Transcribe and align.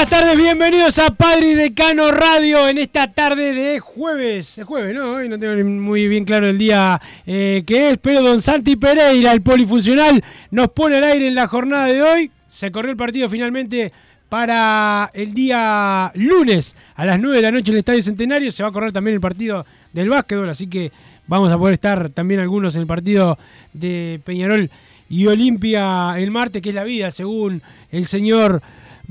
Buenas 0.00 0.18
tardes, 0.18 0.36
bienvenidos 0.38 0.98
a 0.98 1.10
Padre 1.10 1.50
y 1.50 1.54
Decano 1.54 2.10
Radio 2.10 2.66
en 2.68 2.78
esta 2.78 3.12
tarde 3.12 3.52
de 3.52 3.80
jueves. 3.80 4.56
Es 4.56 4.64
jueves, 4.64 4.94
¿no? 4.94 5.16
Hoy 5.16 5.28
no 5.28 5.38
tengo 5.38 5.62
muy 5.62 6.08
bien 6.08 6.24
claro 6.24 6.48
el 6.48 6.56
día 6.56 6.98
eh, 7.26 7.64
que 7.66 7.90
es, 7.90 7.98
pero 7.98 8.22
Don 8.22 8.40
Santi 8.40 8.76
Pereira, 8.76 9.30
el 9.32 9.42
polifuncional, 9.42 10.24
nos 10.52 10.70
pone 10.70 10.96
al 10.96 11.04
aire 11.04 11.28
en 11.28 11.34
la 11.34 11.46
jornada 11.48 11.84
de 11.84 12.00
hoy. 12.00 12.30
Se 12.46 12.72
corrió 12.72 12.90
el 12.90 12.96
partido 12.96 13.28
finalmente 13.28 13.92
para 14.30 15.10
el 15.12 15.34
día 15.34 16.10
lunes 16.14 16.76
a 16.94 17.04
las 17.04 17.20
9 17.20 17.36
de 17.36 17.42
la 17.42 17.50
noche 17.50 17.70
en 17.70 17.74
el 17.74 17.80
Estadio 17.80 18.02
Centenario. 18.02 18.50
Se 18.50 18.62
va 18.62 18.70
a 18.70 18.72
correr 18.72 18.92
también 18.92 19.16
el 19.16 19.20
partido 19.20 19.66
del 19.92 20.08
básquetbol, 20.08 20.48
así 20.48 20.66
que 20.66 20.92
vamos 21.26 21.52
a 21.52 21.58
poder 21.58 21.74
estar 21.74 22.08
también 22.08 22.40
algunos 22.40 22.74
en 22.74 22.80
el 22.80 22.86
partido 22.86 23.36
de 23.74 24.18
Peñarol 24.24 24.70
y 25.10 25.26
Olimpia 25.26 26.14
el 26.16 26.30
martes, 26.30 26.62
que 26.62 26.70
es 26.70 26.74
la 26.74 26.84
vida, 26.84 27.10
según 27.10 27.60
el 27.90 28.06
señor 28.06 28.62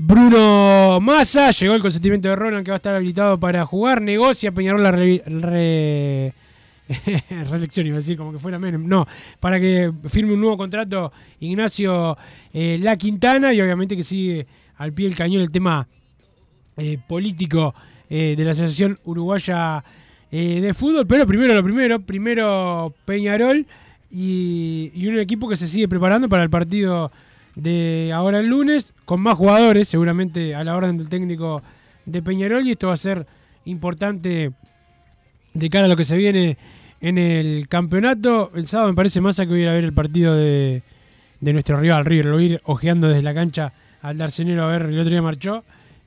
Bruno 0.02 1.00
Massa. 1.02 1.52
Llegó 1.52 1.76
el 1.76 1.82
consentimiento 1.82 2.30
de 2.30 2.36
Roland 2.38 2.64
que 2.64 2.72
va 2.72 2.76
a 2.76 2.78
estar 2.78 2.96
habilitado 2.96 3.38
para 3.38 3.66
jugar. 3.66 4.02
Negocia 4.02 4.54
Peñarol 4.54 4.82
la 4.82 4.94
re- 4.94 5.22
re- 5.26 6.34
reelección, 7.30 7.86
iba 7.86 7.96
a 7.98 8.00
decir 8.00 8.16
como 8.18 8.32
que 8.32 8.38
fuera 8.40 8.58
menos. 8.58 8.80
No, 8.82 9.06
para 9.42 9.59
que 9.59 9.92
firme 10.08 10.34
un 10.36 10.40
nuevo 10.40 10.56
contrato 10.58 11.12
Ignacio 11.42 12.18
eh, 12.54 12.80
La 12.82 12.96
Quintana 12.96 13.54
y 13.54 13.59
obviamente 13.62 13.98
que 13.98 14.04
sigue 14.04 14.48
al 14.78 14.94
pie 14.94 15.08
del 15.09 15.18
cañón 15.18 15.42
el 15.42 15.52
tema 15.52 15.86
eh, 16.78 16.98
político 17.06 17.76
eh, 18.09 18.36
de 18.38 18.44
la 18.46 18.52
Asociación 18.52 18.98
Uruguaya 19.04 19.84
eh, 20.32 20.62
de 20.62 20.74
Fútbol. 20.74 21.08
Pero 21.08 21.28
primero 21.28 21.54
lo 21.54 21.62
primero, 21.62 22.00
primero 22.00 22.94
Peñarol 23.04 23.68
y, 24.09 24.92
y 24.96 25.08
un 25.08 25.20
equipo 25.20 25.50
que 25.50 25.58
se 25.58 25.68
sigue 25.68 25.90
preparando 25.90 26.30
para 26.30 26.44
el 26.44 26.50
partido 26.50 27.12
de 27.62 28.12
ahora 28.14 28.40
el 28.40 28.47
lunes, 28.47 28.94
con 29.06 29.22
más 29.22 29.36
jugadores, 29.36 29.88
seguramente 29.88 30.56
a 30.56 30.64
la 30.64 30.75
orden 30.75 30.97
del 30.97 31.09
técnico 31.09 31.62
de 32.06 32.22
Peñarol, 32.22 32.66
y 32.66 32.72
esto 32.72 32.88
va 32.88 32.94
a 32.94 32.97
ser 32.97 33.25
importante 33.66 34.52
de 35.53 35.70
cara 35.70 35.86
a 35.86 35.88
lo 35.88 35.96
que 35.96 36.03
se 36.03 36.18
viene 36.18 36.58
en 37.02 37.18
el 37.18 37.68
campeonato. 37.68 38.52
El 38.56 38.68
sábado 38.68 38.90
me 38.90 38.96
parece 38.96 39.22
más 39.22 39.40
a 39.40 39.46
que 39.46 39.52
voy 39.52 39.62
ir 39.62 39.70
a 39.70 39.74
ver 39.74 39.84
el 39.84 39.94
partido 39.94 40.36
de, 40.36 40.84
de 41.40 41.53
nuestro 41.53 41.78
rival 41.78 42.06
River, 42.06 42.25
lo 42.25 42.34
voy 42.34 42.44
a 42.44 42.47
ir 42.47 42.62
ojeando 42.66 43.08
desde 43.08 43.22
la 43.22 43.34
cancha 43.34 43.74
al 44.02 44.18
Darcenero 44.18 44.64
a 44.64 44.68
ver, 44.68 44.84
el 44.84 45.00
otro 45.00 45.12
día 45.12 45.22
marchó, 45.22 45.64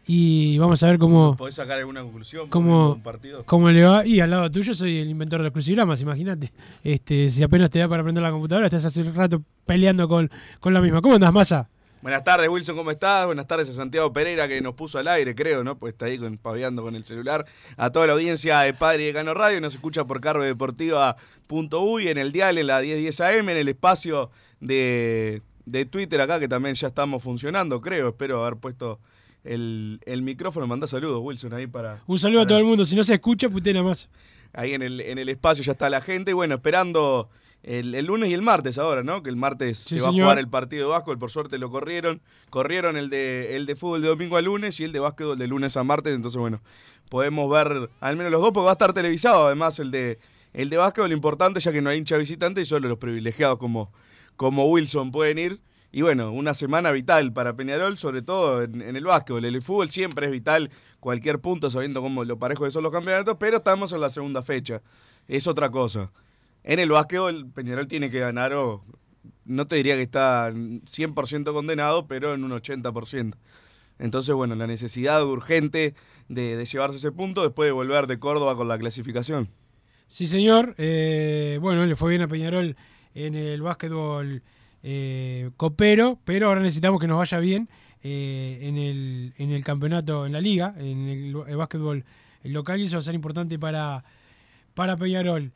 y 0.07 0.59
vamos 0.59 0.83
a 0.83 0.89
ver 0.89 0.99
cómo... 0.99 1.37
¿Podés 1.37 1.55
sacar 1.55 1.79
alguna 1.79 2.03
conclusión? 2.03 2.49
¿Cómo, 2.49 2.93
Un 2.93 3.03
partido. 3.03 3.45
¿Cómo 3.45 3.71
le 3.71 3.85
va? 3.85 4.05
Y 4.05 4.21
al 4.21 4.31
lado 4.31 4.51
tuyo 4.51 4.75
soy 4.75 4.99
el 4.99 5.09
inventor 5.09 5.41
de 5.41 5.45
los 5.45 5.53
crucigramas, 5.53 6.01
imagínate. 6.03 6.53
Este, 6.83 7.29
si 7.29 7.43
apenas 7.43 7.71
te 7.71 7.79
da 7.79 7.89
para 7.89 8.01
aprender 8.01 8.23
la 8.23 8.31
computadora, 8.31 8.67
estás 8.67 8.85
hace 8.87 9.03
un 9.03 9.15
rato 9.15 9.43
peleando 9.65 10.09
con, 10.09 10.31
con 10.61 10.75
la 10.75 10.81
misma. 10.81 11.01
¿Cómo 11.01 11.15
andas, 11.15 11.33
Massa? 11.33 11.69
Buenas 12.03 12.25
tardes, 12.25 12.49
Wilson, 12.49 12.75
¿cómo 12.75 12.91
estás? 12.91 13.27
Buenas 13.27 13.47
tardes 13.47 13.69
a 13.69 13.75
Santiago 13.75 14.13
Pereira 14.13 14.49
que 14.49 14.61
nos 14.61 14.75
puso 14.75 14.99
al 14.99 15.07
aire, 15.07 15.37
creo, 15.37 15.63
¿no? 15.63 15.79
Pues 15.79 15.93
está 15.93 16.07
ahí 16.07 16.19
con, 16.19 16.37
paveando 16.37 16.83
con 16.83 16.97
el 16.97 17.05
celular. 17.05 17.47
A 17.77 17.91
toda 17.91 18.09
la 18.09 18.15
audiencia 18.15 18.59
de 18.59 18.75
Padre 18.75 19.05
de 19.05 19.13
Cano 19.13 19.35
Radio, 19.35 19.61
nos 19.61 19.73
escucha 19.73 20.05
por 20.05 20.21
carvedeportiva.uy, 20.21 22.09
en 22.09 22.19
el 22.19 22.33
dial, 22.33 22.59
en 22.59 22.67
la 22.67 22.81
1010 22.81 23.21
AM, 23.21 23.51
en 23.51 23.57
el 23.57 23.69
espacio 23.69 24.33
de, 24.59 25.43
de 25.65 25.85
Twitter 25.85 26.21
acá, 26.21 26.41
que 26.41 26.49
también 26.49 26.75
ya 26.75 26.89
estamos 26.89 27.23
funcionando, 27.23 27.81
creo. 27.81 28.09
Espero 28.09 28.45
haber 28.45 28.59
puesto 28.59 28.99
el, 29.45 30.01
el 30.07 30.23
micrófono. 30.23 30.67
Mandá 30.67 30.87
saludos, 30.87 31.21
Wilson, 31.23 31.53
ahí 31.55 31.67
para... 31.67 32.03
Un 32.07 32.19
saludo 32.19 32.43
a 32.43 32.47
todo 32.47 32.59
el 32.59 32.65
mundo. 32.65 32.85
Si 32.85 32.95
no 32.97 33.05
se 33.05 33.15
escucha, 33.15 33.49
putea 33.49 33.73
nada 33.73 33.85
más. 33.87 34.09
Ahí 34.53 34.75
en 34.75 34.83
el, 34.83 35.01
en 35.01 35.19
el 35.19 35.29
espacio 35.29 35.65
ya 35.65 35.73
está 35.73 35.89
la 35.91 36.01
gente. 36.01 36.31
Y 36.33 36.35
bueno, 36.35 36.57
esperando 36.57 37.31
el, 37.63 37.95
el 37.95 38.07
lunes 38.07 38.31
y 38.31 38.35
el 38.35 38.43
martes 38.43 38.77
ahora, 38.79 39.03
¿no? 39.03 39.23
Que 39.23 39.31
el 39.31 39.37
martes 39.37 39.79
Sí, 39.79 39.97
se 39.99 40.05
va 40.05 40.11
señor. 40.11 40.21
a 40.21 40.25
jugar 40.27 40.39
el 40.39 40.49
partido 40.49 40.89
de 40.89 40.93
básquetbol. 40.93 41.19
Por 41.19 41.31
suerte 41.31 41.59
lo 41.59 41.71
corrieron. 41.71 42.21
Corrieron 42.51 42.97
el 42.97 43.09
de, 43.11 43.57
el 43.57 43.67
de 43.67 43.77
fútbol 43.77 44.03
de 44.03 44.09
domingo 44.09 44.37
a 44.37 44.43
lunes 44.43 44.79
y 44.81 44.85
el 44.85 44.93
de 44.93 44.99
básquetbol 45.01 45.39
de 45.39 45.47
lunes 45.47 45.77
a 45.77 45.85
martes. 45.85 46.15
Entonces, 46.15 46.39
bueno, 46.39 46.61
podemos 47.09 47.51
ver 47.51 47.89
al 48.01 48.17
menos 48.17 48.31
los 48.31 48.41
dos 48.43 48.53
porque 48.53 48.65
va 48.67 48.71
a 48.71 48.75
estar 48.75 48.93
televisado. 48.93 49.47
Además, 49.47 49.79
el 49.79 49.91
de, 49.91 50.19
el 50.53 50.69
de 50.71 50.77
básquetbol, 50.77 51.13
importante 51.13 51.61
ya 51.61 51.73
que 51.73 51.81
no 51.81 51.89
hay 51.91 51.99
hincha 51.99 52.17
visitante 52.19 52.61
y 52.61 52.67
solo 52.67 52.89
los 52.89 52.99
privilegiados 52.99 53.59
como, 53.59 53.91
como 54.37 54.67
Wilson 54.69 55.11
pueden 55.13 55.39
ir. 55.39 55.61
Y 55.95 56.01
bueno, 56.01 56.33
una 56.33 56.55
semana 56.55 56.91
vital 56.91 57.35
para 57.35 57.55
Peñarol, 57.55 57.99
sobre 57.99 58.23
todo 58.23 58.63
en, 58.63 58.81
el 58.81 59.05
básquetbol. 59.05 59.45
El 59.45 59.61
fútbol 59.61 59.91
siempre 59.91 60.25
es 60.25 60.33
vital, 60.33 60.71
cualquier 61.01 61.39
punto, 61.39 61.71
sabiendo 61.71 62.01
cómo 62.01 62.25
lo 62.25 62.39
parejo 62.39 62.65
que 62.65 62.71
son 62.71 62.83
los 62.83 62.93
campeonatos, 62.93 63.37
pero 63.39 63.59
estamos 63.59 63.93
en 63.93 64.01
la 64.01 64.09
segunda 64.09 64.43
fecha. 64.43 64.81
Es 65.29 65.47
otra 65.47 65.71
cosa. 65.71 66.11
En 66.65 66.79
el 66.79 66.91
básquetbol, 66.91 67.51
Peñarol 67.51 67.89
tiene 67.89 68.11
que 68.11 68.21
ganar, 68.21 68.55
o 68.55 68.83
no 69.45 69.67
te 69.67 69.77
diría 69.77 69.95
que 69.97 70.03
está 70.03 70.51
100% 70.51 71.53
condenado, 71.53 72.07
pero 72.07 72.33
en 72.33 72.45
un 72.45 72.53
80%. 72.53 73.35
Entonces, 73.99 74.35
bueno, 74.35 74.55
la 74.55 74.67
necesidad 74.67 75.23
urgente 75.27 75.95
de, 76.29 76.57
de 76.57 76.65
llevarse 76.65 76.97
ese 76.97 77.13
punto 77.13 77.43
después 77.43 77.69
de 77.69 77.73
volver 77.73 78.07
de 78.07 78.19
Córdoba 78.19 78.57
con 78.57 78.67
la 78.67 78.79
clasificación. 78.79 79.51
Sí, 80.07 80.27
señor. 80.27 80.75
Eh, 80.79 81.59
bueno, 81.61 81.85
le 81.85 81.97
fue 81.97 82.11
bien 82.11 82.23
a 82.23 82.29
Peñarol 82.29 82.77
en 83.15 83.35
el 83.35 83.61
básquetbol 83.61 84.43
eh, 84.83 85.51
copero, 85.57 86.19
pero 86.25 86.49
ahora 86.49 86.61
necesitamos 86.63 87.01
que 87.01 87.07
nos 87.07 87.19
vaya 87.19 87.39
bien 87.39 87.69
eh, 88.03 88.59
en, 88.63 88.77
el, 88.79 89.33
en 89.39 89.51
el 89.51 89.63
campeonato, 89.65 90.27
en 90.27 90.33
la 90.33 90.41
liga, 90.41 90.75
en 90.79 91.09
el, 91.09 91.57
básquetbol 91.57 92.05
local, 92.45 92.81
y 92.81 92.85
eso 92.85 92.97
va 92.97 93.01
a 93.01 93.03
ser 93.03 93.15
importante 93.15 93.59
para, 93.59 94.05
para 94.75 94.97
Peñarol. 94.97 95.53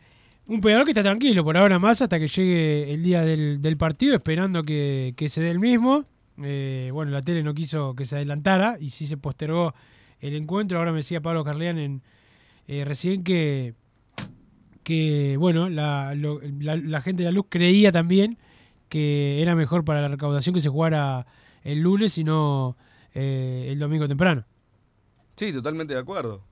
Un 0.46 0.60
Peñarol 0.60 0.84
que 0.84 0.92
está 0.92 1.02
tranquilo 1.02 1.42
por 1.42 1.56
ahora 1.56 1.78
más 1.80 2.00
hasta 2.02 2.20
que 2.20 2.28
llegue 2.28 2.92
el 2.94 3.02
día 3.02 3.22
del, 3.22 3.76
partido, 3.76 4.14
esperando 4.14 4.62
que, 4.62 5.12
que 5.16 5.28
se 5.28 5.42
dé 5.42 5.50
el 5.50 5.58
mismo. 5.58 6.04
Eh, 6.40 6.90
bueno, 6.92 7.10
la 7.10 7.22
tele 7.22 7.42
no 7.42 7.52
quiso 7.54 7.94
que 7.96 8.04
se 8.04 8.14
adelantara 8.16 8.76
y 8.78 8.90
sí 8.90 9.06
se 9.06 9.16
postergó 9.16 9.74
el 10.20 10.36
encuentro. 10.36 10.78
Ahora 10.78 10.92
me 10.92 10.98
decía 10.98 11.20
Pablo 11.20 11.42
Carleán 11.42 12.02
eh, 12.68 12.84
recién 12.84 13.24
que, 13.24 13.74
que 14.84 15.36
bueno, 15.38 15.68
la, 15.68 16.14
la- 16.14 16.76
la 16.76 17.00
gente 17.00 17.22
de 17.24 17.30
la 17.30 17.34
luz 17.34 17.46
creía 17.48 17.90
también 17.90 18.38
que 18.88 19.40
era 19.42 19.54
mejor 19.54 19.84
para 19.84 20.00
la 20.02 20.08
recaudación 20.08 20.54
que 20.54 20.60
se 20.60 20.68
jugara 20.68 21.26
el 21.64 21.80
lunes 21.80 22.16
y 22.18 22.24
no 22.24 22.76
eh, 23.14 23.68
el 23.70 23.78
domingo 23.78 24.06
temprano. 24.08 24.44
Sí, 25.36 25.52
totalmente 25.52 25.94
de 25.94 26.00
acuerdo. 26.00 26.42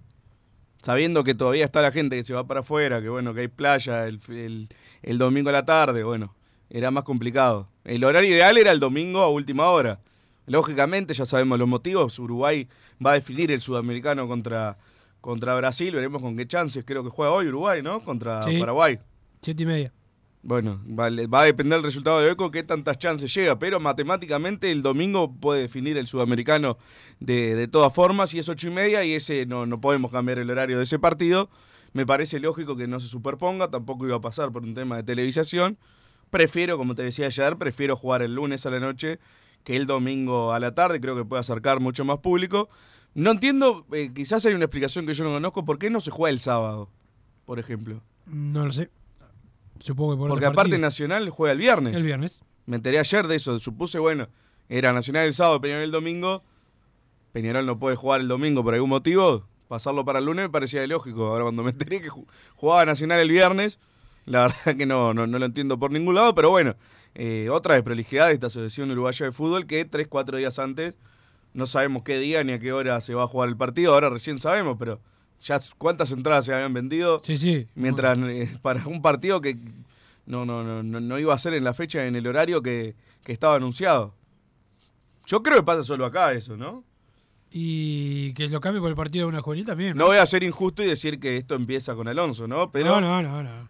Sabiendo 0.83 1.25
que 1.25 1.35
todavía 1.35 1.65
está 1.65 1.81
la 1.81 1.93
gente 1.93 2.17
que 2.17 2.25
se 2.25 2.35
va 2.35 2.47
para 2.47 2.61
afuera, 2.61 3.01
que 3.01 3.09
bueno, 3.09 3.33
que 3.33 3.41
hay 3.43 3.49
playa 3.49 4.07
el, 4.07 4.21
el- 4.29 4.69
el 5.03 5.19
domingo 5.19 5.49
a 5.49 5.53
la 5.53 5.65
tarde, 5.65 6.03
bueno, 6.05 6.35
era 6.69 6.91
más 6.91 7.05
complicado. 7.05 7.69
El 7.85 8.05
horario 8.05 8.31
ideal 8.31 8.57
era 8.59 8.71
el 8.73 8.81
domingo 8.81 9.21
a 9.23 9.29
última 9.29 9.69
hora. 9.71 9.99
Lógicamente, 10.47 11.15
ya 11.15 11.25
sabemos 11.25 11.59
los 11.59 11.69
motivos. 11.69 12.19
Uruguay 12.19 12.69
va 13.05 13.13
a 13.13 13.15
definir 13.15 13.51
el 13.51 13.61
sudamericano 13.63 14.27
contra, 14.29 14.77
contra 15.23 15.55
Brasil. 15.55 15.95
Veremos 15.95 16.21
con 16.21 16.37
qué 16.37 16.47
chances. 16.47 16.85
Creo 16.87 17.03
que 17.03 17.09
juega 17.11 17.33
hoy 17.33 17.49
Uruguay, 17.49 17.81
¿no? 17.83 18.03
Contra 18.03 18.43
Sí. 18.43 18.59
Paraguay. 18.59 18.99
Siete 19.41 19.63
y 19.63 19.67
media. 19.67 19.93
Bueno, 20.47 20.79
va, 20.87 21.09
le- 21.09 21.27
va 21.27 21.41
a 21.41 21.45
depender 21.47 21.79
el 21.79 21.83
resultado 21.83 22.21
de 22.21 22.37
con 22.37 22.51
qué 22.51 22.63
tantas 22.63 22.99
chances 22.99 23.33
llega, 23.35 23.59
pero 23.59 23.81
matemáticamente 23.81 24.71
el 24.71 24.83
domingo 24.83 25.33
puede 25.33 25.63
definir 25.63 25.97
el 25.97 26.07
sudamericano 26.07 26.77
de, 27.19 27.55
de 27.55 27.67
todas 27.67 27.95
formas 27.95 28.35
y 28.35 28.39
es 28.41 28.49
ocho 28.51 28.69
y 28.69 28.71
media 28.71 29.03
y 29.05 29.15
ese 29.15 29.47
no, 29.47 29.65
no 29.65 29.81
podemos 29.81 30.11
cambiar 30.13 30.39
el 30.39 30.51
horario 30.51 30.77
de 30.77 30.85
ese 30.85 30.99
partido. 30.99 31.49
Me 31.95 32.05
parece 32.05 32.41
lógico 32.41 32.77
que 32.77 32.87
no 32.87 33.01
se 33.01 33.07
superponga, 33.09 33.71
tampoco 33.71 34.05
iba 34.07 34.17
a 34.17 34.21
pasar 34.21 34.53
por 34.53 34.65
un 34.65 34.75
tema 34.75 34.97
de 34.97 35.03
televisación. 35.05 35.79
Prefiero, 36.29 36.77
como 36.77 36.95
te 36.95 37.03
decía 37.03 37.27
ayer, 37.27 37.57
prefiero 37.57 37.97
jugar 37.97 38.21
el 38.21 38.35
lunes 38.35 38.67
a 38.67 38.71
la 38.71 38.81
noche 38.81 39.21
que 39.63 39.77
el 39.77 39.87
domingo 39.87 40.53
a 40.53 40.61
la 40.61 40.75
tarde, 40.75 41.01
creo 41.01 41.17
que 41.17 41.25
puede 41.25 41.41
acercar 41.41 41.81
mucho 41.81 42.05
más 42.05 42.19
público. 42.19 42.69
No 43.15 43.31
entiendo, 43.31 43.87
eh, 43.93 44.11
quizás 44.15 44.45
hay 44.45 44.53
una 44.53 44.67
explicación 44.67 45.07
que 45.07 45.15
yo 45.15 45.25
no 45.25 45.31
conozco, 45.31 45.65
¿por 45.65 45.79
qué 45.79 45.89
no 45.89 46.03
se 46.03 46.11
juega 46.11 46.33
el 46.35 46.41
sábado, 46.41 46.91
por 47.47 47.59
ejemplo? 47.59 48.03
No 48.27 48.67
lo 48.67 48.73
sé. 48.73 48.91
Supongo 49.79 50.13
que 50.15 50.19
por 50.19 50.29
Porque 50.31 50.47
aparte 50.47 50.71
partidos. 50.71 50.81
Nacional 50.81 51.29
juega 51.31 51.53
el 51.53 51.59
viernes. 51.59 51.95
El 51.95 52.03
viernes. 52.03 52.43
Me 52.67 52.77
enteré 52.77 52.99
ayer 52.99 53.27
de 53.27 53.37
eso. 53.37 53.59
Supuse, 53.59 53.99
bueno, 53.99 54.29
era 54.69 54.93
Nacional 54.93 55.27
el 55.27 55.35
sábado, 55.35 55.61
Peñarol 55.61 55.85
el 55.85 55.91
domingo. 55.91 56.43
Peñarol 57.33 57.67
no 57.67 57.79
puede 57.79 57.97
jugar 57.97 58.21
el 58.21 58.29
domingo 58.29 58.63
por 58.63 58.75
algún 58.75 58.91
motivo. 58.91 59.47
Pasarlo 59.69 60.05
para 60.05 60.19
el 60.21 60.27
lunes 60.27 60.45
me 60.47 60.51
parecía 60.51 60.87
lógico. 60.87 61.27
Ahora, 61.27 61.45
cuando 61.45 61.63
me 61.63 61.71
enteré 61.71 62.01
que 62.01 62.11
ju- 62.11 62.27
jugaba 62.55 62.85
Nacional 62.85 63.21
el 63.21 63.29
viernes, 63.29 63.79
la 64.25 64.43
verdad 64.43 64.77
que 64.77 64.87
no, 64.87 65.13
no, 65.15 65.27
no 65.27 65.39
lo 65.39 65.45
entiendo 65.47 65.79
por 65.79 65.91
ningún 65.91 66.15
lado. 66.15 66.35
Pero 66.35 66.51
bueno, 66.51 66.77
eh, 67.15 67.49
otra 67.51 67.75
desprolijidad 67.75 68.29
de 68.29 68.35
esta 68.35 68.47
Asociación 68.47 68.91
Uruguaya 68.91 69.27
de 69.27 69.33
Fútbol 69.33 69.67
que 69.67 69.85
tres, 69.85 70.07
cuatro 70.09 70.39
días 70.39 70.59
antes 70.59 70.97
no 71.53 71.67
sabemos 71.67 72.03
qué 72.03 72.19
día 72.19 72.43
ni 72.45 72.53
a 72.53 72.59
qué 72.59 72.73
hora 72.73 73.01
se 73.01 73.15
va 73.15 73.25
a 73.25 73.27
jugar 73.29 73.49
el 73.49 73.57
partido. 73.57 73.95
Ahora 73.95 74.11
recién 74.11 74.39
sabemos, 74.39 74.77
pero 74.79 75.01
ya 75.41 75.59
cuántas 75.79 76.11
entradas 76.11 76.45
se 76.47 76.55
habían 76.55 76.73
vendido. 76.73 77.21
Sí, 77.23 77.37
sí. 77.37 77.67
Mientras 77.75 78.19
eh, 78.19 78.57
para 78.63 78.87
un 78.87 79.03
partido 79.03 79.41
que 79.41 79.59
no, 80.27 80.45
no, 80.45 80.65
no, 80.65 80.83
no, 80.83 81.01
no 81.01 81.19
iba 81.19 81.35
a 81.35 81.39
ser 81.39 81.55
en 81.55 81.65
la 81.65 81.75
fecha, 81.75 82.07
en 82.07 82.17
el 82.17 82.27
horario 82.27 82.63
que, 82.63 82.95
que 83.23 83.33
estaba 83.33 83.57
anunciado. 83.57 84.15
Yo 85.27 85.43
creo 85.43 85.59
que 85.59 85.63
pasa 85.63 85.83
solo 85.83 86.05
acá 86.05 86.33
eso, 86.33 86.57
¿no? 86.57 86.85
Y 87.51 88.33
que 88.35 88.49
lo 88.49 88.59
cambie 88.59 88.81
por 88.81 88.91
el 88.91 88.97
partido 88.97 89.27
de 89.27 89.29
una 89.29 89.41
juvenil 89.41 89.65
también. 89.65 89.97
No 89.97 90.07
voy 90.07 90.17
a 90.17 90.27
ser 90.27 90.43
injusto 90.43 90.83
y 90.83 90.87
decir 90.87 91.21
que 91.21 91.37
esto 91.37 91.55
empieza 91.55 91.95
con 91.95 92.09
Alonso, 92.09 92.49
¿no? 92.49 92.73
Pero 92.73 93.01
no, 93.01 93.01
no, 93.01 93.23
no, 93.23 93.43
no. 93.43 93.69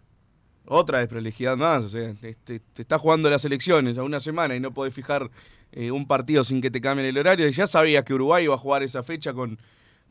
otra 0.65 0.99
desprolijidad 0.99 1.55
más. 1.55 1.85
O 1.85 1.89
sea, 1.89 2.15
este, 2.21 2.59
te 2.59 2.81
está 2.81 2.97
jugando 2.97 3.29
las 3.29 3.45
elecciones 3.45 3.97
a 3.97 4.03
una 4.03 4.19
semana 4.19 4.55
y 4.55 4.59
no 4.59 4.73
podés 4.73 4.93
fijar 4.93 5.29
eh, 5.71 5.91
un 5.91 6.07
partido 6.07 6.43
sin 6.43 6.61
que 6.61 6.71
te 6.71 6.81
cambien 6.81 7.07
el 7.07 7.17
horario. 7.17 7.47
Y 7.47 7.51
ya 7.51 7.67
sabías 7.67 8.03
que 8.03 8.15
Uruguay 8.15 8.45
iba 8.45 8.55
a 8.55 8.57
jugar 8.57 8.81
esa 8.81 9.03
fecha 9.03 9.33
con, 9.33 9.59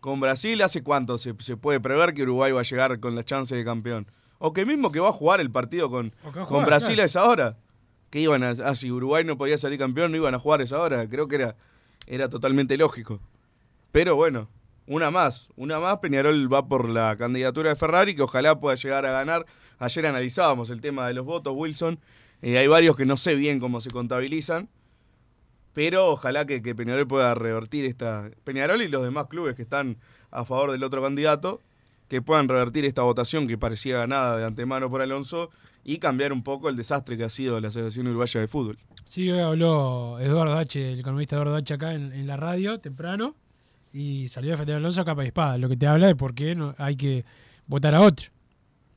con 0.05 0.21
Brasil. 0.21 0.61
¿Hace 0.61 0.83
cuánto 0.83 1.17
se, 1.17 1.35
se 1.39 1.57
puede 1.57 1.81
prever 1.81 2.13
que 2.13 2.25
Uruguay 2.25 2.53
va 2.53 2.61
a 2.61 2.65
llegar 2.65 3.01
con 3.01 3.15
la 3.15 3.25
chance 3.25 3.57
de 3.57 3.65
campeón? 3.65 4.07
O 4.37 4.53
que 4.53 4.67
mismo 4.67 4.93
que 4.93 5.01
va 5.01 5.09
a 5.09 5.13
jugar 5.13 5.41
el 5.41 5.51
partido 5.51 5.89
con, 5.91 6.15
con 6.47 6.67
Brasil 6.67 6.89
claro. 6.89 7.03
a 7.03 7.07
esa 7.07 7.25
hora. 7.25 7.57
Que 8.11 8.21
iban 8.21 8.43
a, 8.43 8.51
ah, 8.51 8.75
si 8.75 8.91
Uruguay 8.91 9.25
no 9.25 9.39
podía 9.39 9.57
salir 9.57 9.79
campeón, 9.79 10.11
no 10.11 10.19
iban 10.19 10.35
a 10.35 10.39
jugar 10.39 10.61
a 10.61 10.65
esa 10.65 10.79
hora. 10.79 11.09
Creo 11.09 11.27
que 11.27 11.37
era, 11.37 11.57
era 12.07 12.29
totalmente 12.29 12.77
lógico. 12.77 13.19
Pero 13.93 14.15
bueno, 14.15 14.51
una 14.87 15.11
más, 15.11 15.49
una 15.57 15.81
más. 15.81 16.01
Peñarol 16.01 16.53
va 16.53 16.69
por 16.69 16.87
la 16.87 17.17
candidatura 17.17 17.71
de 17.71 17.77
Ferrari, 17.77 18.15
que 18.15 18.21
ojalá 18.21 18.61
pueda 18.61 18.77
llegar 18.77 19.07
a 19.07 19.11
ganar. 19.11 19.47
Ayer 19.79 20.05
analizábamos 20.05 20.69
el 20.69 20.83
tema 20.83 21.09
de 21.09 21.15
los 21.15 21.25
votos, 21.25 21.55
Wilson. 21.57 21.99
Eh, 22.43 22.59
hay 22.59 22.67
varios 22.67 22.95
que 22.95 23.07
no 23.07 23.17
sé 23.17 23.37
bien 23.37 23.59
cómo 23.59 23.81
se 23.81 23.91
contabilizan. 23.91 24.69
Pero 25.75 26.07
ojalá 26.09 26.47
que, 26.47 26.63
que 26.63 26.75
Peñarol 26.75 27.07
pueda 27.07 27.35
revertir 27.35 27.85
esta. 27.85 28.31
Peñarol 28.45 28.81
y 28.81 28.89
los 28.89 29.03
demás 29.03 29.27
clubes 29.27 29.55
que 29.55 29.63
están 29.63 29.99
a 30.31 30.45
favor 30.45 30.73
del 30.73 30.83
otro 30.83 31.03
candidato, 31.03 31.61
que 32.09 32.23
puedan 32.23 32.49
revertir 32.49 32.85
esta 32.85 33.03
votación 33.03 33.47
que 33.47 33.59
parecía 33.59 33.99
ganada 33.99 34.39
de 34.39 34.45
antemano 34.45 34.89
por 34.89 35.03
Alonso 35.03 35.51
y 35.85 35.99
cambiar 35.99 36.33
un 36.33 36.43
poco 36.43 36.69
el 36.69 36.77
desastre 36.77 37.17
que 37.17 37.25
ha 37.25 37.29
sido 37.29 37.61
la 37.61 37.69
Asociación 37.69 38.07
Uruguaya 38.07 38.41
de 38.41 38.49
Fútbol. 38.49 38.79
Sí, 39.05 39.31
hoy 39.31 39.41
habló 39.41 40.19
Eduardo 40.19 40.57
H., 40.57 40.93
el 40.93 41.01
economista 41.01 41.37
Eduardo 41.37 41.57
H. 41.57 41.75
acá 41.75 41.93
en, 41.95 42.13
en 42.13 42.27
la 42.27 42.37
radio 42.37 42.79
temprano 42.79 43.35
y 43.93 44.29
salió 44.29 44.51
a 44.51 44.55
defender 44.55 44.77
a 44.77 44.79
Alonso 44.79 45.03
a 45.03 45.05
capa 45.05 45.25
y 45.25 45.29
espada, 45.29 45.59
lo 45.59 45.69
que 45.69 45.77
te 45.77 45.87
habla 45.87 46.07
de 46.07 46.17
por 46.17 46.35
qué 46.35 46.55
no, 46.55 46.75
hay 46.79 46.97
que 46.97 47.25
votar 47.67 47.95
a 47.95 48.01
otro. 48.01 48.31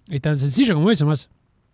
Es 0.10 0.22
tan 0.22 0.36
sencillo 0.36 0.76
como 0.76 0.90
eso, 0.90 1.06
más. 1.06 1.30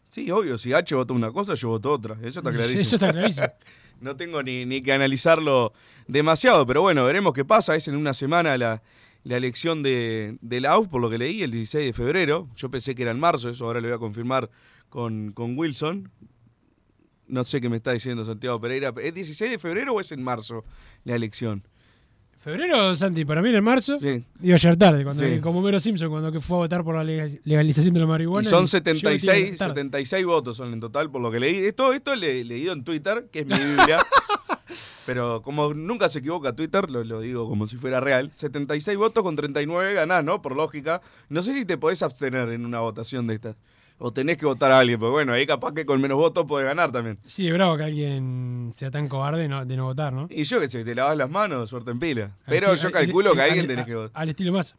Sí, 0.10 0.30
obvio, 0.30 0.58
si 0.58 0.74
H 0.74 0.94
votó 0.94 1.14
una 1.14 1.32
cosa, 1.32 1.56
yo 1.56 1.70
voto 1.70 1.92
otra. 1.92 2.18
Eso 2.22 2.40
está 2.40 2.52
clarísimo. 2.54 2.82
Eso 2.82 2.96
está 2.96 3.12
clarísimo. 3.12 3.48
no 4.02 4.16
tengo 4.16 4.44
ni, 4.44 4.66
ni 4.66 4.82
que 4.82 4.94
analizarlo 4.94 5.74
demasiado, 6.08 6.66
pero 6.66 6.82
bueno, 6.82 7.06
veremos 7.06 7.34
qué 7.34 7.46
pasa. 7.46 7.76
Es 7.76 7.88
en 7.88 7.96
una 7.96 8.14
semana 8.14 8.58
la, 8.58 8.82
la 9.24 9.38
elección 9.38 9.84
de, 9.84 10.38
de 10.42 10.68
AUF, 10.68 10.88
por 10.88 11.02
lo 11.02 11.10
que 11.10 11.18
leí, 11.18 11.42
el 11.44 11.52
16 11.52 11.86
de 11.86 11.94
febrero. 11.94 12.50
Yo 12.56 12.70
pensé 12.70 12.96
que 12.96 13.04
era 13.04 13.12
en 13.12 13.20
marzo, 13.20 13.50
eso 13.50 13.66
ahora 13.66 13.80
lo 13.82 13.88
voy 13.88 13.96
a 13.96 14.00
confirmar 14.00 14.50
con, 14.90 15.32
con 15.32 15.58
Wilson. 15.58 16.12
No 17.28 17.44
sé 17.46 17.62
qué 17.62 17.70
me 17.70 17.78
está 17.78 17.94
diciendo 17.94 18.26
Santiago 18.26 18.60
Pereira. 18.60 18.94
¿Es 19.02 19.14
16 19.14 19.52
de 19.52 19.60
febrero 19.60 19.94
o 19.94 20.00
es 20.00 20.12
en 20.12 20.22
marzo 20.22 20.66
la 21.04 21.16
elección? 21.16 21.66
¿Febrero, 22.44 22.94
Santi? 22.96 23.24
Para 23.24 23.42
mí 23.42 23.50
era 23.50 23.60
en 23.60 23.64
marzo. 23.64 23.96
Sí. 23.98 24.22
Digo 24.40 24.56
ayer 24.56 24.76
tarde, 24.76 25.04
cuando, 25.06 25.24
Sí. 25.26 25.40
como 25.40 25.62
Mero 25.62 25.80
Simpson, 25.80 26.10
cuando 26.10 26.30
que 26.32 26.42
fue 26.42 26.58
a 26.58 26.60
votar 26.60 26.84
por 26.84 26.94
la 26.96 27.04
lega- 27.04 27.30
legalización 27.46 27.94
de 27.94 28.00
la 28.02 28.06
Y 28.06 28.10
marihuana. 28.10 28.50
son 28.50 28.64
y 28.66 28.68
llegó 28.68 28.78
el 28.80 28.84
76, 29.20 29.24
día 29.52 29.56
tarde. 29.58 29.72
76 29.76 30.26
votos 30.26 30.58
son 30.58 30.74
en 30.74 30.80
total, 30.82 31.10
por 31.10 31.22
lo 31.22 31.32
que 31.32 31.40
leí. 31.40 31.56
Esto, 31.58 31.94
esto 31.94 32.14
le 32.18 32.44
leído 32.44 32.74
en 32.74 32.84
Twitter, 32.84 33.30
que 33.32 33.40
es 33.40 33.46
mi 33.46 33.56
Biblia. 33.58 33.98
pero 35.06 35.42
como 35.42 35.74
nunca 35.74 36.10
se 36.10 36.20
equivoca 36.20 36.54
Twitter, 36.54 36.90
lo, 36.90 37.04
lo 37.04 37.22
digo 37.22 37.48
como 37.48 37.66
si 37.68 37.78
fuera 37.78 38.00
real. 38.02 38.30
76 38.34 38.98
votos 38.98 39.24
con 39.24 39.36
39 39.38 39.94
ganás, 39.94 40.24
¿no? 40.26 40.42
Por 40.42 40.56
lógica. 40.56 41.02
No 41.30 41.42
sé 41.44 41.54
si 41.54 41.64
te 41.66 41.78
podés 41.78 42.02
abstener 42.04 42.50
en 42.50 42.66
una 42.66 42.80
votación 42.80 43.26
de 43.28 43.36
estas. 43.36 43.56
O 44.00 44.12
tenés 44.12 44.38
que 44.38 44.46
votar 44.46 44.72
a 44.72 44.80
alguien, 44.80 45.00
porque 45.00 45.12
bueno, 45.12 45.34
ahí 45.34 45.46
capaz 45.46 45.74
que 45.74 45.86
con 45.86 46.02
menos 46.02 46.18
votos 46.18 46.46
podés 46.46 46.66
ganar 46.66 46.92
también. 46.92 47.18
Sí, 47.26 47.48
es 47.48 47.54
bravo 47.54 47.78
que 47.78 47.84
alguien 47.84 48.70
sea 48.74 48.92
tan 48.92 49.08
cobarde 49.08 49.48
no- 49.48 49.66
de 49.66 49.78
no 49.78 49.86
votar, 49.86 50.12
¿no? 50.12 50.28
Y 50.30 50.44
yo 50.44 50.60
que 50.60 50.68
sé, 50.68 50.84
te 50.84 50.94
lavas 50.96 51.16
las 51.16 51.30
manos, 51.30 51.70
suerte 51.70 51.92
en 51.92 52.00
pila. 52.00 52.32
Pero 52.46 52.74
yo 52.76 52.88
al- 52.88 52.94
calculo 52.94 53.30
al- 53.32 53.36
que 53.38 53.42
alguien 53.44 53.62
al- 53.62 53.68
tenés 53.68 53.86
que 53.86 53.96
votar. 53.96 54.12
Al 54.22 54.30
estilo 54.30 54.52
más. 54.52 54.76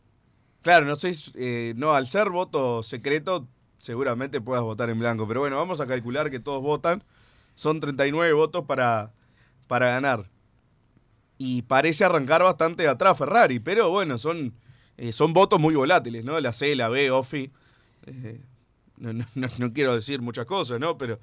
Claro, 0.63 0.85
no 0.85 0.97
sé, 0.97 1.13
eh, 1.35 1.73
no, 1.77 1.93
al 1.95 2.07
ser 2.09 2.29
voto 2.31 2.83
secreto, 2.83 3.47
seguramente 3.79 4.41
puedas 4.41 4.63
votar 4.65 4.91
en 4.91 4.99
blanco. 4.99 5.27
Pero 5.29 5.41
bueno, 5.41 5.57
vamos 5.57 5.81
a 5.81 5.87
calcular 5.87 6.31
que 6.31 6.41
todos 6.41 6.63
votan. 6.63 7.03
Son 7.55 7.81
39 7.81 8.33
votos 8.33 8.65
para, 8.67 9.13
para 9.69 9.89
ganar. 9.91 10.29
Y 11.39 11.63
parece 11.63 12.05
arrancar 12.05 12.43
bastante 12.43 12.87
atrás 12.89 13.17
Ferrari, 13.19 13.59
pero 13.59 13.91
bueno, 13.91 14.19
son, 14.19 14.55
eh, 14.97 15.13
son 15.13 15.33
votos 15.33 15.59
muy 15.61 15.75
volátiles, 15.75 16.25
¿no? 16.25 16.39
La 16.41 16.53
C, 16.53 16.75
la 16.77 16.89
B, 16.89 17.11
OFI. 17.11 17.51
eh, 18.07 18.41
no, 18.97 19.13
no- 19.13 19.49
no- 19.59 19.73
quiero 19.73 19.95
decir 19.95 20.21
muchas 20.23 20.47
cosas, 20.47 20.79
¿no? 20.81 20.97
Pero 20.99 21.19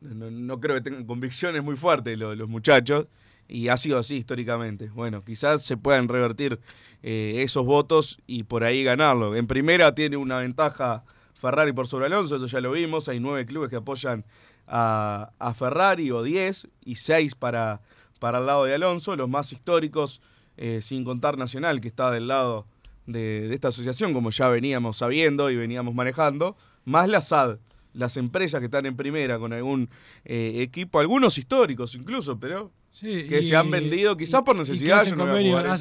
no, 0.00 0.30
no 0.30 0.60
creo 0.60 0.76
que 0.76 0.82
tengan 0.82 1.04
convicciones 1.04 1.62
muy 1.62 1.76
fuertes 1.76 2.18
lo- 2.18 2.34
los 2.34 2.48
muchachos. 2.48 3.06
Y 3.52 3.66
ha 3.66 3.76
sido 3.76 3.98
así 3.98 4.14
históricamente. 4.16 4.90
Bueno, 4.94 5.24
quizás 5.24 5.64
se 5.64 5.76
puedan 5.76 6.06
revertir 6.06 6.60
eh, 7.02 7.42
esos 7.42 7.66
votos 7.66 8.18
y 8.28 8.44
por 8.44 8.62
ahí 8.62 8.84
ganarlo. 8.84 9.34
En 9.34 9.48
primera 9.48 9.92
tiene 9.92 10.16
una 10.16 10.38
ventaja 10.38 11.02
Ferrari 11.34 11.72
por 11.72 11.88
sobre 11.88 12.06
Alonso, 12.06 12.36
eso 12.36 12.46
ya 12.46 12.60
lo 12.60 12.70
vimos. 12.70 13.08
Hay 13.08 13.18
nueve 13.18 13.46
clubes 13.46 13.68
que 13.68 13.74
apoyan 13.76 14.24
a, 14.68 15.32
a 15.40 15.52
Ferrari 15.54 16.12
o 16.12 16.22
diez 16.22 16.68
y 16.84 16.94
seis 16.94 17.34
para, 17.34 17.80
para 18.20 18.38
el 18.38 18.46
lado 18.46 18.66
de 18.66 18.74
Alonso. 18.74 19.16
Los 19.16 19.28
más 19.28 19.52
históricos, 19.52 20.20
eh, 20.56 20.80
sin 20.80 21.02
contar 21.02 21.36
Nacional, 21.36 21.80
que 21.80 21.88
está 21.88 22.12
del 22.12 22.28
lado 22.28 22.66
de, 23.12 23.48
de 23.48 23.54
esta 23.54 23.68
asociación, 23.68 24.12
como 24.12 24.30
ya 24.30 24.48
veníamos 24.48 24.98
sabiendo 24.98 25.50
y 25.50 25.56
veníamos 25.56 25.94
manejando, 25.94 26.56
más 26.84 27.08
la 27.08 27.20
SAD, 27.20 27.58
las 27.92 28.16
empresas 28.16 28.60
que 28.60 28.66
están 28.66 28.86
en 28.86 28.96
primera 28.96 29.38
con 29.38 29.52
algún 29.52 29.88
eh, 30.24 30.54
equipo, 30.62 31.00
algunos 31.00 31.36
históricos 31.38 31.94
incluso, 31.94 32.38
pero 32.38 32.70
Sí, 32.92 33.26
que 33.28 33.38
y- 33.40 33.44
se 33.44 33.54
han 33.56 33.70
vendido 33.70 34.16
quizás 34.16 34.42
por 34.42 34.56
y 34.56 34.60
necesidad. 34.60 35.06
no 35.16 35.24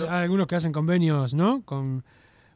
a 0.07 0.21
algunos 0.21 0.45
que 0.47 0.55
hacen 0.55 0.71
convenios, 0.71 1.33
¿no? 1.33 1.63
Con, 1.65 2.03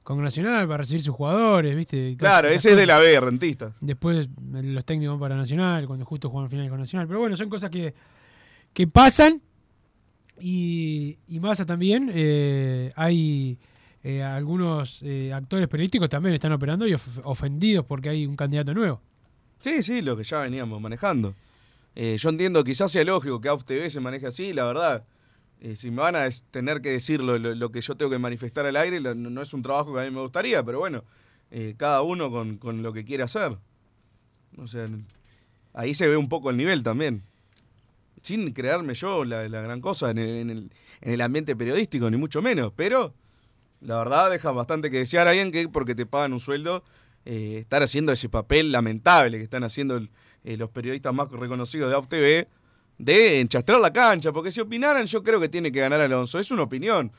con 0.04 0.22
Nacional 0.22 0.68
para 0.68 0.78
recibir 0.78 1.02
sus 1.02 1.16
jugadores, 1.16 1.76
¿viste? 1.76 2.16
Claro, 2.18 2.48
ese 2.50 2.72
es 2.72 2.78
de 2.78 2.86
la 2.86 3.00
B, 3.00 3.20
rentista. 3.20 3.74
Después 3.82 4.30
los 4.52 4.86
técnicos 4.86 5.14
van 5.14 5.20
para 5.22 5.36
Nacional, 5.36 5.88
cuando 5.88 6.06
justo 6.06 6.30
juegan 6.30 6.50
finales 6.52 6.70
con 6.70 6.80
Nacional. 6.80 7.08
Pero 7.08 7.20
bueno, 7.20 7.36
son 7.36 7.50
cosas 7.50 7.70
que, 7.72 7.94
que 8.74 8.86
pasan. 8.88 9.42
Y, 10.40 11.18
y 11.28 11.40
más 11.40 11.64
también, 11.66 12.12
eh, 12.14 12.92
hay 12.96 13.58
eh, 14.04 14.22
algunos 14.24 15.02
eh, 15.04 15.32
actores 15.34 15.68
periodísticos 15.68 16.10
también 16.10 16.36
están 16.36 16.52
operando 16.52 16.86
y 16.88 16.94
of- 16.94 17.20
ofendidos 17.26 17.86
porque 17.86 18.10
hay 18.10 18.26
un 18.26 18.36
candidato 18.36 18.74
nuevo. 18.74 19.02
Sí, 19.60 19.82
sí, 19.82 20.02
lo 20.02 20.18
que 20.18 20.24
ya 20.24 20.40
veníamos 20.42 20.82
manejando. 20.82 21.34
Eh, 21.96 22.18
yo 22.20 22.30
entiendo, 22.30 22.64
quizás 22.64 22.92
sea 22.92 23.04
lógico 23.04 23.40
que 23.40 23.48
AUF 23.50 23.64
TV 23.64 23.90
se 23.90 24.00
maneje 24.00 24.28
así, 24.28 24.52
la 24.54 24.66
verdad. 24.66 25.06
Si 25.76 25.90
me 25.92 26.02
van 26.02 26.18
a 26.18 26.28
tener 26.52 26.82
que 26.82 26.90
decir 26.90 27.22
lo, 27.24 27.38
lo- 27.38 27.72
que 27.72 27.80
yo 27.80 27.96
tengo 27.96 28.12
que 28.12 28.20
manifestar 28.20 28.66
al 28.66 28.76
aire, 28.76 29.00
no, 29.00 29.42
es 29.42 29.54
un 29.54 29.62
trabajo 29.62 29.94
que 29.94 30.02
a 30.02 30.04
mí 30.04 30.12
me 30.12 30.20
gustaría, 30.20 30.62
pero 30.64 30.80
bueno, 30.80 31.06
cada 31.78 32.02
uno 32.02 32.30
con, 32.30 32.58
con 32.58 32.84
lo 32.84 32.92
que 32.92 33.06
quiere 33.06 33.24
hacer. 33.24 33.58
O 34.58 34.68
sea, 34.68 34.86
ahí 35.74 35.94
se 35.96 36.10
ve 36.10 36.18
un 36.18 36.28
poco 36.28 36.50
el 36.50 36.58
nivel 36.58 36.84
también. 36.84 37.24
Sin 38.22 38.52
crearme 38.52 38.94
yo 38.96 39.24
la, 39.24 39.48
gran 39.48 39.80
cosa 39.80 40.12
en 40.12 40.18
el- 40.18 40.72
en 41.02 41.12
el 41.14 41.22
ambiente 41.22 41.56
periodístico, 41.56 42.10
ni 42.12 42.18
mucho 42.18 42.42
menos, 42.42 42.74
pero 42.76 43.14
la 43.84 43.98
verdad 43.98 44.32
deja 44.32 44.52
bastante 44.52 44.90
que 44.90 44.98
desear 45.00 45.28
a 45.28 45.32
alguien 45.32 45.52
que 45.52 45.68
porque 45.70 45.96
te 45.96 46.06
pagan 46.06 46.34
un 46.34 46.40
sueldo, 46.40 46.84
eh, 47.26 47.60
estar 47.60 47.84
haciendo 47.84 48.12
ese 48.12 48.30
papel 48.30 48.72
lamentable 48.72 49.38
que 49.38 49.44
están 49.44 49.64
haciendo 49.64 50.02
eh, 50.44 50.58
los 50.58 50.70
periodistas 50.70 51.14
más 51.14 51.30
reconocidos 51.32 51.90
de 51.90 51.96
AUTV 51.96 52.48
de 52.98 53.40
enchastrar 53.40 53.80
la 53.80 53.92
cancha, 53.92 54.32
porque 54.32 54.52
si 54.52 54.62
opinaran 54.62 55.06
yo 55.06 55.24
creo 55.24 55.40
que 55.40 55.50
tiene 55.50 55.72
que 55.72 55.80
ganar 55.80 56.02
Alonso, 56.02 56.40
es 56.40 56.52
una 56.52 56.64
opinión, 56.64 57.12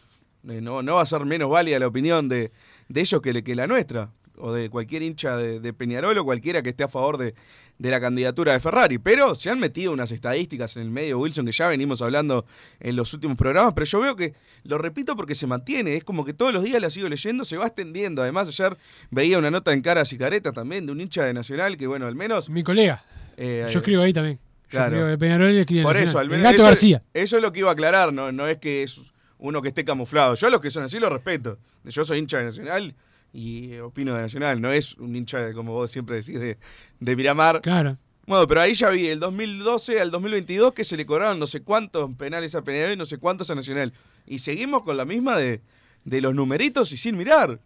Eh, 0.46 0.60
no, 0.60 0.82
no 0.82 0.96
va 0.96 1.02
a 1.02 1.06
ser 1.06 1.24
menos 1.24 1.48
válida 1.48 1.78
la 1.78 1.86
opinión 1.86 2.28
de, 2.28 2.50
de 2.88 3.00
ellos 3.00 3.20
que, 3.22 3.42
que 3.42 3.54
la 3.54 3.66
nuestra, 3.66 4.10
o 4.36 4.52
de 4.52 4.68
cualquier 4.70 5.02
hincha 5.02 5.36
de, 5.36 5.60
de 5.60 5.72
Peñarol 5.72 6.16
o 6.18 6.24
cualquiera 6.24 6.62
que 6.62 6.70
esté 6.70 6.82
a 6.84 6.88
favor 6.88 7.18
de, 7.18 7.34
de 7.78 7.90
la 7.90 8.00
candidatura 8.00 8.52
de 8.52 8.60
Ferrari, 8.60 8.98
pero 8.98 9.34
se 9.34 9.50
han 9.50 9.58
metido 9.60 9.92
unas 9.92 10.10
estadísticas 10.12 10.76
en 10.76 10.82
el 10.82 10.90
medio, 10.90 11.18
Wilson, 11.18 11.46
que 11.46 11.52
ya 11.52 11.68
venimos 11.68 12.02
hablando 12.02 12.44
en 12.80 12.96
los 12.96 13.12
últimos 13.14 13.36
programas, 13.36 13.74
pero 13.74 13.86
yo 13.86 14.00
veo 14.00 14.16
que, 14.16 14.34
lo 14.64 14.78
repito 14.78 15.16
porque 15.16 15.34
se 15.34 15.46
mantiene, 15.46 15.94
es 15.96 16.04
como 16.04 16.24
que 16.24 16.32
todos 16.34 16.52
los 16.52 16.62
días 16.64 16.80
la 16.80 16.90
sigo 16.90 17.08
leyendo, 17.08 17.44
se 17.44 17.56
va 17.56 17.66
extendiendo, 17.66 18.22
además 18.22 18.48
ayer 18.48 18.76
veía 19.10 19.38
una 19.38 19.50
nota 19.50 19.72
en 19.72 19.82
Cara 19.82 20.04
Cicareta 20.04 20.52
también 20.52 20.86
de 20.86 20.92
un 20.92 21.00
hincha 21.00 21.24
de 21.24 21.32
Nacional 21.34 21.76
que, 21.76 21.86
bueno, 21.86 22.06
al 22.06 22.14
menos... 22.16 22.48
Mi 22.50 22.62
colega. 22.64 23.02
eh, 23.36 23.66
Yo 23.70 23.78
escribo 23.80 24.02
ahí 24.02 24.12
también. 24.12 24.36
Yo 24.36 24.68
Claro. 24.70 24.86
escribo 24.86 25.06
de 25.06 25.18
Peñarol 25.18 25.52
y 25.52 25.58
escribo 25.58 25.80
en 25.80 25.84
Por 25.84 25.92
Nacional. 25.94 26.08
eso, 26.10 26.18
al 26.18 26.24
El 26.26 26.30
menos. 26.30 26.42
Gato 26.44 26.54
eso, 26.56 26.64
García. 26.64 27.02
Eso 27.14 27.36
es 27.36 27.42
lo 27.42 27.52
que 27.52 27.60
iba 27.60 27.68
a 27.68 27.72
aclarar, 27.72 28.12
no, 28.12 28.32
no 28.32 28.46
es 28.48 28.58
que 28.58 28.82
es 28.82 29.00
uno 29.38 29.62
que 29.62 29.68
esté 29.68 29.84
camuflado. 29.84 30.34
Yo 30.34 30.46
a 30.46 30.50
los 30.50 30.60
que 30.60 30.70
son 30.70 30.82
así 30.84 30.98
los 30.98 31.12
respeto. 31.12 31.58
Yo 31.84 32.04
soy 32.04 32.18
hincha 32.18 32.38
de 32.38 32.44
Nacional 32.46 32.94
y 33.34 33.76
opino 33.78 34.14
de 34.14 34.22
Nacional. 34.22 34.60
No 34.60 34.72
es 34.72 34.96
un 34.96 35.14
hincha, 35.14 35.38
de, 35.38 35.52
como 35.52 35.72
vos 35.72 35.90
siempre 35.90 36.16
decís, 36.16 36.38
de, 36.38 36.56
de 37.00 37.16
Miramar. 37.16 37.60
Claro. 37.60 37.98
Bueno, 38.26 38.46
pero 38.46 38.62
ahí 38.62 38.72
ya 38.72 38.88
vi, 38.88 39.08
el 39.08 39.20
2012 39.20 40.00
al 40.00 40.10
2022, 40.10 40.72
que 40.72 40.84
se 40.84 40.96
le 40.96 41.04
cobraron 41.04 41.38
no 41.38 41.46
sé 41.46 41.62
cuántos 41.62 42.14
penales 42.14 42.54
a 42.54 42.62
Peñarol 42.62 42.92
y 42.92 42.96
no 42.96 43.04
sé 43.04 43.18
cuántos 43.18 43.50
a 43.50 43.54
Nacional. 43.54 43.92
Y 44.24 44.38
seguimos 44.38 44.82
con 44.84 44.96
la 44.96 45.04
misma 45.04 45.36
de, 45.36 45.60
de 46.04 46.20
los 46.20 46.34
numeritos 46.34 46.92
y 46.92 46.96
sin 46.96 47.16
mirar. 47.16 47.60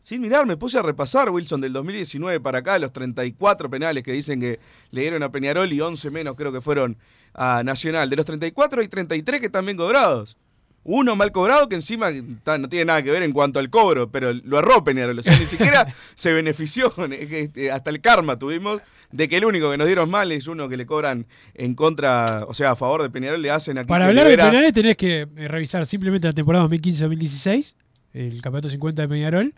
Sin 0.00 0.20
mirar, 0.20 0.46
me 0.46 0.56
puse 0.56 0.78
a 0.78 0.82
repasar, 0.82 1.30
Wilson, 1.30 1.60
del 1.60 1.72
2019 1.72 2.40
para 2.40 2.58
acá, 2.58 2.78
los 2.78 2.92
34 2.92 3.70
penales 3.70 4.02
que 4.02 4.12
dicen 4.12 4.40
que 4.40 4.58
le 4.90 5.00
dieron 5.02 5.22
a 5.22 5.30
Peñarol 5.30 5.72
y 5.72 5.80
11 5.80 6.10
menos 6.10 6.34
creo 6.34 6.52
que 6.52 6.60
fueron 6.60 6.98
a 7.32 7.62
Nacional. 7.62 8.10
De 8.10 8.16
los 8.16 8.26
34 8.26 8.82
hay 8.82 8.88
33 8.88 9.40
que 9.40 9.46
están 9.46 9.64
bien 9.64 9.76
cobrados. 9.76 10.36
Uno 10.84 11.16
mal 11.16 11.32
cobrado 11.32 11.68
que 11.68 11.74
encima 11.76 12.10
ta, 12.42 12.58
no 12.58 12.68
tiene 12.68 12.84
nada 12.84 13.02
que 13.02 13.10
ver 13.10 13.22
en 13.22 13.32
cuanto 13.32 13.58
al 13.58 13.70
cobro, 13.70 14.10
pero 14.10 14.32
lo 14.34 14.58
erró 14.58 14.84
Peñarol. 14.84 15.18
O 15.18 15.22
sea, 15.22 15.38
ni 15.38 15.46
siquiera 15.46 15.86
se 16.14 16.32
benefició, 16.32 16.92
con- 16.92 17.12
este, 17.12 17.72
hasta 17.72 17.88
el 17.90 18.00
karma 18.02 18.36
tuvimos, 18.38 18.82
de 19.10 19.28
que 19.28 19.36
el 19.38 19.44
único 19.46 19.70
que 19.70 19.78
nos 19.78 19.86
dieron 19.86 20.10
mal 20.10 20.30
es 20.32 20.46
uno 20.46 20.68
que 20.68 20.76
le 20.76 20.84
cobran 20.86 21.26
en 21.54 21.74
contra, 21.74 22.44
o 22.46 22.52
sea, 22.52 22.72
a 22.72 22.76
favor 22.76 23.02
de 23.02 23.08
Peñarol, 23.10 23.40
le 23.40 23.50
hacen 23.50 23.78
aquí. 23.78 23.88
Para 23.88 24.06
hablar 24.06 24.26
de 24.28 24.36
penales 24.36 24.72
tenés 24.74 24.96
que 24.96 25.20
eh, 25.36 25.48
revisar 25.48 25.86
simplemente 25.86 26.26
la 26.26 26.32
temporada 26.34 26.66
2015-2016, 26.66 27.74
el 28.12 28.42
campeonato 28.42 28.68
50 28.68 29.02
de 29.02 29.08
Peñarol, 29.08 29.54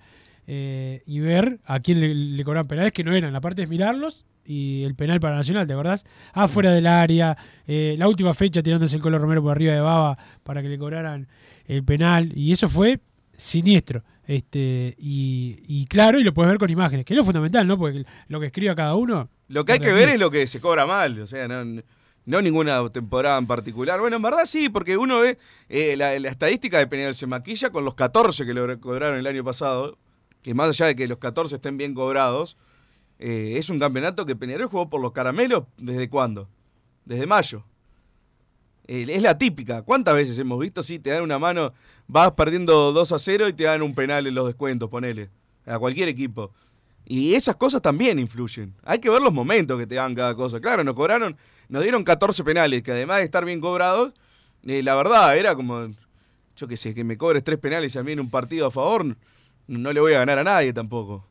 eh, 0.47 1.03
y 1.07 1.19
ver 1.21 1.59
a 1.65 1.81
quién 1.81 2.01
le, 2.01 2.15
le 2.15 2.45
cobraban 2.45 2.69
penales 2.69 2.93
que 2.93 3.03
no 3.03 3.15
eran. 3.15 3.33
La 3.33 3.41
parte 3.41 3.63
es 3.63 3.69
mirarlos 3.69 4.25
y 4.47 4.85
el 4.85 4.95
penal 4.95 5.21
para 5.21 5.37
Nacional, 5.37 5.67
¿te 5.67 5.73
acordás? 5.73 6.05
Afuera 6.33 6.73
del 6.73 6.87
área, 6.87 7.37
eh, 7.67 7.95
la 7.99 8.09
última 8.09 8.35
fecha 8.35 8.63
tirándose 8.63 8.97
el 8.97 9.03
Colo 9.03 9.19
Romero 9.19 9.43
por 9.43 9.53
arriba 9.53 9.73
de 9.73 9.81
Baba 9.81 10.17
para 10.43 10.63
que 10.63 10.69
le 10.69 10.79
cobraran 10.79 11.29
el 11.67 11.85
penal, 11.85 12.33
y 12.35 12.53
eso 12.53 12.69
fue 12.69 13.01
siniestro. 13.37 14.03
Este, 14.27 14.95
y, 14.99 15.59
y 15.69 15.87
claro, 15.87 16.19
y 16.19 16.25
lo 16.25 16.35
puedes 16.35 16.51
ver 16.51 16.59
con 16.59 16.71
imágenes, 16.71 17.05
que 17.05 17.15
es 17.15 17.17
lo 17.17 17.25
fundamental, 17.25 17.67
¿no? 17.67 17.79
Porque 17.79 18.05
lo 18.29 18.41
que 18.41 18.47
escriba 18.47 18.75
cada 18.75 18.97
uno. 18.97 19.29
Lo 19.49 19.65
que 19.65 19.73
hay 19.73 19.79
que 19.79 19.93
ver 19.93 20.09
es 20.09 20.19
lo 20.19 20.31
que 20.31 20.47
se 20.49 20.61
cobra 20.61 20.85
mal, 20.85 21.21
o 21.21 21.27
sea, 21.29 21.47
no, 21.47 21.83
no 22.25 22.43
ninguna 22.43 22.89
temporada 22.91 23.39
en 23.39 23.47
particular. 23.47 24.01
Bueno, 24.01 24.17
en 24.17 24.23
verdad 24.23 24.45
sí, 24.45 24.69
porque 24.69 24.97
uno 24.97 25.21
ve 25.21 25.39
eh, 25.69 25.97
la, 25.97 26.19
la 26.19 26.29
estadística 26.29 26.79
de 26.79 26.89
Peñarol 26.89 27.15
se 27.15 27.27
maquilla 27.27 27.71
con 27.71 27.85
los 27.85 27.95
14 27.95 28.45
que 28.45 28.53
lo 28.53 28.81
cobraron 28.81 29.19
el 29.19 29.27
año 29.29 29.45
pasado, 29.45 29.97
que 30.43 30.53
más 30.53 30.69
allá 30.69 30.87
de 30.87 30.97
que 30.97 31.07
los 31.07 31.19
14 31.19 31.57
estén 31.57 31.77
bien 31.77 31.95
cobrados, 31.95 32.57
eh, 33.19 33.55
es 33.57 33.71
un 33.71 33.79
campeonato 33.79 34.27
que 34.27 34.37
Peñarol 34.37 34.69
jugó 34.69 34.89
por 34.89 35.01
los 35.01 35.13
caramelos 35.13 35.65
desde 35.77 36.09
cuándo? 36.09 36.49
Desde 37.05 37.27
mayo. 37.27 37.65
Es 38.87 39.23
la 39.23 39.37
típica. 39.37 39.83
¿Cuántas 39.83 40.15
veces 40.15 40.39
hemos 40.39 40.61
visto? 40.61 40.83
Sí, 40.83 40.99
te 40.99 41.11
dan 41.11 41.23
una 41.23 41.39
mano, 41.39 41.73
vas 42.07 42.31
perdiendo 42.33 42.93
2 42.93 43.13
a 43.13 43.19
0 43.19 43.49
y 43.49 43.53
te 43.53 43.65
dan 43.65 43.83
un 43.83 43.95
penal 43.95 44.27
en 44.27 44.35
los 44.35 44.47
descuentos, 44.47 44.89
ponele. 44.89 45.29
A 45.65 45.79
cualquier 45.79 46.09
equipo. 46.09 46.53
Y 47.05 47.35
esas 47.35 47.57
cosas 47.57 47.83
también 47.83 48.19
influyen. 48.19 48.75
Hay 48.85 49.01
que 49.01 49.11
ver 49.11 49.21
los 49.23 49.33
momentos 49.33 49.79
que 49.79 49.87
te 49.87 49.97
dan 49.97 50.15
cada 50.15 50.35
cosa. 50.35 50.61
Claro, 50.61 50.85
nos 50.85 50.95
cobraron, 50.95 51.37
nos 51.69 51.83
dieron 51.83 52.05
14 52.05 52.45
penales, 52.45 52.83
que 52.83 52.93
además 52.93 53.19
de 53.19 53.25
estar 53.25 53.45
bien 53.45 53.61
cobrados, 53.61 54.13
eh, 54.65 54.83
la 54.83 54.95
verdad 54.95 55.37
era 55.37 55.55
como, 55.57 55.89
yo 56.57 56.69
qué 56.69 56.77
sé, 56.77 56.95
que 56.95 57.05
me 57.05 57.17
cobres 57.17 57.43
tres 57.43 57.59
penales 57.59 57.97
a 57.97 58.03
mí 58.03 58.13
en 58.13 58.21
un 58.21 58.31
partido 58.31 58.67
a 58.67 58.71
favor, 58.71 59.17
no 59.67 59.93
le 59.93 60.01
voy 60.01 60.15
a 60.15 60.19
ganar 60.19 60.39
a 60.39 60.45
nadie 60.45 60.73
tampoco. 60.73 61.25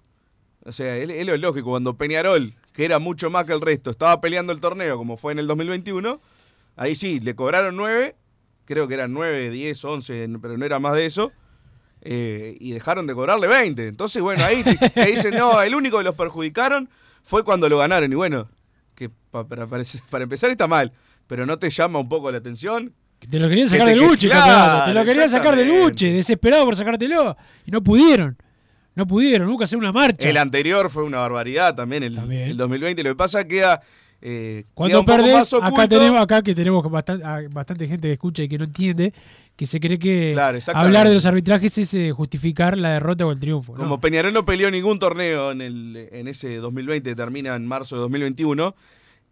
O 0.65 0.71
sea, 0.71 0.97
es, 0.97 1.09
es 1.09 1.25
lo 1.27 1.37
lógico, 1.37 1.69
cuando 1.69 1.95
Peñarol, 1.95 2.53
que 2.73 2.85
era 2.85 2.99
mucho 2.99 3.29
más 3.29 3.45
que 3.45 3.53
el 3.53 3.61
resto, 3.61 3.91
estaba 3.91 4.19
peleando 4.19 4.51
el 4.51 4.59
torneo 4.59 4.97
como 4.97 5.15
fue 5.17 5.31
en 5.31 5.39
el 5.39 5.47
2021, 5.47 6.19
ahí 6.75 6.95
sí, 6.95 7.19
le 7.19 7.35
cobraron 7.35 7.75
9, 7.77 8.15
creo 8.65 8.87
que 8.87 8.95
eran 8.95 9.13
9, 9.13 9.51
10, 9.51 9.85
11, 9.85 10.27
pero 10.41 10.57
no 10.57 10.65
era 10.65 10.79
más 10.79 10.95
de 10.95 11.05
eso. 11.05 11.31
eh, 12.01 12.55
y 12.59 12.71
dejaron 12.71 13.07
de 13.07 13.13
cobrarle 13.15 13.47
20. 13.47 13.87
Entonces, 13.87 14.21
bueno, 14.21 14.43
ahí 14.43 14.63
te, 14.63 14.75
te 14.89 15.05
dicen, 15.07 15.33
no, 15.35 15.61
el 15.61 15.73
único 15.73 15.97
que 15.97 16.03
los 16.03 16.15
perjudicaron 16.15 16.87
fue 17.23 17.43
cuando 17.43 17.67
lo 17.69 17.77
ganaron. 17.79 18.11
Y 18.11 18.15
bueno, 18.15 18.47
que 18.93 19.09
pa- 19.09 19.47
para, 19.47 19.65
para, 19.67 19.83
para 20.09 20.23
empezar 20.23 20.51
está 20.51 20.67
mal, 20.67 20.91
pero 21.27 21.45
no 21.47 21.57
te 21.57 21.69
llama 21.69 21.97
un 21.99 22.07
poco 22.09 22.29
la 22.31 22.37
atención. 22.37 22.93
Te 23.27 23.39
lo 23.39 23.47
querían 23.49 23.65
Que 23.67 23.71
sacar 23.71 23.87
te- 23.87 23.91
del 23.93 24.01
que- 24.01 24.07
buche, 24.07 24.27
claro, 24.27 24.45
campeonato. 24.45 24.85
Te 24.85 24.93
lo 24.93 25.05
querían 25.05 25.29
sacar 25.29 25.55
del 25.55 25.59
exactamente. 25.67 25.91
buche, 25.91 26.13
desesperado 26.13 26.65
por 26.65 26.75
sacártelo. 26.75 27.37
Y 27.65 27.71
no 27.71 27.81
pudieron. 27.83 28.37
No 28.95 29.05
pudieron, 29.05 29.47
nunca 29.47 29.65
hacer 29.65 29.77
una 29.77 29.91
marcha. 29.91 30.29
El 30.29 30.37
anterior 30.37 30.89
fue 30.89 31.03
una 31.03 31.19
barbaridad 31.19 31.75
también, 31.75 32.03
el, 32.03 32.17
el 32.31 32.57
2020. 32.57 33.03
Lo 33.03 33.09
que 33.11 33.15
pasa 33.15 33.41
es 33.41 33.45
que 33.45 33.55
queda. 33.55 33.81
eh, 34.21 34.63
Cuando 34.73 35.03
perdés, 35.03 35.53
acá 35.53 35.67
oculto. 35.67 35.87
tenemos, 35.89 36.19
acá 36.21 36.41
que 36.41 36.55
tenemos 36.55 36.89
bastante, 36.89 37.87
gente 37.87 38.07
que 38.07 38.13
escucha 38.13 38.43
y 38.43 38.47
que 38.47 38.57
no 38.57 38.63
entiende, 38.63 39.13
que 39.55 39.65
se 39.65 39.79
cree 39.81 39.99
que 39.99 40.31
Claro, 40.33 40.57
hablar 40.73 41.07
de 41.07 41.13
los 41.13 41.25
arbitrajes 41.25 41.77
es 41.77 41.93
eh, 41.93 42.11
justificar 42.11 42.77
la 42.77 42.93
derrota 42.93 43.25
o 43.25 43.31
el 43.31 43.39
triunfo. 43.39 43.73
¿no? 43.73 43.79
Como 43.79 43.99
Peñarol 43.99 44.33
no 44.33 44.45
peleó 44.45 44.71
ningún 44.71 44.97
torneo 44.97 45.51
en, 45.51 45.61
el, 45.61 46.07
en 46.11 46.27
ese 46.29 46.57
2020, 46.57 47.13
termina 47.15 47.55
en 47.55 47.65
marzo 47.67 47.95
de 47.95 48.01
2021. 48.01 48.75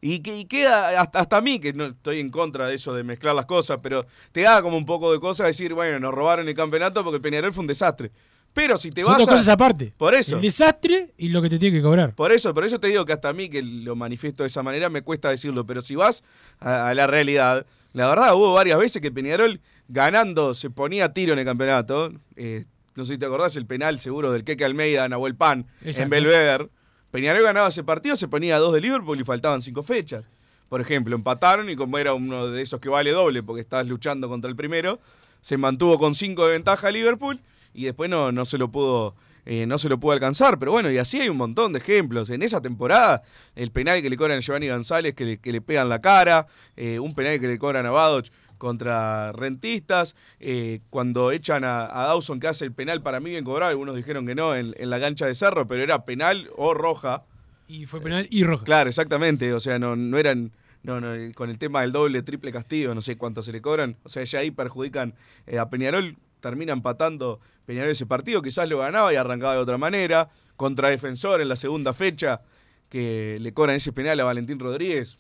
Y, 0.06 0.20
que, 0.20 0.38
y 0.38 0.44
queda 0.44 1.00
hasta, 1.00 1.20
hasta 1.22 1.38
a 1.38 1.42
mí, 1.42 1.60
que 1.60 1.72
no 1.72 1.86
estoy 1.86 2.20
en 2.20 2.30
contra 2.30 2.68
de 2.68 2.76
eso 2.76 2.94
de 2.94 3.06
mezclar 3.06 3.34
las 3.34 3.46
cosas, 3.46 3.80
pero 3.82 4.06
te 4.34 4.42
da 4.42 4.62
como 4.62 4.76
un 4.76 4.86
poco 4.86 5.14
de 5.14 5.22
cosa 5.22 5.46
decir, 5.46 5.74
bueno, 5.74 5.98
nos 5.98 6.14
robaron 6.14 6.46
el 6.50 6.54
campeonato 6.56 7.06
porque 7.06 7.22
Peñarol 7.22 7.54
fue 7.54 7.62
un 7.62 7.68
desastre. 7.68 8.12
Pero 8.54 8.78
si 8.78 8.92
te 8.92 9.02
Son 9.02 9.12
vas 9.14 9.18
dos 9.20 9.28
a- 9.30 9.32
cosas 9.32 9.50
aparte. 9.50 9.94
Por 9.98 10.14
eso. 10.14 10.36
El 10.36 10.42
desastre 10.42 11.12
y 11.18 11.30
lo 11.30 11.42
que 11.42 11.50
te 11.50 11.58
tiene 11.58 11.76
que 11.78 11.82
cobrar. 11.82 12.14
Por 12.14 12.32
eso, 12.32 12.54
por 12.54 12.64
eso 12.64 12.80
te 12.80 12.88
digo 12.88 13.04
que 13.06 13.14
hasta 13.14 13.30
a 13.30 13.34
mí 13.34 13.50
que 13.50 13.62
lo 13.64 13.96
manifiesto 13.96 14.44
de 14.44 14.48
esa 14.48 14.62
manera 14.64 14.90
me 14.90 15.02
cuesta 15.02 15.30
decirlo, 15.30 15.66
pero 15.66 15.82
si 15.82 15.96
vas 15.96 16.24
a, 16.60 16.90
a 16.90 16.94
la 16.94 17.08
realidad, 17.08 17.66
la 17.94 18.08
verdad 18.08 18.36
hubo 18.36 18.54
varias 18.54 18.78
veces 18.78 19.02
que 19.02 19.12
Peñarol 19.12 19.60
ganando 19.88 20.54
se 20.54 20.70
ponía 20.70 21.06
a 21.06 21.14
tiro 21.14 21.34
en 21.34 21.40
el 21.40 21.46
campeonato. 21.46 22.12
Eh, 22.36 22.66
no 22.96 23.06
sé 23.06 23.14
si 23.14 23.18
te 23.20 23.26
acordás 23.26 23.56
el 23.56 23.66
penal 23.66 24.00
seguro 24.00 24.32
del 24.32 24.44
Keke 24.44 24.64
Almeida, 24.66 25.08
Nahuel 25.10 25.36
Pan, 25.36 25.66
en. 25.84 26.10
Belvedere. 26.10 26.70
Peñarol 27.10 27.42
ganaba 27.44 27.70
ese 27.70 27.84
partido, 27.84 28.16
se 28.16 28.28
ponía 28.28 28.56
a 28.56 28.60
dos 28.60 28.74
de 28.74 28.82
Liverpool 28.82 29.20
y 29.20 29.24
faltaban 29.24 29.62
cinco 29.62 29.82
fechas. 29.84 30.26
Por 30.70 30.80
ejemplo, 30.82 31.16
empataron 31.16 31.70
y 31.70 31.76
como 31.76 31.98
era 32.00 32.14
uno 32.14 32.48
de 32.48 32.62
esos 32.62 32.80
que 32.80 32.90
vale 32.90 33.12
doble 33.12 33.42
porque 33.44 33.62
estabas 33.62 33.88
luchando 33.88 34.28
contra 34.30 34.50
el 34.50 34.56
primero, 34.56 35.00
se 35.42 35.58
mantuvo 35.58 36.00
con 36.00 36.16
cinco 36.16 36.46
de 36.46 36.54
ventaja 36.54 36.90
Liverpool 36.92 37.40
y 37.74 37.86
después 37.86 38.10
no, 38.10 38.32
no 38.32 38.46
se 38.46 38.58
lo 38.58 38.72
pudo 38.72 39.16
eh, 39.46 39.66
no 39.66 39.78
se 39.78 39.90
lo 39.90 40.00
pudo 40.00 40.14
alcanzar. 40.14 40.58
Pero 40.60 40.72
bueno, 40.72 40.92
y 40.92 40.98
así 40.98 41.20
hay 41.20 41.30
un 41.30 41.38
montón 41.38 41.74
de 41.74 41.80
ejemplos. 41.80 42.30
En 42.30 42.42
esa 42.42 42.62
temporada, 42.62 43.24
el 43.56 43.72
penal 43.72 44.02
que 44.02 44.10
le 44.10 44.18
cobran 44.18 44.38
a 44.38 44.42
Giovanni 44.42 44.70
González, 44.70 45.14
que 45.16 45.26
le, 45.26 45.38
que 45.38 45.52
le 45.52 45.62
pegan 45.62 45.90
la 45.90 46.00
cara, 46.00 46.48
eh, 46.76 47.00
un 47.00 47.14
penal 47.14 47.40
que 47.40 47.48
le 47.48 47.58
cobran 47.60 47.86
a 47.86 47.92
Badoch 47.92 48.28
contra 48.58 49.34
rentistas, 49.34 50.16
eh, 50.40 50.80
cuando 50.90 51.32
echan 51.32 51.66
a, 51.66 51.86
a 51.86 52.08
Dawson 52.08 52.40
que 52.40 52.48
hace 52.48 52.64
el 52.64 52.72
penal 52.72 53.02
para 53.02 53.20
mí 53.20 53.32
bien 53.32 53.44
cobrado, 53.44 53.72
algunos 53.72 53.96
dijeron 53.96 54.26
que 54.26 54.36
no 54.36 54.56
en, 54.56 54.74
en 54.78 54.90
la 54.90 55.02
cancha 55.02 55.26
de 55.26 55.36
Cerro, 55.36 55.68
pero 55.68 55.84
era 55.84 56.06
penal 56.06 56.50
o 56.56 56.74
roja. 56.74 57.24
Y 57.68 57.86
fue 57.86 58.00
penal 58.00 58.28
y 58.30 58.46
roja. 58.46 58.64
Claro, 58.64 58.90
exactamente, 58.90 59.54
o 59.54 59.60
sea, 59.60 59.80
no, 59.80 59.96
no 59.96 60.18
eran... 60.18 60.52
No, 60.84 61.00
no, 61.00 61.14
con 61.34 61.50
el 61.50 61.58
tema 61.58 61.80
del 61.80 61.94
doble, 61.94 62.24
triple 62.24 62.52
castigo, 62.52 62.94
no 62.94 63.02
sé 63.02 63.18
cuánto 63.18 63.42
se 63.42 63.54
le 63.54 63.62
cobran. 63.62 63.96
O 64.04 64.10
sea, 64.10 64.26
ya 64.26 64.40
ahí 64.40 64.52
perjudican 64.52 65.14
a 65.58 65.70
Peñarol, 65.70 66.18
termina 66.44 66.74
empatando 66.74 67.40
Peñarol 67.66 67.92
ese 67.92 68.06
partido, 68.06 68.42
quizás 68.42 68.68
lo 68.68 68.80
ganaba 68.80 69.14
y 69.14 69.16
arrancaba 69.16 69.54
de 69.54 69.60
otra 69.60 69.78
manera. 69.78 70.30
Contra 70.58 70.90
Defensor 70.90 71.40
en 71.42 71.48
la 71.48 71.56
segunda 71.56 71.94
fecha, 71.94 72.42
que 72.90 73.38
le 73.40 73.54
cobran 73.54 73.78
ese 73.78 73.94
penal 73.94 74.20
a 74.20 74.26
Valentín 74.26 74.60
Rodríguez. 74.60 75.18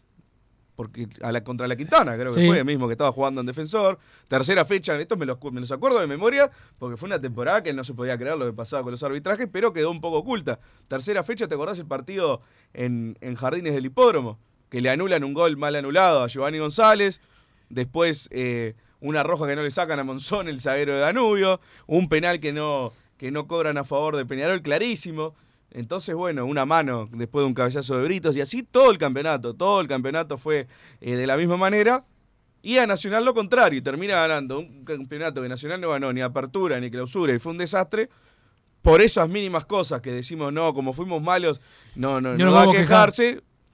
porque 0.75 1.07
a 1.21 1.31
la, 1.31 1.43
contra 1.43 1.67
la 1.67 1.75
Quintana, 1.75 2.15
creo 2.15 2.33
que 2.33 2.41
Sí. 2.41 2.47
fue 2.47 2.57
el 2.57 2.65
mismo 2.65 2.87
que 2.87 2.93
estaba 2.93 3.11
jugando 3.11 3.39
en 3.41 3.45
defensor. 3.47 3.99
Tercera 4.27 4.65
fecha, 4.65 4.99
esto 4.99 5.15
me 5.15 5.25
los, 5.27 5.37
me 5.51 5.61
los 5.61 5.71
acuerdo 5.71 5.99
de 5.99 6.07
memoria, 6.07 6.49
porque 6.79 6.97
fue 6.97 7.05
una 7.07 7.21
temporada 7.21 7.61
que 7.61 7.73
no 7.73 7.83
se 7.83 7.93
podía 7.93 8.17
creer 8.17 8.37
lo 8.37 8.47
que 8.47 8.53
pasaba 8.53 8.81
con 8.81 8.89
los 8.91 9.03
arbitrajes, 9.03 9.47
pero 9.51 9.71
quedó 9.71 9.91
un 9.91 10.01
poco 10.01 10.17
oculta. 10.17 10.59
Tercera 10.87 11.21
fecha, 11.23 11.47
¿te 11.47 11.53
acordás 11.53 11.77
el 11.77 11.85
partido 11.85 12.41
en, 12.73 13.15
en 13.21 13.35
Jardines 13.35 13.75
del 13.75 13.85
Hipódromo? 13.85 14.39
Que 14.69 14.81
le 14.81 14.89
anulan 14.89 15.23
un 15.23 15.35
gol 15.35 15.57
mal 15.57 15.75
anulado 15.75 16.23
a 16.23 16.27
Giovanni 16.27 16.57
González. 16.57 17.21
Después, 17.69 18.27
eh, 18.31 18.73
una 19.03 19.21
roja 19.21 19.45
que 19.45 19.55
no 19.55 19.63
le 19.63 19.71
sacan 19.71 19.99
a 19.99 20.03
Monzón, 20.03 20.47
el 20.47 20.61
zaguero 20.61 20.93
de 20.93 21.01
Danubio. 21.01 21.59
Un 21.85 22.07
penal 22.07 22.39
que 22.39 22.53
no, 22.53 22.93
que 23.17 23.31
no 23.31 23.47
cobran 23.47 23.77
a 23.77 23.83
favor 23.83 24.15
de 24.15 24.25
Peñarol, 24.25 24.61
clarísimo. 24.61 25.35
Entonces, 25.71 26.15
bueno, 26.15 26.45
una 26.45 26.65
mano 26.65 27.09
después 27.11 27.43
de 27.43 27.47
un 27.47 27.53
cabezazo 27.53 27.97
de 27.97 28.05
Britos 28.05 28.37
y 28.37 28.41
así 28.41 28.63
todo 28.63 28.91
el 28.91 28.97
campeonato. 28.97 29.53
Todo 29.55 29.81
el 29.81 29.87
campeonato 29.87 30.37
fue 30.37 30.67
eh, 31.01 31.15
de 31.15 31.27
la 31.27 31.35
misma 31.35 31.57
manera. 31.57 32.05
Y 32.61 32.77
a 32.77 32.87
Nacional 32.87 33.25
lo 33.25 33.33
contrario, 33.33 33.77
y 33.77 33.81
termina 33.81 34.13
ganando 34.15 34.59
un 34.59 34.85
campeonato 34.85 35.41
que 35.41 35.49
Nacional 35.49 35.81
no 35.81 35.89
ganó 35.89 36.13
ni 36.13 36.21
apertura 36.21 36.79
ni 36.79 36.89
clausura 36.89 37.33
y 37.33 37.39
fue 37.39 37.51
un 37.51 37.57
desastre. 37.57 38.09
Por 38.81 39.01
esas 39.01 39.27
mínimas 39.27 39.65
cosas 39.65 40.01
que 40.01 40.11
decimos, 40.11 40.51
no, 40.53 40.73
como 40.73 40.93
fuimos 40.93 41.21
malos, 41.21 41.59
no, 41.95 42.21
no, 42.21 42.37
No 42.37 42.45
no, 42.45 42.51
va 42.51 42.61
a 42.61 42.65
vamos 42.65 42.75
a 42.75 42.79
quejar. 42.79 43.11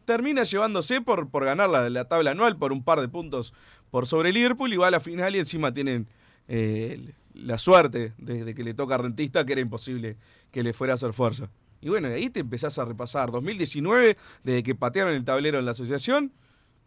Termina 0.09 0.41
llevándose 0.41 1.01
por, 1.01 1.29
por 1.29 1.45
ganar 1.45 1.69
la, 1.69 1.87
la 1.87 2.05
tabla 2.05 2.31
anual 2.31 2.57
por 2.57 2.71
un 2.71 2.83
par 2.83 2.99
de 2.99 3.07
puntos 3.09 3.53
por 3.91 4.07
sobre 4.07 4.33
Liverpool 4.33 4.73
y 4.73 4.75
va 4.75 4.87
a 4.87 4.91
la 4.91 4.99
final 4.99 5.35
y 5.35 5.37
encima 5.37 5.71
tienen 5.71 6.07
eh, 6.47 7.13
la 7.35 7.59
suerte 7.59 8.13
de, 8.17 8.43
de 8.43 8.55
que 8.55 8.63
le 8.63 8.73
toca 8.73 8.95
a 8.95 8.97
Rentista 8.97 9.45
que 9.45 9.51
era 9.51 9.61
imposible 9.61 10.17
que 10.51 10.63
le 10.63 10.73
fuera 10.73 10.93
a 10.93 10.95
hacer 10.95 11.13
fuerza. 11.13 11.51
Y 11.79 11.89
bueno, 11.89 12.07
ahí 12.07 12.31
te 12.31 12.39
empezás 12.39 12.79
a 12.79 12.85
repasar. 12.85 13.29
2019, 13.29 14.17
desde 14.43 14.63
que 14.63 14.73
patearon 14.73 15.13
el 15.13 15.23
tablero 15.23 15.59
en 15.59 15.65
la 15.65 15.71
asociación, 15.73 16.33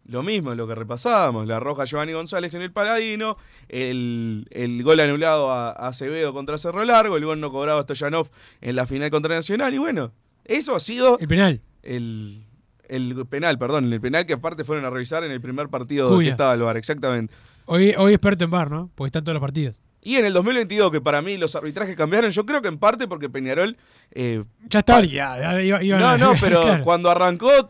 lo 0.05 0.21
mismo, 0.21 0.53
lo 0.53 0.67
que 0.67 0.75
repasábamos. 0.75 1.47
La 1.47 1.61
roja 1.61 1.85
Giovanni 1.85 2.11
González 2.11 2.53
en 2.55 2.61
el 2.61 2.73
Paladino, 2.73 3.37
el, 3.69 4.47
el 4.51 4.83
gol 4.83 4.99
anulado 4.99 5.49
a, 5.49 5.69
a 5.69 5.87
Acevedo 5.87 6.33
contra 6.33 6.57
Cerro 6.57 6.83
Largo, 6.83 7.15
el 7.15 7.23
gol 7.23 7.39
no 7.39 7.49
cobrado 7.51 7.79
a 7.79 7.83
Stoyanov 7.83 8.29
en 8.59 8.75
la 8.75 8.85
final 8.85 9.09
contra 9.09 9.33
Nacional. 9.33 9.73
Y 9.73 9.77
bueno, 9.77 10.11
eso 10.43 10.75
ha 10.75 10.81
sido 10.81 11.17
El 11.19 11.29
penal. 11.29 11.61
el, 11.83 12.43
el 12.89 13.25
penal, 13.27 13.57
perdón, 13.57 13.91
el 13.91 14.01
penal 14.01 14.25
que 14.25 14.33
aparte 14.33 14.63
fueron 14.63 14.85
a 14.85 14.89
revisar 14.89 15.23
en 15.23 15.31
el 15.31 15.41
primer 15.41 15.69
partido 15.69 16.09
Cuya. 16.09 16.27
que 16.27 16.31
estaba 16.31 16.53
el 16.53 16.61
VAR, 16.61 16.77
exactamente. 16.77 17.33
Hoy, 17.65 17.93
hoy 17.97 18.13
experto 18.13 18.43
en 18.43 18.51
bar, 18.51 18.69
¿no? 18.69 18.89
Porque 18.95 19.07
están 19.07 19.23
todos 19.23 19.33
los 19.35 19.41
partidos. 19.41 19.77
Y 20.05 20.17
en 20.17 20.25
el 20.25 20.33
2022, 20.33 20.91
que 20.91 20.99
para 20.99 21.21
mí 21.21 21.37
los 21.37 21.55
arbitrajes 21.55 21.95
cambiaron, 21.95 22.29
yo 22.29 22.45
creo 22.45 22.61
que 22.61 22.67
en 22.67 22.77
parte 22.77 23.07
porque 23.07 23.29
Peñarol 23.29 23.77
eh, 24.11 24.43
Ya 24.69 24.79
está 24.79 24.99
ya, 24.99 25.61
iba- 25.61 25.81
iban 25.81 26.01
no, 26.01 26.07
a- 26.09 26.17
no, 26.17 26.33
pero 26.41 26.59
claro. 26.61 26.83
cuando 26.83 27.09
arrancó 27.09 27.69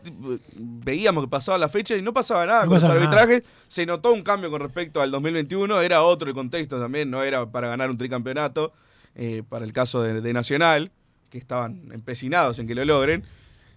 veíamos 0.56 1.24
que 1.24 1.30
pasaba 1.30 1.58
la 1.58 1.68
fecha 1.68 1.96
y 1.96 2.02
no 2.02 2.12
pasaba 2.12 2.44
nada 2.46 2.62
No 2.64 2.68
con 2.70 2.76
pasaba 2.76 2.94
los 2.94 3.04
nada. 3.04 3.22
arbitrajes. 3.22 3.48
Se 3.68 3.86
notó 3.86 4.12
un 4.12 4.22
cambio 4.22 4.50
con 4.50 4.60
respecto 4.60 5.00
al 5.00 5.12
2021, 5.12 5.80
era 5.80 6.02
otro 6.02 6.28
el 6.28 6.34
contexto 6.34 6.80
también, 6.80 7.08
no 7.10 7.22
era 7.22 7.46
para 7.46 7.68
ganar 7.68 7.88
un 7.90 7.98
tricampeonato, 7.98 8.72
eh, 9.14 9.42
para 9.48 9.64
el 9.64 9.72
caso 9.72 10.02
de, 10.02 10.20
de 10.20 10.32
Nacional, 10.32 10.90
que 11.30 11.38
estaban 11.38 11.90
empecinados 11.92 12.58
en 12.58 12.66
que 12.66 12.74
lo 12.74 12.84
logren. 12.84 13.22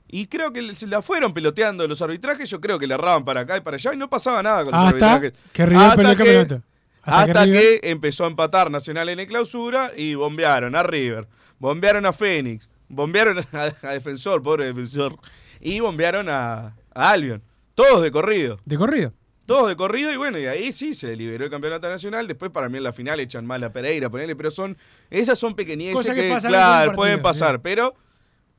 Y 0.10 0.28
creo 0.28 0.54
que 0.54 0.74
se 0.76 0.88
la 0.88 1.02
fueron 1.02 1.34
peloteando 1.34 1.88
los 1.88 2.02
arbitrajes, 2.02 2.50
yo 2.50 2.62
creo 2.62 2.80
que 2.80 2.88
le 2.88 2.94
erraban 2.94 3.26
para 3.26 3.42
acá 3.42 3.58
y 3.58 3.62
para 3.62 3.76
allá 3.76 3.94
y 3.94 3.98
no 3.98 4.10
pasaba 4.10 4.42
nada 4.42 4.64
con 4.64 4.74
los 4.74 4.84
Hasta 4.84 5.14
arbitrajes. 5.14 5.34
que 5.54 5.64
el 5.64 5.70
que-. 6.18 6.62
Hasta 7.04 7.22
Hasta, 7.22 7.46
que 7.46 7.80
empezó 7.84 8.26
a 8.26 8.28
empatar 8.28 8.70
Nacional 8.70 9.08
en 9.10 9.20
el 9.20 9.28
clausura 9.28 9.92
y 9.96 10.16
bombearon 10.16 10.76
a 10.76 10.84
River, 10.84 11.28
bombearon 11.58 12.06
a 12.06 12.12
Fénix, 12.12 12.68
bombearon 12.90 13.40
a, 13.54 13.74
a 13.82 13.92
Defensor, 13.94 14.42
pobre 14.42 14.66
Defensor, 14.66 15.18
y 15.62 15.80
bombearon 15.80 16.28
a, 16.30 16.76
a 16.94 17.10
Albion. 17.12 17.42
Todos 17.76 18.02
de 18.02 18.12
corrido. 18.12 18.60
De 18.66 18.76
corrido. 18.76 19.14
Todos 19.46 19.70
de 19.70 19.78
corrido 19.78 20.12
y 20.12 20.18
bueno, 20.18 20.38
y 20.38 20.46
ahí 20.46 20.74
sí 20.74 20.94
se 20.94 21.16
liberó 21.16 21.46
el 21.46 21.50
campeonato 21.50 21.90
nacional. 21.90 22.28
Después 22.28 22.52
para 22.52 22.68
mí 22.68 22.78
en 22.78 22.84
la 22.84 22.92
final 22.92 23.22
echan 23.22 23.46
mal 23.46 23.64
a 23.64 23.72
Pereira, 23.72 24.10
ponele, 24.10 24.36
pero 24.36 24.52
son 24.52 24.78
esas 25.10 25.40
son 25.40 25.56
pequeñeces 25.56 25.96
Cosas 25.96 26.16
que 26.16 26.24
que, 26.24 26.30
pasan 26.30 26.52
claro, 26.52 26.92
pueden 26.94 27.22
pasar, 27.22 27.62
pero 27.62 27.96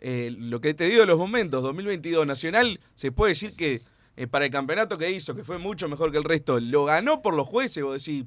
eh, 0.00 0.34
lo 0.36 0.60
que 0.60 0.74
te 0.74 0.84
digo 0.84 1.00
de 1.00 1.06
los 1.06 1.18
momentos, 1.18 1.62
2022 1.62 2.26
Nacional, 2.26 2.80
se 2.94 3.12
puede 3.12 3.32
decir 3.32 3.54
que 3.56 3.82
eh, 4.16 4.26
para 4.26 4.44
el 4.46 4.50
campeonato 4.50 4.98
que 4.98 5.10
hizo, 5.10 5.34
que 5.34 5.44
fue 5.44 5.58
mucho 5.58 5.88
mejor 5.88 6.10
que 6.12 6.18
el 6.18 6.24
resto, 6.24 6.58
lo 6.60 6.84
ganó 6.84 7.22
por 7.22 7.34
los 7.34 7.46
jueces, 7.46 7.82
vos 7.82 8.04
decís, 8.04 8.24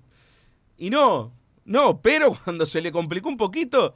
y 0.78 0.90
no, 0.90 1.34
no, 1.66 2.02
pero 2.02 2.34
cuando 2.44 2.66
se 2.66 2.82
le 2.82 2.92
complicó 2.92 3.30
un 3.30 3.38
poquito, 3.38 3.96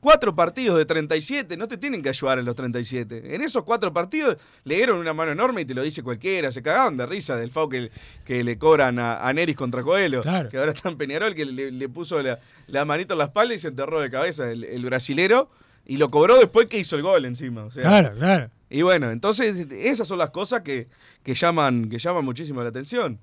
cuatro 0.00 0.34
partidos 0.34 0.76
de 0.78 0.84
37, 0.84 1.56
no 1.56 1.68
te 1.68 1.78
tienen 1.78 2.02
que 2.02 2.08
ayudar 2.08 2.38
en 2.40 2.44
los 2.44 2.56
37. 2.56 3.34
En 3.34 3.40
esos 3.40 3.62
cuatro 3.64 3.92
partidos 3.92 4.36
le 4.64 4.74
dieron 4.76 4.98
una 4.98 5.14
mano 5.14 5.30
enorme 5.32 5.60
y 5.60 5.64
te 5.64 5.74
lo 5.74 5.82
dice 5.82 6.02
cualquiera, 6.02 6.50
se 6.50 6.60
cagaban 6.60 6.96
de 6.96 7.06
risa 7.06 7.36
del 7.36 7.50
FAU 7.52 7.68
que, 7.68 7.90
que 8.24 8.42
le 8.42 8.58
cobran 8.58 8.98
a, 8.98 9.26
a 9.26 9.32
Neris 9.32 9.56
contra 9.56 9.82
Coelho, 9.82 10.22
Claro. 10.22 10.48
que 10.48 10.58
ahora 10.58 10.72
está 10.72 10.88
en 10.88 10.96
Peñarol, 10.98 11.34
que 11.34 11.44
le, 11.44 11.70
le 11.70 11.88
puso 11.88 12.20
la, 12.22 12.40
la 12.66 12.84
manito 12.84 13.14
en 13.14 13.18
la 13.18 13.24
espalda 13.26 13.54
y 13.54 13.58
se 13.58 13.68
enterró 13.68 14.00
de 14.00 14.10
cabeza 14.10 14.50
el, 14.50 14.64
el 14.64 14.84
brasilero. 14.84 15.50
Y 15.86 15.96
lo 15.96 16.08
cobró 16.08 16.38
después 16.38 16.68
que 16.68 16.78
hizo 16.78 16.96
el 16.96 17.02
gol 17.02 17.24
encima. 17.24 17.64
O 17.64 17.70
sea, 17.70 17.82
Claro, 17.82 18.16
claro. 18.16 18.50
Y 18.70 18.82
bueno, 18.82 19.10
entonces 19.10 19.66
esas 19.70 20.08
son 20.08 20.18
las 20.18 20.30
cosas 20.30 20.62
que, 20.62 20.88
que 21.22 21.34
llaman, 21.34 21.88
que 21.90 21.98
llaman 21.98 22.24
muchísimo 22.24 22.62
la 22.62 22.70
atención. 22.70 23.18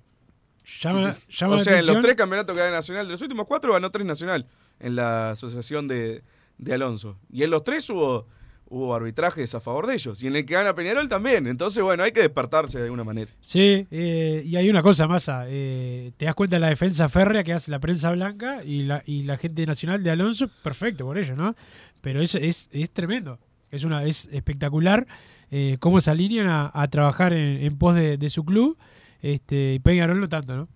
Llama, 0.82 1.16
llama 1.30 1.56
o 1.56 1.58
la 1.58 1.64
sea, 1.64 1.80
en 1.80 1.88
los 1.88 2.02
tres 2.02 2.16
campeonatos 2.16 2.56
que 2.56 2.62
gana 2.62 2.76
Nacional, 2.76 3.08
de 3.08 3.14
los 3.14 3.22
últimos 3.22 3.48
cuatro 3.48 3.74
ganó 3.74 3.90
tres 3.90 4.06
Nacional 4.06 4.46
en 4.80 4.96
la 4.96 5.32
asociación 5.32 5.88
de, 5.88 6.22
de 6.60 6.74
Alonso. 6.74 7.18
Y 7.32 7.42
en 7.44 7.50
los 7.50 7.64
tres 7.64 7.90
hubo, 7.90 8.28
hubo 8.68 8.94
arbitrajes 8.94 9.56
a 9.56 9.60
favor 9.60 9.88
de 9.88 9.96
ellos. 9.96 10.22
Y 10.22 10.28
en 10.28 10.36
el 10.36 10.46
que 10.46 10.54
gana 10.54 10.76
Peñarol 10.76 11.10
también. 11.10 11.48
Entonces, 11.48 11.82
bueno, 11.84 12.04
hay 12.04 12.12
que 12.12 12.22
despertarse 12.22 12.78
de 12.78 12.84
alguna 12.84 13.04
manera. 13.04 13.32
Sí, 13.42 13.88
eh, 13.90 14.44
y 14.46 14.56
hay 14.58 14.70
una 14.70 14.84
cosa, 14.84 15.08
Massa. 15.08 15.46
eh, 15.48 16.12
te 16.18 16.26
das 16.26 16.36
cuenta 16.36 16.58
de 16.58 16.60
la 16.60 16.70
defensa 16.70 17.10
férrea 17.10 17.44
que 17.44 17.54
hace 17.54 17.72
la 17.72 17.80
prensa 17.80 18.12
blanca 18.12 18.64
y 18.64 18.84
la, 18.84 19.02
y 19.08 19.24
la 19.24 19.38
gente 19.38 19.66
nacional 19.66 20.04
de 20.04 20.12
Alonso, 20.12 20.48
perfecto 20.62 21.04
por 21.06 21.18
ello, 21.18 21.36
¿no? 21.36 21.56
Pero 22.02 22.22
es, 22.22 22.36
es, 22.36 22.70
es 22.72 22.92
tremendo. 22.92 23.40
Es, 23.72 23.84
una, 23.84 24.04
es 24.04 24.30
espectacular 24.32 25.08
eh, 25.52 25.78
cómo 25.80 26.02
se 26.02 26.12
alinean 26.12 26.48
a, 26.50 26.88
trabajar 26.88 27.34
en, 27.34 27.64
en 27.64 27.78
pos 27.78 27.96
de, 27.96 28.30
su 28.30 28.46
club. 28.46 28.78
Este, 29.22 29.74
y 29.76 29.80
Peñarol 29.80 30.20
no 30.20 30.30
tanto, 30.30 30.56
¿no? 30.56 30.68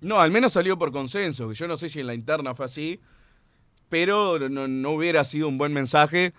No, 0.00 0.20
al 0.20 0.30
menos 0.32 0.52
salió 0.52 0.76
por 0.76 0.90
consenso, 0.90 1.48
que 1.48 1.54
yo 1.54 1.68
no 1.68 1.76
sé 1.76 1.88
si 1.88 2.00
en 2.00 2.08
la 2.08 2.14
interna 2.14 2.56
fue 2.56 2.66
así, 2.66 3.00
pero 3.88 4.48
no, 4.48 4.66
no 4.66 4.90
hubiera 4.90 5.22
sido 5.22 5.48
un 5.48 5.58
buen 5.58 5.72
mensaje 5.72 6.34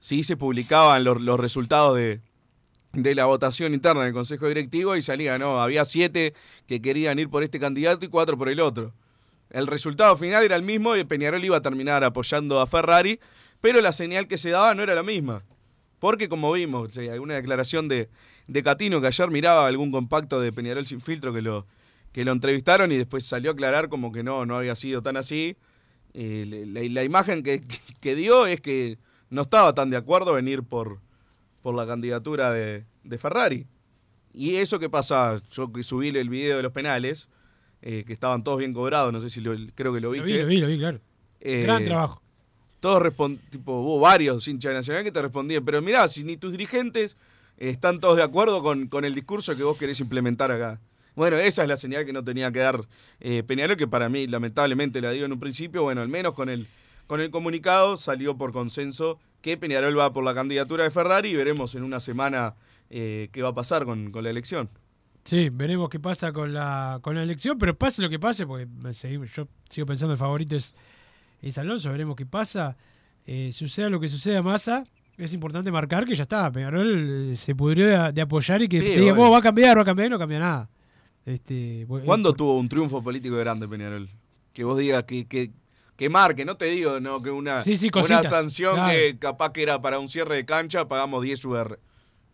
si 0.00 0.24
se 0.24 0.36
publicaban 0.36 1.04
los, 1.04 1.22
los 1.22 1.38
resultados 1.38 1.96
de, 1.96 2.20
de 2.92 3.14
la 3.14 3.26
votación 3.26 3.72
interna 3.72 4.04
del 4.04 4.12
Consejo 4.12 4.48
Directivo 4.48 4.96
y 4.96 5.02
salía, 5.02 5.38
no, 5.38 5.60
había 5.60 5.84
siete 5.84 6.34
que 6.66 6.82
querían 6.82 7.18
ir 7.18 7.28
por 7.28 7.42
este 7.42 7.60
candidato 7.60 8.04
y 8.04 8.08
cuatro 8.08 8.36
por 8.36 8.48
el 8.48 8.60
otro. 8.60 8.92
El 9.54 9.68
resultado 9.68 10.16
final 10.16 10.42
era 10.42 10.56
el 10.56 10.64
mismo 10.64 10.96
y 10.96 11.04
Peñarol 11.04 11.44
iba 11.44 11.56
a 11.56 11.62
terminar 11.62 12.02
apoyando 12.02 12.60
a 12.60 12.66
Ferrari, 12.66 13.20
pero 13.60 13.80
la 13.80 13.92
señal 13.92 14.26
que 14.26 14.36
se 14.36 14.50
daba 14.50 14.74
no 14.74 14.82
era 14.82 14.96
la 14.96 15.04
misma. 15.04 15.44
Porque 16.00 16.28
como 16.28 16.50
vimos, 16.50 16.98
hay 16.98 17.20
una 17.20 17.34
declaración 17.34 17.86
de, 17.86 18.08
de 18.48 18.62
Catino 18.64 19.00
que 19.00 19.06
ayer 19.06 19.30
miraba 19.30 19.68
algún 19.68 19.92
compacto 19.92 20.40
de 20.40 20.52
Peñarol 20.52 20.88
sin 20.88 21.00
filtro 21.00 21.32
que 21.32 21.40
lo, 21.40 21.68
que 22.10 22.24
lo 22.24 22.32
entrevistaron 22.32 22.90
y 22.90 22.96
después 22.96 23.26
salió 23.26 23.52
a 23.52 23.52
aclarar 23.52 23.88
como 23.88 24.10
que 24.10 24.24
no, 24.24 24.44
no 24.44 24.56
había 24.56 24.74
sido 24.74 25.02
tan 25.02 25.16
así. 25.16 25.56
Eh, 26.14 26.64
la, 26.66 26.80
la 26.80 27.04
imagen 27.04 27.44
que, 27.44 27.62
que 28.00 28.16
dio 28.16 28.48
es 28.48 28.60
que 28.60 28.98
no 29.30 29.42
estaba 29.42 29.72
tan 29.72 29.88
de 29.88 29.96
acuerdo 29.96 30.32
venir 30.32 30.64
por, 30.64 30.98
por 31.62 31.76
la 31.76 31.86
candidatura 31.86 32.50
de, 32.52 32.86
de 33.04 33.18
Ferrari. 33.18 33.68
Y 34.32 34.56
eso 34.56 34.80
que 34.80 34.90
pasa, 34.90 35.40
yo 35.52 35.72
que 35.72 35.84
subí 35.84 36.08
el 36.08 36.28
video 36.28 36.56
de 36.56 36.64
los 36.64 36.72
penales, 36.72 37.28
eh, 37.86 38.02
que 38.06 38.12
estaban 38.14 38.42
todos 38.42 38.58
bien 38.58 38.72
cobrados, 38.72 39.12
no 39.12 39.20
sé 39.20 39.28
si 39.28 39.40
lo, 39.42 39.52
creo 39.74 39.92
que 39.92 40.00
lo 40.00 40.08
Lo 40.08 40.22
viste. 40.22 40.32
vi, 40.32 40.38
lo 40.40 40.46
vi, 40.46 40.60
lo 40.60 40.66
vi, 40.68 40.78
claro. 40.78 41.00
Eh, 41.40 41.62
Gran 41.64 41.84
trabajo. 41.84 42.22
Todos 42.80 43.02
respon- 43.02 43.38
tipo, 43.50 43.72
hubo 43.80 44.00
varios 44.00 44.48
hinchas 44.48 44.70
de 44.70 44.74
Nacional 44.76 45.04
que 45.04 45.12
te 45.12 45.20
respondían, 45.22 45.64
pero 45.64 45.80
mirá, 45.82 46.08
si 46.08 46.24
ni 46.24 46.36
tus 46.38 46.52
dirigentes 46.52 47.16
eh, 47.58 47.68
están 47.68 48.00
todos 48.00 48.16
de 48.16 48.22
acuerdo 48.22 48.62
con, 48.62 48.88
con 48.88 49.04
el 49.04 49.14
discurso 49.14 49.54
que 49.54 49.62
vos 49.62 49.76
querés 49.78 50.00
implementar 50.00 50.50
acá. 50.50 50.80
Bueno, 51.14 51.36
esa 51.36 51.62
es 51.62 51.68
la 51.68 51.76
señal 51.76 52.04
que 52.06 52.12
no 52.14 52.24
tenía 52.24 52.50
que 52.50 52.58
dar 52.60 52.80
eh, 53.20 53.42
Peñarol, 53.44 53.76
que 53.76 53.86
para 53.86 54.08
mí, 54.08 54.26
lamentablemente, 54.26 55.00
la 55.00 55.10
digo 55.10 55.26
en 55.26 55.32
un 55.32 55.38
principio, 55.40 55.82
bueno, 55.82 56.00
al 56.00 56.08
menos 56.08 56.32
con 56.34 56.48
el, 56.48 56.66
con 57.06 57.20
el 57.20 57.30
comunicado 57.30 57.96
salió 57.98 58.36
por 58.36 58.52
consenso 58.52 59.20
que 59.40 59.56
Peñarol 59.56 59.96
va 59.98 60.12
por 60.12 60.24
la 60.24 60.34
candidatura 60.34 60.84
de 60.84 60.90
Ferrari 60.90 61.28
y 61.28 61.36
veremos 61.36 61.74
en 61.74 61.82
una 61.84 62.00
semana 62.00 62.54
eh, 62.90 63.28
qué 63.30 63.42
va 63.42 63.50
a 63.50 63.54
pasar 63.54 63.84
con, 63.84 64.10
con 64.10 64.24
la 64.24 64.30
elección. 64.30 64.68
Sí, 65.24 65.48
veremos 65.50 65.88
qué 65.88 65.98
pasa 65.98 66.32
con 66.32 66.52
la, 66.52 66.98
con 67.02 67.14
la 67.14 67.22
elección, 67.22 67.56
pero 67.58 67.74
pase 67.76 68.02
lo 68.02 68.10
que 68.10 68.18
pase, 68.18 68.46
porque 68.46 68.66
me 68.66 68.92
seguimos- 68.92 69.32
yo 69.34 69.48
sigo 69.70 69.86
pensando 69.86 70.12
el 70.12 70.18
favorito 70.18 70.54
es, 70.54 70.74
es 71.40 71.56
Alonso, 71.56 71.90
veremos 71.90 72.14
qué 72.14 72.26
pasa. 72.26 72.76
Eh, 73.26 73.50
suceda 73.52 73.88
lo 73.88 73.98
que 74.00 74.08
suceda 74.08 74.42
Massa, 74.42 74.84
es 75.16 75.32
importante 75.32 75.72
marcar 75.72 76.04
que 76.04 76.14
ya 76.14 76.22
está, 76.22 76.52
Peñarol 76.52 77.30
eh, 77.30 77.36
se 77.36 77.54
pudrió 77.54 77.86
de, 77.86 78.12
de 78.12 78.20
apoyar 78.20 78.60
y 78.62 78.68
que 78.68 78.78
Sí, 78.80 78.84
te 78.84 79.00
diga. 79.00 79.14
"Oh, 79.16 79.30
va 79.30 79.38
a 79.38 79.42
cambiar, 79.42 79.78
va 79.78 79.82
a 79.82 79.84
cambiar, 79.86 80.08
y 80.08 80.10
no 80.10 80.18
cambia 80.18 80.40
nada. 80.40 80.68
Este, 81.24 81.86
¿Cuándo 81.88 82.30
por- 82.30 82.36
tuvo 82.36 82.58
un 82.58 82.68
triunfo 82.68 83.02
político 83.02 83.36
grande 83.36 83.66
Peñarol? 83.66 84.10
Que 84.52 84.62
vos 84.62 84.76
digas 84.76 85.04
que, 85.04 85.26
que, 85.26 85.52
que 85.96 86.10
marque, 86.10 86.44
no 86.44 86.58
te 86.58 86.66
digo 86.66 87.00
no 87.00 87.22
que 87.22 87.30
una, 87.30 87.60
Sí, 87.60 87.78
sí, 87.78 87.86
una 87.86 87.92
cositas, 87.92 88.28
sanción 88.28 88.74
claro. 88.74 88.92
que 88.92 89.18
capaz 89.18 89.52
que 89.52 89.62
era 89.62 89.80
para 89.80 89.98
un 90.00 90.10
cierre 90.10 90.34
de 90.36 90.44
cancha, 90.44 90.86
pagamos 90.86 91.22
10 91.22 91.42
UR. 91.46 91.80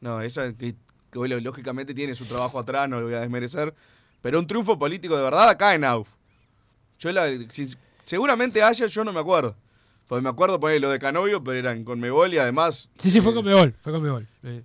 No, 0.00 0.20
esa 0.22 0.52
que 0.54 0.74
que 1.10 1.18
bueno, 1.18 1.38
lógicamente 1.40 1.92
tiene 1.94 2.14
su 2.14 2.24
trabajo 2.24 2.58
atrás, 2.58 2.88
no 2.88 3.00
lo 3.00 3.06
voy 3.06 3.14
a 3.14 3.20
desmerecer, 3.20 3.74
pero 4.22 4.38
un 4.38 4.46
triunfo 4.46 4.78
político 4.78 5.16
de 5.16 5.22
verdad 5.22 5.48
acá 5.48 5.74
en 5.74 5.84
AUF. 5.84 6.08
Yo 6.98 7.10
la, 7.12 7.28
si- 7.50 7.74
seguramente 8.04 8.62
haya, 8.62 8.86
yo 8.86 9.04
no 9.04 9.12
me 9.12 9.20
acuerdo. 9.20 9.56
Porque 10.06 10.22
me 10.22 10.28
acuerdo 10.28 10.58
poner 10.58 10.80
lo 10.80 10.90
de 10.90 10.98
Canovio, 10.98 11.42
pero 11.42 11.58
eran 11.58 11.84
con 11.84 12.00
Mebol 12.00 12.34
y 12.34 12.38
además. 12.38 12.90
Sí, 12.98 13.10
sí, 13.10 13.20
fue 13.20 13.32
eh, 13.32 13.34
con 13.36 13.44
Mebol, 13.44 13.74
fue 13.80 13.92
con 13.92 14.02
Mebol. 14.02 14.26
Eh, 14.42 14.62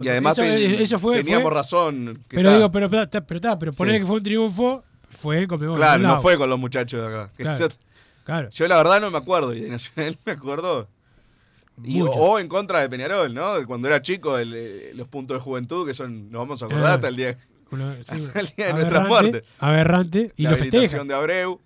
Y 0.00 0.08
además 0.08 0.38
eso, 0.38 0.42
ten- 0.42 0.74
eso 0.80 0.98
fue, 0.98 1.16
teníamos 1.18 1.42
fue- 1.44 1.52
razón. 1.52 2.24
que 2.28 2.36
Pero 2.36 2.54
digo, 2.54 2.70
pero, 2.70 2.88
pero, 2.88 3.08
pero, 3.10 3.36
está, 3.36 3.58
pero 3.58 3.72
poner 3.72 3.94
Sí. 3.96 4.00
que 4.00 4.06
fue 4.06 4.16
un 4.16 4.22
triunfo, 4.22 4.84
fue 5.08 5.46
con 5.48 5.60
Mebol. 5.60 5.76
Claro, 5.76 6.02
no 6.02 6.20
fue 6.20 6.36
con 6.36 6.48
los 6.48 6.58
muchachos 6.58 7.00
de 7.00 7.06
acá. 7.08 7.30
Que 7.36 7.42
Claro, 7.42 7.58
yo, 7.68 7.68
claro. 8.24 8.48
yo 8.50 8.68
la 8.68 8.76
verdad 8.76 9.00
no 9.00 9.10
me 9.10 9.18
acuerdo, 9.18 9.52
y 9.52 9.60
de 9.62 9.68
Nacional 9.70 10.16
me 10.24 10.32
acuerdo. 10.32 10.88
Y, 11.82 12.00
o, 12.02 12.38
en 12.38 12.48
contra 12.48 12.80
de 12.80 12.88
Peñarol, 12.88 13.34
¿no? 13.34 13.54
Cuando 13.66 13.88
era 13.88 14.00
chico, 14.00 14.38
el, 14.38 14.52
eh, 14.54 14.92
los 14.94 15.08
puntos 15.08 15.36
de 15.38 15.40
juventud, 15.40 15.86
que 15.86 15.92
son, 15.94 16.30
nos 16.30 16.40
vamos 16.42 16.62
a 16.62 16.66
acordar 16.66 16.90
Ah. 16.92 16.94
hasta 16.94 17.08
el 17.08 17.16
día, 17.16 17.36
sí, 18.02 18.14
hasta 18.26 18.40
el 18.40 18.46
día 18.56 18.66
de 18.68 18.72
nuestra 18.74 19.00
aberrante, 19.00 19.08
muerte. 19.08 19.44
Aberrante. 19.58 20.32
Y 20.36 20.42
la 20.44 20.50
lo 20.50 20.56
habilitación 20.56 21.08
de 21.08 21.14
Abreu. 21.14 21.60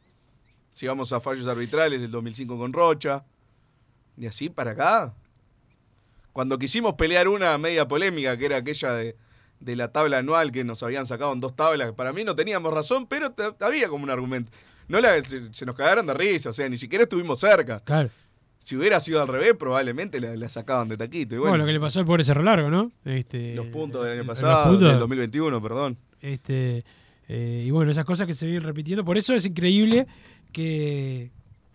Si 0.73 0.87
vamos 0.87 1.13
a 1.13 1.21
fallos 1.21 1.47
arbitrales, 1.47 2.01
el 2.03 2.11
2005 2.11 2.57
con 2.57 2.73
Rocha. 2.73 3.25
Y 4.17 4.27
así 4.27 4.49
para 4.49 4.71
acá. 4.73 5.13
Cuando 6.33 6.59
quisimos 6.59 6.95
pelear 6.95 7.29
una 7.29 7.57
media 7.59 7.87
polémica, 7.89 8.37
que 8.37 8.47
era 8.47 8.57
aquella 8.59 8.93
de, 8.95 9.17
de 9.61 9.77
la 9.77 9.91
tabla 9.93 10.19
anual 10.19 10.53
que 10.53 10.63
nos 10.65 10.83
habían 10.83 11.05
sacado 11.07 11.33
en 11.33 11.41
dos 11.41 11.57
tablas, 11.57 11.93
para 11.93 12.13
mí 12.13 12.23
no 12.25 12.35
teníamos 12.35 12.73
razón, 12.73 13.07
pero 13.07 13.35
había 13.61 13.89
como 13.89 14.05
un 14.05 14.11
argumento. 14.11 14.53
No 14.87 15.01
la- 15.01 15.23
se, 15.25 15.53
se 15.53 15.67
nos 15.67 15.75
cagaron 15.75 16.07
de 16.07 16.15
risa, 16.15 16.51
o 16.51 16.53
sea, 16.53 16.69
ni 16.69 16.77
siquiera 16.77 17.03
estuvimos 17.05 17.41
cerca. 17.41 17.81
Claro. 17.81 18.09
Si 18.59 18.77
hubiera 18.77 18.99
sido 19.01 19.21
al 19.23 19.29
revés, 19.29 19.55
probablemente 19.59 20.21
la, 20.21 20.35
la 20.37 20.49
sacaban 20.49 20.89
de 20.89 20.97
taquito. 20.97 21.35
Y 21.35 21.39
Bueno, 21.39 21.51
bueno, 21.53 21.65
lo 21.65 21.67
que 21.69 21.73
le 21.75 21.81
pasó 21.81 22.01
al 22.01 22.07
pobre 22.07 22.25
Cerro 22.25 22.43
Largo, 22.43 22.69
¿no? 22.71 22.91
Este, 23.05 23.55
los 23.55 23.67
puntos 23.67 24.03
del 24.05 24.13
año 24.15 24.25
los 24.25 24.27
pasado, 24.37 24.65
puntos. 24.71 24.89
del 24.91 24.99
2021, 24.99 25.63
perdón. 25.63 25.97
Este, 26.21 26.85
eh, 27.29 27.65
y 27.67 27.71
bueno, 27.71 27.91
esas 27.91 28.05
cosas 28.05 28.27
que 28.27 28.35
se 28.35 28.47
vienen 28.47 28.65
repitiendo. 28.65 29.05
Por 29.05 29.17
eso 29.17 29.33
es 29.35 29.47
increíble 29.47 30.07
que, 30.53 31.31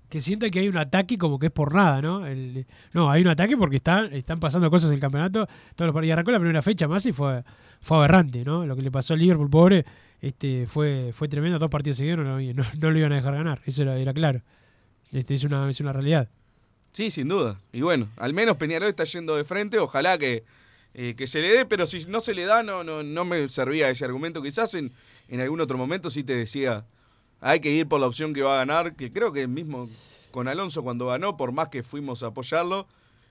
que 0.09 0.19
sientan 0.19 0.49
que 0.51 0.59
hay 0.59 0.67
un 0.67 0.77
ataque 0.77 1.17
como 1.17 1.39
que 1.39 1.47
es 1.47 1.51
por 1.51 1.73
nada, 1.73 2.01
¿no? 2.01 2.25
El- 2.27 2.65
no, 2.93 3.09
hay 3.09 3.21
un 3.21 3.29
ataque 3.29 3.55
porque 3.57 3.77
están, 3.77 4.11
están 4.13 4.39
pasando 4.39 4.69
cosas 4.69 4.89
en 4.89 4.95
el 4.95 4.99
campeonato. 5.01 5.47
Todos 5.75 5.93
los, 5.93 6.05
y 6.05 6.11
arrancó 6.11 6.31
la 6.31 6.39
primera 6.39 6.61
fecha 6.61 6.87
más 6.87 7.05
y 7.05 7.11
fue, 7.13 7.43
fue 7.81 7.97
aberrante, 7.97 8.43
¿no? 8.43 8.65
Lo 8.65 8.75
que 8.75 8.81
le 8.81 8.91
pasó 8.91 9.13
al 9.13 9.19
Liverpool, 9.21 9.49
pobre, 9.49 9.85
este, 10.21 10.65
fue, 10.65 11.11
fue 11.13 11.27
tremendo. 11.27 11.59
Dos 11.59 11.69
partidos 11.69 11.97
seguidos 11.97 12.19
no, 12.19 12.39
no, 12.41 12.63
no 12.79 12.91
lo 12.91 12.97
iban 12.99 13.13
a 13.13 13.15
dejar 13.15 13.35
ganar. 13.35 13.61
Eso 13.65 13.83
era, 13.83 13.97
era 13.97 14.13
claro. 14.13 14.41
Este, 15.13 15.35
es, 15.35 15.43
una, 15.45 15.69
es 15.69 15.79
una 15.79 15.93
realidad. 15.93 16.29
Sí, 16.93 17.11
sin 17.11 17.27
duda. 17.27 17.57
Y 17.71 17.81
bueno, 17.81 18.09
al 18.17 18.33
menos 18.33 18.57
Peñarol 18.57 18.89
está 18.89 19.03
yendo 19.03 19.35
de 19.35 19.43
frente. 19.43 19.79
Ojalá 19.79 20.17
que, 20.17 20.43
eh, 20.93 21.15
que 21.17 21.27
se 21.27 21.41
le 21.41 21.51
dé, 21.51 21.65
pero 21.65 21.85
si 21.85 22.05
no 22.05 22.21
se 22.21 22.33
le 22.33 22.45
da, 22.45 22.63
no, 22.63 22.83
no, 22.83 23.03
no 23.03 23.25
me 23.25 23.49
servía 23.49 23.89
ese 23.89 24.05
argumento. 24.05 24.41
Quizás 24.41 24.75
en, 24.75 24.93
en 25.27 25.41
algún 25.41 25.59
otro 25.59 25.77
momento 25.77 26.09
sí 26.09 26.23
te 26.23 26.35
decía, 26.35 26.85
hay 27.41 27.59
que 27.59 27.71
ir 27.71 27.87
por 27.87 27.99
la 27.99 28.07
opción 28.07 28.33
que 28.33 28.43
va 28.43 28.53
a 28.53 28.57
ganar, 28.57 28.95
que 28.95 29.11
creo 29.11 29.33
que 29.33 29.47
mismo 29.47 29.89
con 30.31 30.47
Alonso 30.47 30.83
cuando 30.83 31.07
ganó, 31.07 31.35
por 31.35 31.51
más 31.51 31.69
que 31.69 31.83
fuimos 31.83 32.23
a 32.23 32.27
apoyarlo, 32.27 32.87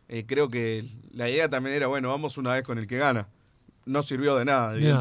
eh, 0.09 0.25
creo 0.27 0.49
que 0.49 0.85
la 1.13 1.31
idea 1.31 1.49
también 1.49 1.77
era, 1.77 1.87
bueno, 1.87 2.09
vamos 2.09 2.37
una 2.39 2.53
vez 2.55 2.65
con 2.65 2.79
el 2.79 2.87
que 2.87 2.99
gana. 2.99 3.29
No 3.87 4.03
sirvió 4.03 4.37
de 4.37 4.45
nada, 4.45 4.73
De 4.73 4.81
nada. 4.89 5.01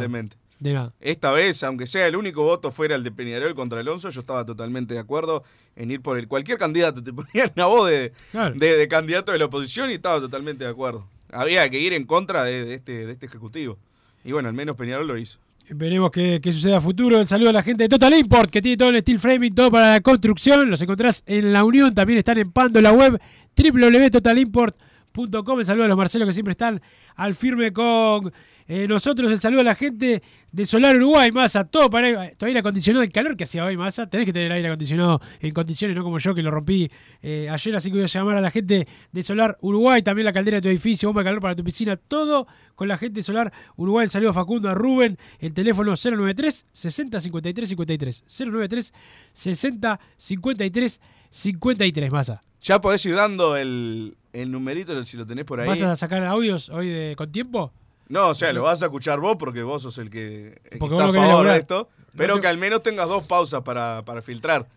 Evidentemente. 0.62 0.70
De 0.70 0.74
nada. 0.74 0.94
Esta 1.02 1.32
vez, 1.32 1.64
aunque 1.64 1.88
sea 1.88 2.08
el 2.08 2.16
único 2.16 2.44
voto 2.44 2.72
fuera 2.72 2.96
el 2.96 3.04
de 3.04 3.12
Peñarol 3.12 3.56
contra 3.56 3.80
Alonso, 3.80 4.10
yo 4.10 4.22
estaba 4.22 4.46
totalmente 4.46 4.94
de 4.94 5.00
acuerdo 5.00 5.44
en 5.76 5.92
ir 5.92 6.02
por 6.02 6.18
el. 6.20 6.28
Cualquier 6.28 6.58
candidato, 6.58 7.04
te 7.04 7.12
ponían 7.14 7.52
a 7.56 7.66
voz 7.66 7.90
de, 7.90 8.12
Claro. 8.32 8.56
de, 8.56 8.78
de 8.78 8.88
candidato 8.88 9.32
de 9.32 9.40
la 9.40 9.46
oposición 9.46 9.90
y 9.92 9.96
estaba 9.96 10.20
totalmente 10.20 10.64
de 10.64 10.70
acuerdo. 10.70 11.06
Había 11.32 11.70
que 11.70 11.80
ir 11.80 11.94
en 11.94 12.06
contra 12.06 12.44
de, 12.44 12.66
de 12.66 12.74
este, 12.76 13.06
de 13.06 13.14
este 13.14 13.26
ejecutivo. 13.26 13.78
Y 14.24 14.34
bueno, 14.34 14.50
al 14.50 14.56
menos 14.56 14.76
Peñarol 14.76 15.08
lo 15.08 15.18
hizo. 15.18 15.40
Veremos 15.70 16.12
qué, 16.12 16.40
qué 16.44 16.52
sucede 16.52 16.76
a 16.76 16.82
futuro. 16.82 17.20
El 17.20 17.28
saludo 17.28 17.50
a 17.50 17.54
la 17.54 17.62
gente 17.64 17.84
de 17.84 17.90
Total 17.90 18.14
Import, 18.14 18.50
que 18.52 18.62
tiene 18.62 18.78
todo 18.78 18.90
el 18.90 19.00
steel 19.00 19.20
framing, 19.20 19.56
todo 19.56 19.72
para 19.72 19.92
la 19.94 20.02
construcción. 20.02 20.70
Los 20.70 20.82
encontrás 20.82 21.24
en 21.26 21.54
La 21.54 21.64
Unión, 21.64 21.94
también 21.96 22.20
están 22.20 22.38
en 22.40 22.52
Pando, 22.52 22.82
la 22.82 22.92
web 22.92 23.20
www.totalimport.com. 23.56 25.60
El 25.60 25.66
saludo 25.66 25.86
a 25.86 25.88
los 25.88 25.98
Marcelos 25.98 26.28
que 26.28 26.34
siempre 26.34 26.52
están 26.52 26.82
al 27.16 27.36
firme 27.36 27.72
con 27.74 28.32
eh, 28.68 28.88
nosotros. 28.88 29.32
El 29.32 29.40
saludo 29.40 29.62
a 29.62 29.64
la 29.64 29.76
gente 29.76 30.22
de 30.52 30.66
Solar 30.66 30.96
Uruguay, 30.96 31.32
Massa, 31.32 31.64
todo 31.64 31.90
para 31.90 32.32
todo 32.32 32.48
aire 32.48 32.60
acondicionado. 32.60 33.04
El 33.04 33.12
calor 33.12 33.38
que 33.38 33.46
hacía 33.46 33.64
hoy, 33.64 33.78
Massa. 33.78 34.10
Tenés 34.10 34.26
que 34.26 34.34
tener 34.34 34.52
aire 34.52 34.68
acondicionado 34.68 35.22
en 35.40 35.52
condiciones, 35.52 35.96
no 35.96 36.04
como 36.04 36.18
yo 36.20 36.36
que 36.36 36.44
lo 36.44 36.52
rompí 36.52 36.90
eh, 37.22 37.48
ayer. 37.50 37.76
Así 37.76 37.90
que 37.90 37.96
voy 37.96 38.04
a 38.04 38.08
llamar 38.08 38.38
a 38.38 38.42
la 38.42 38.52
gente 38.52 38.88
de 39.12 39.24
Solar 39.24 39.58
Uruguay, 39.62 40.02
también 40.02 40.26
la 40.26 40.34
caldera 40.34 40.58
de 40.58 40.62
tu 40.62 40.70
edificio, 40.70 41.10
bomba 41.10 41.22
de 41.22 41.26
calor 41.26 41.42
para 41.42 41.56
tu 41.56 41.64
piscina, 41.64 41.96
todo 41.96 42.48
con 42.76 42.88
la 42.88 42.98
gente 42.98 43.20
de 43.20 43.24
Solar 43.24 43.52
Uruguay. 43.76 44.06
El 44.06 44.10
saludo 44.10 44.32
a 44.32 44.34
Facundo, 44.34 44.70
a 44.70 44.76
Rubén, 44.76 45.18
el 45.40 45.54
teléfono 45.54 45.92
093 45.92 46.68
60 46.72 47.20
53 47.20 47.70
53. 47.70 48.24
093 48.28 48.94
60 49.34 50.00
53 50.18 51.02
53, 51.30 52.12
Massa. 52.12 52.42
Ya 52.62 52.80
podés 52.80 53.04
ir 53.06 53.16
dando 53.16 53.58
el, 53.58 54.16
el 54.34 54.52
numerito 54.52 55.04
si 55.06 55.18
lo 55.18 55.26
tenés 55.26 55.46
por 55.46 55.60
ahí. 55.60 55.68
¿Vas 55.68 55.82
a 55.82 55.96
sacar 55.96 56.24
audios 56.26 56.70
hoy 56.70 56.90
de, 56.90 57.16
con 57.16 57.32
tiempo? 57.32 57.74
No, 58.12 58.28
o 58.30 58.36
sea, 58.36 58.52
lo 58.52 58.64
vas 58.64 58.82
a 58.84 58.88
escuchar 58.88 59.20
vos 59.20 59.38
porque 59.40 59.64
vos 59.64 59.82
sos 59.82 59.98
el 59.98 60.10
que, 60.10 60.60
el 60.66 60.70
que 60.72 60.78
Porque 60.78 60.96
está 60.96 61.08
a 61.08 61.14
favor 61.14 61.48
de 61.48 61.58
esto. 61.58 61.90
Pero 62.16 62.42
que 62.42 62.48
al 62.48 62.58
menos 62.58 62.84
tengas 62.84 63.08
dos 63.08 63.24
pausas 63.24 63.62
para, 63.64 64.04
para 64.04 64.22
filtrar. 64.22 64.68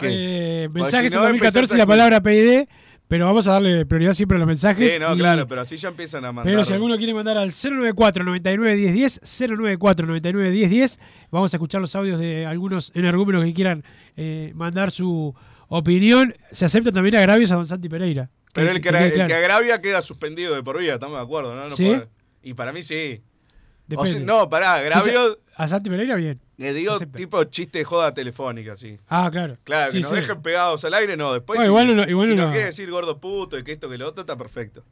Eh, 0.00 0.68
mensajes 0.72 1.10
si 1.10 1.16
no, 1.16 1.22
en 1.22 1.32
2014 1.32 1.58
empezás 1.58 1.74
y 1.74 1.78
la 1.78 1.86
palabra 1.86 2.20
PID, 2.22 2.68
pero 3.08 3.26
vamos 3.26 3.48
a 3.48 3.52
darle 3.54 3.84
prioridad 3.84 4.12
siempre 4.12 4.36
a 4.36 4.38
los 4.38 4.46
mensajes. 4.46 4.92
Sí, 4.92 4.98
no, 5.00 5.12
y- 5.14 5.18
claro, 5.18 5.48
pero 5.48 5.62
así 5.62 5.76
ya 5.76 5.88
empiezan 5.88 6.24
a 6.24 6.30
mandar. 6.30 6.52
Pero 6.52 6.62
si 6.62 6.72
alguno 6.72 6.96
quiere 6.96 7.12
mandar 7.12 7.36
al 7.36 7.50
094 7.50 8.22
99 8.24 8.76
10 8.76 8.94
10, 8.94 9.20
094 9.50 10.06
99 10.06 10.50
10 10.52 10.70
10, 10.70 11.00
vamos 11.32 11.52
a 11.52 11.56
escuchar 11.56 11.80
los 11.80 11.96
audios 11.96 12.20
de 12.20 12.46
algunos 12.46 12.92
energúmenos 12.94 13.44
que 13.44 13.52
quieran 13.54 13.82
eh, 14.16 14.52
mandar 14.54 14.92
su 14.92 15.34
opinión. 15.66 16.32
Se 16.52 16.64
acepta 16.64 16.92
también 16.92 17.16
agravios 17.16 17.50
a 17.50 17.56
Don 17.56 17.66
Santi 17.66 17.88
Pereira. 17.88 18.30
Pero 18.52 18.70
el 18.70 18.80
que, 18.80 18.88
quede 18.90 19.20
el 19.20 19.26
que 19.26 19.34
agravia 19.34 19.80
queda 19.80 20.00
suspendido 20.00 20.54
de 20.54 20.62
por 20.62 20.78
vida, 20.78 20.94
estamos 20.94 21.18
de 21.18 21.24
acuerdo, 21.24 21.56
¿no? 21.56 21.64
No 21.64 21.70
¿Sí? 21.72 21.86
puede- 21.86 22.06
Y 22.44 22.54
para 22.54 22.72
mí 22.72 22.82
sí. 22.82 23.20
O 23.22 23.86
Depende. 23.88 24.12
sea, 24.12 24.20
no, 24.22 24.48
pará, 24.48 24.76
Si 24.76 24.80
agravio, 25.10 25.32
se- 25.34 25.38
a 25.56 25.66
Santi 25.68 25.90
Pereira, 25.90 26.14
bien. 26.14 26.40
le 26.56 26.72
digo 26.72 26.96
tipo 27.14 27.42
chiste 27.44 27.78
de 27.78 27.84
joda 27.84 28.14
telefónica, 28.14 28.76
sí. 28.76 28.98
Ah, 29.08 29.28
claro. 29.30 29.58
Claro, 29.64 29.90
Sí, 29.90 29.98
que 29.98 30.02
nos 30.02 30.10
sí. 30.10 30.16
dejen 30.16 30.40
pegados 30.42 30.84
al 30.84 30.94
aire, 30.94 31.16
no. 31.16 31.32
Después, 31.34 31.60
si, 31.60 31.66
igual 31.66 31.94
no- 31.96 32.08
igual 32.08 32.28
si 32.28 32.34
no- 32.34 32.50
quiere 32.50 32.66
decir 32.66 32.90
gordo 32.90 33.18
puto 33.20 33.58
y 33.58 33.64
que 33.64 33.72
esto 33.72 33.88
que 33.90 33.98
lo 33.98 34.08
otro, 34.08 34.22
está 34.22 34.36
perfecto. 34.36 34.84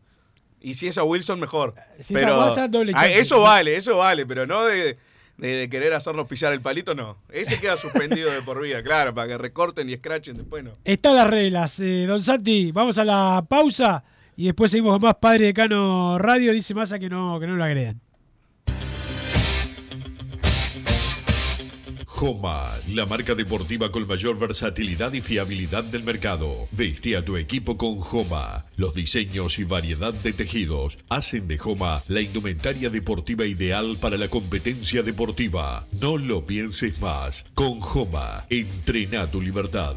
Y 0.60 0.74
si 0.74 0.88
es 0.88 0.98
a 0.98 1.04
Wilson, 1.04 1.40
mejor. 1.40 1.74
Si 2.00 2.14
es 2.14 2.22
a 2.22 2.36
Massa, 2.36 2.68
doble 2.68 2.92
Ah. 2.94 3.06
Eso 3.08 3.40
vale, 3.40 3.76
eso 3.76 3.96
vale, 3.96 4.26
pero 4.26 4.46
no 4.46 4.64
de, 4.64 4.98
de- 5.38 5.48
de 5.56 5.68
querer 5.70 5.94
hacernos 5.94 6.28
pisar 6.28 6.52
el 6.52 6.60
palito, 6.60 6.94
no. 6.94 7.16
Ese 7.30 7.58
queda 7.58 7.76
suspendido 7.78 8.30
de 8.30 8.42
por 8.42 8.60
vida, 8.62 8.82
claro, 8.82 9.14
para 9.14 9.26
que 9.26 9.38
recorten 9.38 9.88
y 9.88 9.94
escrachen 9.94 10.36
después, 10.36 10.62
no. 10.62 10.72
Están 10.84 11.16
las 11.16 11.28
reglas. 11.30 11.80
Eh, 11.80 12.04
don 12.06 12.22
Santi, 12.22 12.70
vamos 12.72 12.98
a 12.98 13.04
la 13.04 13.44
pausa 13.48 14.04
y 14.36 14.46
después 14.46 14.70
seguimos 14.70 14.94
con 14.94 15.02
más 15.02 15.16
Padre 15.16 15.46
Decano 15.46 16.18
Radio. 16.18 16.52
Dice 16.52 16.74
Massa 16.74 16.98
que 16.98 17.08
no, 17.08 17.38
que 17.40 17.46
no 17.46 17.56
lo 17.56 17.64
agredan. 17.64 18.00
Joma, 22.22 22.70
la 22.86 23.04
marca 23.04 23.34
deportiva 23.34 23.90
con 23.90 24.06
mayor 24.06 24.38
versatilidad 24.38 25.12
y 25.12 25.20
fiabilidad 25.20 25.82
del 25.82 26.04
mercado. 26.04 26.68
Veste 26.70 27.16
a 27.16 27.24
tu 27.24 27.36
equipo 27.36 27.76
con 27.76 27.98
Joma. 27.98 28.64
Los 28.76 28.94
diseños 28.94 29.58
y 29.58 29.64
variedad 29.64 30.14
de 30.14 30.32
tejidos 30.32 30.98
hacen 31.08 31.48
de 31.48 31.58
Joma 31.58 32.00
la 32.06 32.20
indumentaria 32.20 32.90
deportiva 32.90 33.44
ideal 33.44 33.96
para 34.00 34.16
la 34.16 34.28
competencia 34.28 35.02
deportiva. 35.02 35.88
No 36.00 36.16
lo 36.16 36.46
pienses 36.46 37.00
más. 37.00 37.44
Con 37.54 37.80
Joma, 37.80 38.46
entrena 38.50 39.28
tu 39.28 39.40
libertad. 39.42 39.96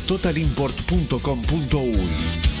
www.totalimport.com.uy. 0.07 2.60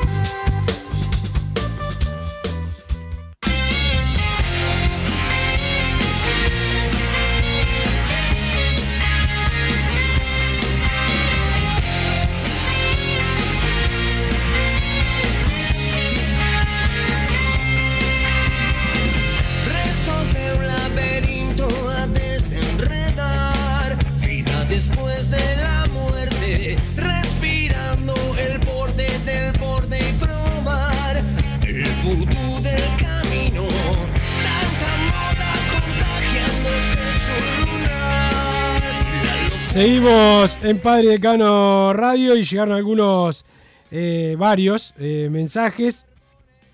Seguimos 39.71 40.59
en 40.65 40.81
Padre 40.81 41.07
Decano 41.07 41.93
Radio 41.93 42.35
y 42.35 42.43
llegaron 42.43 42.75
algunos, 42.75 43.45
eh, 43.89 44.35
varios 44.37 44.93
eh, 44.99 45.29
mensajes 45.31 46.05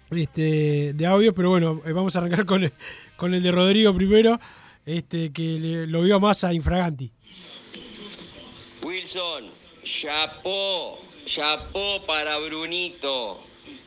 este, 0.09 0.93
de 0.93 1.05
audio, 1.05 1.31
pero 1.31 1.51
bueno, 1.51 1.79
eh, 1.85 1.91
vamos 1.91 2.15
a 2.15 2.19
arrancar 2.19 2.47
con 2.47 2.63
el, 2.63 2.73
con 3.15 3.35
el 3.35 3.43
de 3.43 3.51
Rodrigo 3.51 3.93
primero, 3.93 4.39
este, 4.83 5.31
que 5.31 5.85
lo 5.87 6.01
vio 6.01 6.19
más 6.19 6.43
a 6.43 6.55
Infraganti. 6.55 7.11
Wilson, 8.81 9.51
chapó, 9.83 10.97
chapó 11.25 12.03
para 12.07 12.39
Brunito. 12.39 13.43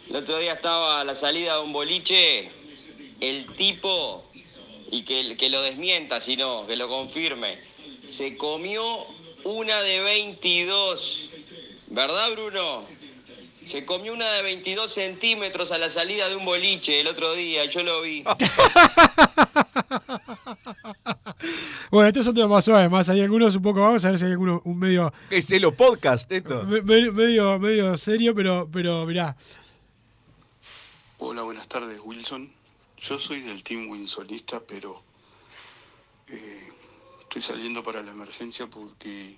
El 0.09 0.15
otro 0.15 0.39
día 0.39 0.53
estaba 0.53 1.01
a 1.01 1.05
la 1.05 1.17
salida 1.17 1.57
de 1.57 1.63
un 1.63 1.73
boliche, 1.73 2.49
el 3.19 3.47
tipo, 3.57 4.31
y 4.93 5.03
que, 5.03 5.37
que 5.37 5.49
lo 5.49 5.63
desmienta, 5.63 6.21
si 6.21 6.37
no, 6.37 6.65
que 6.69 6.77
lo 6.77 6.87
confirme, 6.87 7.70
se 8.11 8.37
comió 8.37 8.83
una 9.45 9.81
de 9.83 10.01
22. 10.01 11.31
¿Verdad, 11.89 12.33
Bruno? 12.33 12.85
Se 13.67 13.85
comió 13.85 14.13
una 14.13 14.29
de 14.33 14.43
22 14.43 14.93
centímetros 14.93 15.71
a 15.73 15.79
la 15.79 15.89
salida 15.91 16.29
de 16.29 16.37
un 16.37 16.45
boliche 16.45 17.01
el 17.01 17.07
otro 17.07 17.33
día, 17.35 17.65
yo 17.67 17.83
lo 17.83 18.01
vi. 18.03 18.25
Bueno, 21.91 22.07
esto 22.09 22.21
es 22.21 22.29
otro 22.29 22.49
más 22.49 22.65
suave, 22.65 22.89
más 22.89 23.09
hay 23.09 23.21
algunos 23.21 23.57
un 23.57 23.63
poco, 23.63 23.81
vamos 23.81 24.05
a 24.05 24.11
ver 24.11 24.19
si 24.19 24.25
hay 24.25 24.31
alguno 24.33 24.63
un 24.65 24.79
medio... 24.79 25.13
¿Qué 25.29 25.39
es 25.39 25.51
el 25.51 25.63
podcast 25.75 26.31
esto? 26.31 26.63
me- 26.65 26.83
me- 26.83 27.11
medio, 27.11 27.59
medio 27.59 27.97
serio, 27.97 28.33
pero, 28.33 28.69
pero 28.73 29.05
mirá. 29.07 29.37
Hola, 31.19 31.43
buenas 31.43 31.67
tardes, 31.67 31.99
Wilson. 32.05 32.53
Yo 32.97 33.19
soy 33.19 33.41
del 33.41 33.63
team 33.65 33.89
Winsonista, 33.89 34.61
pero 34.61 35.03
eh, 36.29 36.69
estoy 37.31 37.43
saliendo 37.43 37.85
para 37.85 38.03
la 38.03 38.11
emergencia 38.11 38.67
porque 38.67 39.37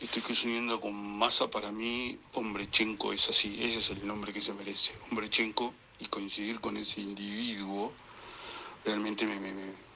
estoy 0.00 0.20
coincidiendo 0.20 0.80
con 0.80 0.92
masa 1.16 1.48
para 1.48 1.70
mí. 1.70 2.18
Hombrechenko 2.34 3.12
es 3.12 3.28
así, 3.28 3.56
ese 3.62 3.78
es 3.78 3.90
el 3.90 4.04
nombre 4.04 4.32
que 4.32 4.40
se 4.40 4.52
merece. 4.52 4.92
Hombrechenko 5.08 5.72
y 6.00 6.06
coincidir 6.06 6.58
con 6.58 6.76
ese 6.76 7.00
individuo 7.02 7.92
realmente 8.84 9.24
me, 9.26 9.38
me, 9.38 9.52
me- 9.54 9.92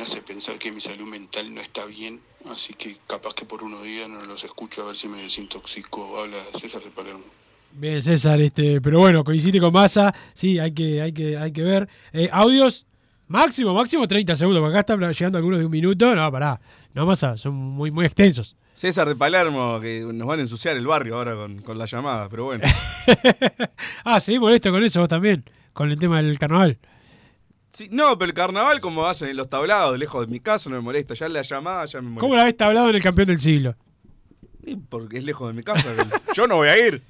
hace 0.00 0.22
pensar 0.22 0.60
que 0.60 0.70
mi 0.70 0.80
salud 0.80 1.06
mental 1.08 1.52
no 1.52 1.60
está 1.60 1.84
bien. 1.86 2.20
Así 2.52 2.74
que 2.74 2.96
capaz 3.08 3.34
que 3.34 3.44
por 3.44 3.64
unos 3.64 3.82
días 3.82 4.08
no 4.08 4.24
los 4.26 4.44
escucho 4.44 4.82
a 4.82 4.86
ver 4.86 4.94
si 4.94 5.08
me 5.08 5.20
desintoxico. 5.20 6.20
Habla 6.20 6.36
César 6.56 6.84
de 6.84 6.92
Palermo. 6.92 7.24
Bien, 7.72 8.00
César, 8.00 8.40
este, 8.40 8.80
pero 8.80 9.00
bueno, 9.00 9.24
coincide 9.24 9.58
con 9.58 9.72
Massa, 9.72 10.14
sí, 10.34 10.60
hay 10.60 10.72
que, 10.72 11.02
hay 11.02 11.12
que, 11.12 11.36
hay 11.36 11.50
que 11.52 11.62
ver. 11.64 11.88
Eh, 12.12 12.28
audios, 12.32 12.86
máximo, 13.28 13.72
máximo 13.74 14.06
30 14.06 14.36
segundos, 14.36 14.68
acá 14.68 14.80
están 14.80 15.00
llegando 15.00 15.38
algunos 15.38 15.60
de 15.60 15.66
un 15.66 15.70
minuto, 15.70 16.14
no, 16.14 16.32
pará, 16.32 16.60
no 16.94 17.06
Massa, 17.06 17.36
son 17.36 17.54
muy, 17.54 17.90
muy 17.90 18.06
extensos. 18.06 18.56
César 18.74 19.08
de 19.08 19.16
Palermo, 19.16 19.80
que 19.80 20.02
nos 20.02 20.26
van 20.26 20.38
a 20.38 20.42
ensuciar 20.42 20.76
el 20.76 20.86
barrio 20.86 21.16
ahora 21.16 21.34
con, 21.34 21.60
con 21.62 21.78
la 21.78 21.86
llamada, 21.86 22.28
pero 22.28 22.44
bueno. 22.44 22.64
ah, 24.04 24.20
sí, 24.20 24.38
molesto 24.38 24.70
con 24.70 24.82
eso 24.82 25.00
vos 25.00 25.08
también, 25.08 25.44
con 25.72 25.90
el 25.90 25.98
tema 25.98 26.22
del 26.22 26.38
carnaval. 26.38 26.78
Sí, 27.70 27.88
no, 27.90 28.18
pero 28.18 28.30
el 28.30 28.34
carnaval, 28.34 28.80
como 28.80 29.06
hacen 29.06 29.28
en 29.28 29.36
los 29.36 29.48
tablados, 29.48 29.98
lejos 29.98 30.26
de 30.26 30.32
mi 30.32 30.40
casa, 30.40 30.70
no 30.70 30.76
me 30.76 30.82
molesta. 30.82 31.14
Ya 31.14 31.28
la 31.28 31.42
llamada 31.42 31.84
ya 31.84 32.00
me 32.00 32.08
molesta. 32.08 32.20
¿Cómo 32.20 32.34
la 32.34 32.42
habéis 32.42 32.60
hablado 32.60 32.88
en 32.88 32.96
el 32.96 33.02
campeón 33.02 33.28
del 33.28 33.40
siglo? 33.40 33.76
Sí, 34.64 34.76
Porque 34.88 35.18
es 35.18 35.24
lejos 35.24 35.48
de 35.48 35.54
mi 35.54 35.62
casa. 35.62 35.94
Yo 36.34 36.46
no 36.46 36.56
voy 36.56 36.68
a 36.68 36.78
ir. 36.78 37.02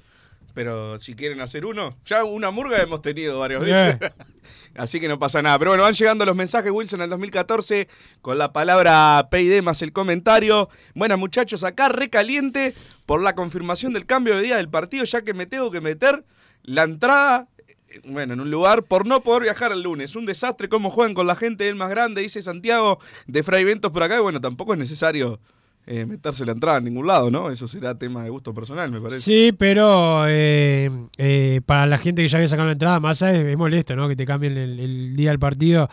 Pero 0.53 0.99
si 0.99 1.15
quieren 1.15 1.41
hacer 1.41 1.65
uno, 1.65 1.97
ya 2.05 2.23
una 2.23 2.51
murga 2.51 2.81
hemos 2.81 3.01
tenido 3.01 3.39
varias 3.39 3.63
Bien. 3.63 3.99
veces. 3.99 4.13
Así 4.75 4.99
que 4.99 5.07
no 5.07 5.19
pasa 5.19 5.41
nada. 5.41 5.57
Pero 5.59 5.71
bueno, 5.71 5.83
van 5.83 5.93
llegando 5.93 6.25
los 6.25 6.35
mensajes, 6.35 6.71
Wilson, 6.71 7.01
al 7.01 7.09
2014, 7.09 7.87
con 8.21 8.37
la 8.37 8.53
palabra 8.53 9.27
PID 9.31 9.61
más 9.61 9.81
el 9.81 9.91
comentario. 9.93 10.69
Bueno, 10.95 11.17
muchachos, 11.17 11.63
acá 11.63 11.89
recaliente 11.89 12.73
por 13.05 13.21
la 13.21 13.35
confirmación 13.35 13.93
del 13.93 14.05
cambio 14.05 14.35
de 14.35 14.43
día 14.43 14.57
del 14.57 14.69
partido, 14.69 15.03
ya 15.03 15.21
que 15.21 15.33
me 15.33 15.45
tengo 15.45 15.71
que 15.71 15.81
meter 15.81 16.23
la 16.63 16.83
entrada, 16.83 17.47
eh, 17.89 18.01
bueno, 18.05 18.33
en 18.33 18.41
un 18.41 18.51
lugar, 18.51 18.83
por 18.83 19.05
no 19.05 19.21
poder 19.21 19.43
viajar 19.43 19.71
el 19.71 19.81
lunes. 19.81 20.15
Un 20.15 20.25
desastre 20.25 20.69
cómo 20.69 20.91
juegan 20.91 21.13
con 21.13 21.27
la 21.27 21.35
gente 21.35 21.63
del 21.63 21.75
más 21.75 21.89
grande, 21.89 22.21
dice 22.21 22.41
Santiago, 22.41 22.99
de 23.27 23.43
Fray 23.43 23.63
Ventos 23.63 23.91
por 23.91 24.03
acá. 24.03 24.17
Y 24.17 24.21
bueno, 24.21 24.39
tampoco 24.41 24.73
es 24.73 24.79
necesario 24.79 25.39
eh, 25.87 26.05
meterse 26.05 26.45
la 26.45 26.51
entrada 26.51 26.77
en 26.77 26.83
ningún 26.85 27.07
lado, 27.07 27.31
¿no? 27.31 27.49
Eso 27.49 27.67
será 27.67 27.97
tema 27.97 28.23
de 28.23 28.29
gusto 28.29 28.53
personal, 28.53 28.91
me 28.91 29.01
parece. 29.01 29.21
Sí, 29.21 29.51
pero 29.57 30.25
eh, 30.27 30.89
eh, 31.17 31.61
para 31.65 31.85
la 31.87 31.97
gente 31.97 32.21
que 32.21 32.27
ya 32.27 32.37
había 32.37 32.47
sacado 32.47 32.67
la 32.67 32.73
entrada, 32.73 32.99
más 32.99 33.21
es, 33.23 33.35
es 33.43 33.57
molesto, 33.57 33.95
¿no? 33.95 34.07
Que 34.07 34.15
te 34.15 34.25
cambien 34.25 34.55
el, 34.57 34.79
el 34.79 35.15
día 35.15 35.29
del 35.31 35.39
partido 35.39 35.89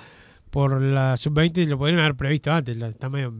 por 0.51 0.81
la 0.83 1.17
sub-20, 1.17 1.67
lo 1.67 1.79
podrían 1.79 2.01
haber 2.01 2.15
previsto 2.15 2.53
antes. 2.53 2.77
la- 2.77 2.89
Está 2.89 3.09
medio. 3.09 3.33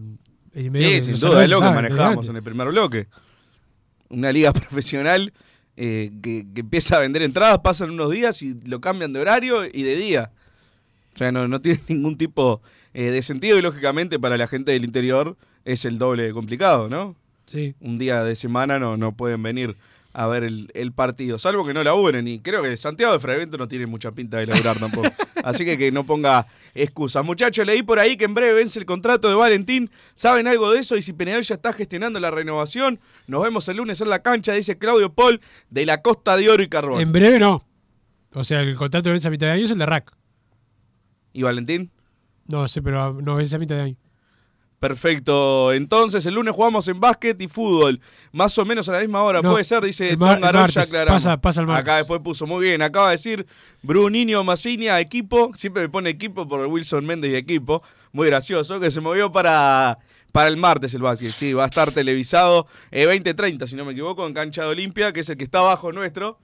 es 0.53 0.71
medio 0.71 0.89
Sí, 0.89 1.01
sin 1.03 1.15
duda, 1.21 1.45
es 1.45 1.51
lo 1.51 1.61
que 1.61 1.71
manejábamos 1.71 2.29
en 2.29 2.37
el 2.37 2.43
primer 2.43 2.69
bloque. 2.69 3.09
Una 4.09 4.33
liga 4.33 4.53
profesional 4.55 5.33
eh, 5.77 6.11
que, 6.23 6.47
que 6.55 6.61
empieza 6.63 6.97
a 6.97 7.01
vender 7.01 7.21
entradas, 7.23 7.59
pasan 7.59 7.91
unos 7.91 8.11
días 8.11 8.41
y 8.41 8.55
lo 8.67 8.81
cambian 8.81 9.13
de 9.13 9.21
horario 9.21 9.65
y 9.67 9.83
de 9.83 9.97
día. 9.97 10.33
O 11.15 11.19
sea, 11.19 11.33
no, 11.33 11.49
no 11.49 11.61
tiene 11.61 11.81
ningún 11.89 12.17
tipo 12.17 12.63
de 12.95 13.21
sentido 13.21 13.59
y 13.59 13.63
lógicamente 13.63 14.19
para 14.19 14.39
la 14.39 14.47
gente 14.49 14.73
del 14.73 14.83
interior 14.87 15.37
es 15.67 15.85
el 15.85 15.99
doble 15.99 16.23
de 16.23 16.33
complicado, 16.33 16.89
¿no? 16.89 17.17
Sí. 17.45 17.75
Un 17.81 17.99
día 17.99 18.23
de 18.25 18.37
semana 18.37 18.79
no, 18.79 18.97
no 18.97 19.13
pueden 19.13 19.43
venir 19.43 19.77
a 20.15 20.27
ver 20.27 20.45
el, 20.45 20.71
el 20.73 20.93
partido, 20.93 21.39
salvo 21.39 21.67
que 21.67 21.75
no 21.75 21.85
laburen 21.85 22.27
y 22.27 22.39
creo 22.39 22.63
que 22.63 22.75
Santiago 22.79 23.13
de 23.13 23.19
Frevento 23.19 23.59
no 23.59 23.69
tiene 23.69 23.85
mucha 23.85 24.13
pinta 24.13 24.39
de 24.39 24.47
laburar 24.47 24.79
tampoco. 24.79 25.11
Así 25.45 25.67
que 25.67 25.77
que 25.77 25.93
no 25.93 26.05
ponga 26.05 26.47
excusas. 26.75 27.23
Muchachos, 27.23 27.67
leí 27.67 27.83
por 27.83 27.99
ahí 27.99 28.17
que 28.17 28.25
en 28.25 28.33
breve 28.33 28.55
vence 28.55 28.79
el 28.79 28.87
contrato 28.87 29.29
de 29.29 29.35
Valentín. 29.35 29.91
¿Saben 30.15 30.47
algo 30.47 30.71
de 30.71 30.81
eso? 30.81 30.97
Y 30.97 31.03
si 31.03 31.13
Peñarol 31.13 31.43
ya 31.43 31.57
está 31.57 31.75
gestionando 31.75 32.19
la 32.19 32.31
renovación, 32.31 32.99
nos 33.27 33.43
vemos 33.43 33.69
el 33.69 33.77
lunes 33.77 34.01
en 34.01 34.09
la 34.09 34.23
cancha, 34.23 34.55
dice 34.55 34.79
Claudio 34.79 35.13
Paul, 35.13 35.41
de 35.69 35.85
la 35.85 36.01
Costa 36.01 36.37
de 36.39 36.49
Oro 36.49 36.63
y 36.63 36.69
Carbón. 36.69 37.01
En 37.01 37.13
breve 37.13 37.39
no. 37.39 37.67
O 38.33 38.43
sea, 38.43 38.61
el 38.61 38.75
contrato 38.77 39.11
de 39.11 39.13
vence 39.13 39.29
a 39.29 39.31
mitad 39.31 39.47
de 39.49 39.53
año 39.53 39.65
es 39.65 39.71
el 39.71 39.79
de 39.79 39.87
Rack. 39.87 40.17
¿Y 41.35 41.43
Valentín? 41.43 41.91
No 42.49 42.67
sé, 42.69 42.81
pero 42.81 43.13
no 43.21 43.35
vence 43.35 43.55
a 43.55 43.59
mitad 43.59 43.77
de 43.77 43.83
año. 43.83 43.97
Perfecto. 44.79 45.73
Entonces, 45.73 46.25
el 46.27 46.35
lunes 46.35 46.55
jugamos 46.55 46.87
en 46.89 47.01
básquet 47.01 47.41
y 47.41 47.49
fútbol. 47.49 48.01
Más 48.33 48.57
o 48.59 48.65
menos 48.65 48.89
a 48.89 48.93
la 48.93 49.01
misma 49.01 49.23
hora. 49.23 49.41
No, 49.43 49.51
Puede 49.53 49.65
ser, 49.65 49.83
dice 49.85 50.11
Tom 50.17 50.19
ya 50.75 50.83
aclaramos. 50.83 51.23
Pasa- 51.23 51.37
pasa 51.41 51.61
el 51.63 51.67
martes. 51.67 51.83
Acá 51.85 51.97
después 51.97 52.21
puso 52.21 52.47
muy 52.47 52.65
bien. 52.65 52.83
Acaba 52.83 53.07
de 53.09 53.13
decir 53.13 53.47
Bruninho 53.83 54.45
Massinia, 54.45 55.01
equipo. 55.01 55.51
Siempre 55.55 55.83
me 55.83 55.89
pone 55.89 56.11
equipo 56.11 56.47
por 56.49 56.67
Wilson 56.67 57.05
Méndez 57.07 57.33
y 57.33 57.37
equipo. 57.37 57.83
Muy 58.13 58.27
gracioso. 58.29 58.79
Que 58.81 58.91
se 58.91 59.01
movió 59.01 59.33
para, 59.33 59.99
para 60.33 60.49
el 60.49 60.57
martes 60.57 60.93
el 60.95 61.03
básquet. 61.03 61.33
Sí, 61.33 61.53
va 61.53 61.65
a 61.65 61.67
estar 61.67 61.91
televisado 61.93 62.67
eh, 62.91 63.07
20-30, 63.07 63.67
si 63.67 63.77
no 63.77 63.85
me 63.85 63.93
equivoco, 63.93 64.27
en 64.27 64.35
Cancha 64.35 64.63
de 64.63 64.69
Olimpia, 64.69 65.13
que 65.13 65.21
es 65.21 65.29
el 65.29 65.37
que 65.37 65.45
está 65.45 65.59
abajo 65.61 65.93
nuestro. 65.93 66.39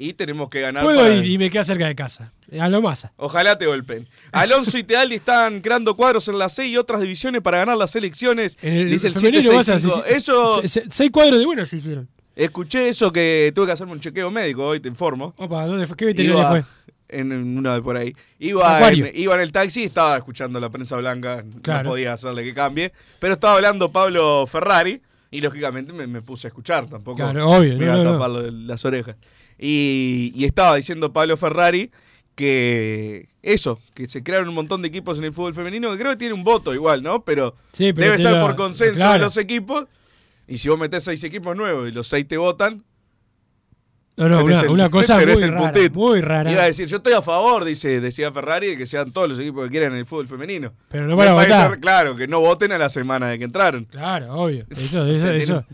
Y 0.00 0.12
tenemos 0.14 0.48
que 0.48 0.60
ganar. 0.60 0.84
Puedo 0.84 1.00
para- 1.00 1.14
ir 1.16 1.24
y 1.26 1.38
me 1.38 1.50
queda 1.50 1.64
cerca 1.64 1.86
de 1.86 1.94
casa. 1.96 2.30
A 2.60 2.68
lo 2.68 2.80
masa. 2.80 3.12
Ojalá 3.16 3.58
te 3.58 3.66
golpeen. 3.66 4.06
Alonso 4.32 4.78
y 4.78 4.84
Tealdi 4.84 5.16
están 5.16 5.60
creando 5.60 5.96
cuadros 5.96 6.28
en 6.28 6.38
la 6.38 6.48
C 6.48 6.66
y 6.66 6.76
otras 6.76 7.00
divisiones 7.00 7.42
para 7.42 7.58
ganar 7.58 7.76
las 7.76 7.94
elecciones. 7.96 8.56
En 8.62 8.72
el 8.74 8.90
dice 8.90 9.08
el 9.08 9.14
femenino 9.14 9.52
vas 9.52 9.68
a 9.68 9.78
765. 9.78 10.06
se- 10.08 10.16
Eso, 10.16 10.62
se- 10.62 10.68
se- 10.68 10.90
seis 10.90 11.10
cuadros 11.10 11.38
de 11.38 11.44
buenos 11.46 11.68
se 11.68 11.76
hicieron. 11.76 12.08
escuché 12.36 12.88
eso 12.88 13.12
que 13.12 13.50
tuve 13.54 13.66
que 13.66 13.72
hacerme 13.72 13.92
un 13.94 14.00
chequeo 14.00 14.30
médico 14.30 14.64
hoy, 14.66 14.78
te 14.80 14.88
informo. 14.88 15.34
Opa, 15.36 15.66
¿dónde 15.66 15.86
fue? 15.86 15.96
¿Qué 15.96 16.04
veterinaria 16.04 16.46
fue? 16.48 16.64
En, 17.08 17.32
en 17.32 17.58
una 17.58 17.74
de 17.74 17.82
por 17.82 17.96
ahí. 17.96 18.14
Iba 18.38 18.88
en, 18.90 19.10
iba 19.14 19.34
en 19.34 19.40
el 19.40 19.50
taxi 19.50 19.80
y 19.80 19.84
estaba 19.84 20.16
escuchando 20.16 20.60
la 20.60 20.68
prensa 20.70 20.96
blanca. 20.96 21.42
Claro. 21.62 21.84
No 21.84 21.90
podía 21.90 22.12
hacerle 22.12 22.44
que 22.44 22.54
cambie. 22.54 22.92
Pero 23.18 23.32
estaba 23.34 23.54
hablando 23.54 23.90
Pablo 23.90 24.46
Ferrari 24.46 25.00
y 25.30 25.40
lógicamente 25.40 25.92
me, 25.92 26.06
me 26.06 26.22
puse 26.22 26.46
a 26.46 26.48
escuchar 26.48 26.86
tampoco. 26.86 27.16
Claro, 27.16 27.48
obvio, 27.48 27.72
Me 27.78 27.78
no, 27.78 27.84
iba 27.86 27.94
a 27.94 28.04
no, 28.04 28.12
tapar 28.12 28.30
las 28.30 28.84
orejas. 28.84 29.16
Y, 29.58 30.32
y 30.36 30.44
estaba 30.44 30.76
diciendo 30.76 31.12
Pablo 31.12 31.36
Ferrari 31.36 31.90
que 32.34 33.28
eso, 33.42 33.80
que 33.94 34.06
se 34.06 34.22
crearon 34.22 34.48
un 34.48 34.54
montón 34.54 34.80
de 34.82 34.88
equipos 34.88 35.18
en 35.18 35.24
el 35.24 35.32
fútbol 35.32 35.54
femenino, 35.54 35.90
que 35.90 35.98
creo 35.98 36.12
que 36.12 36.16
tiene 36.18 36.34
un 36.34 36.44
voto 36.44 36.72
igual, 36.72 37.02
¿no? 37.02 37.24
Pero, 37.24 37.56
Sí, 37.72 37.92
pero 37.92 38.12
debe 38.12 38.18
ser 38.18 38.40
por 38.40 38.54
consenso 38.56 39.12
de 39.12 39.18
los 39.18 39.36
equipos. 39.36 39.86
Y 40.46 40.58
si 40.58 40.68
vos 40.68 40.78
metés 40.78 41.02
seis 41.04 41.22
equipos 41.24 41.56
nuevos 41.56 41.88
y 41.88 41.92
los 41.92 42.06
seis 42.06 42.26
te 42.28 42.36
votan, 42.36 42.84
No, 44.16 44.28
no, 44.28 44.44
una, 44.44 44.60
el- 44.60 44.68
una 44.68 44.88
cosa 44.90 45.16
muy 45.16 45.34
rara, 45.34 45.72
putit. 45.72 45.92
muy 45.92 46.20
rara. 46.20 46.50
Iba 46.50 46.62
a 46.62 46.66
decir, 46.66 46.86
yo 46.88 46.98
estoy 46.98 47.12
a 47.12 47.22
favor, 47.22 47.64
dice, 47.64 48.00
decía 48.00 48.32
Ferrari, 48.32 48.68
de 48.68 48.76
que 48.76 48.86
sean 48.86 49.12
todos 49.12 49.28
los 49.28 49.38
equipos 49.38 49.64
que 49.64 49.70
quieran 49.70 49.92
en 49.92 49.98
el 49.98 50.06
fútbol 50.06 50.26
femenino. 50.28 50.72
Pero 50.88 51.06
no 51.06 51.16
para 51.16 51.34
parece 51.34 51.54
votar. 51.62 51.80
Claro, 51.80 52.16
que 52.16 52.26
no 52.28 52.40
voten 52.40 52.72
a 52.72 52.78
la 52.78 52.88
semana 52.88 53.28
de 53.30 53.38
que 53.38 53.44
entraron. 53.44 53.84
Claro, 53.86 54.32
obvio. 54.34 54.64
Eso, 54.70 55.06
eso, 55.10 55.28
eso, 55.30 55.64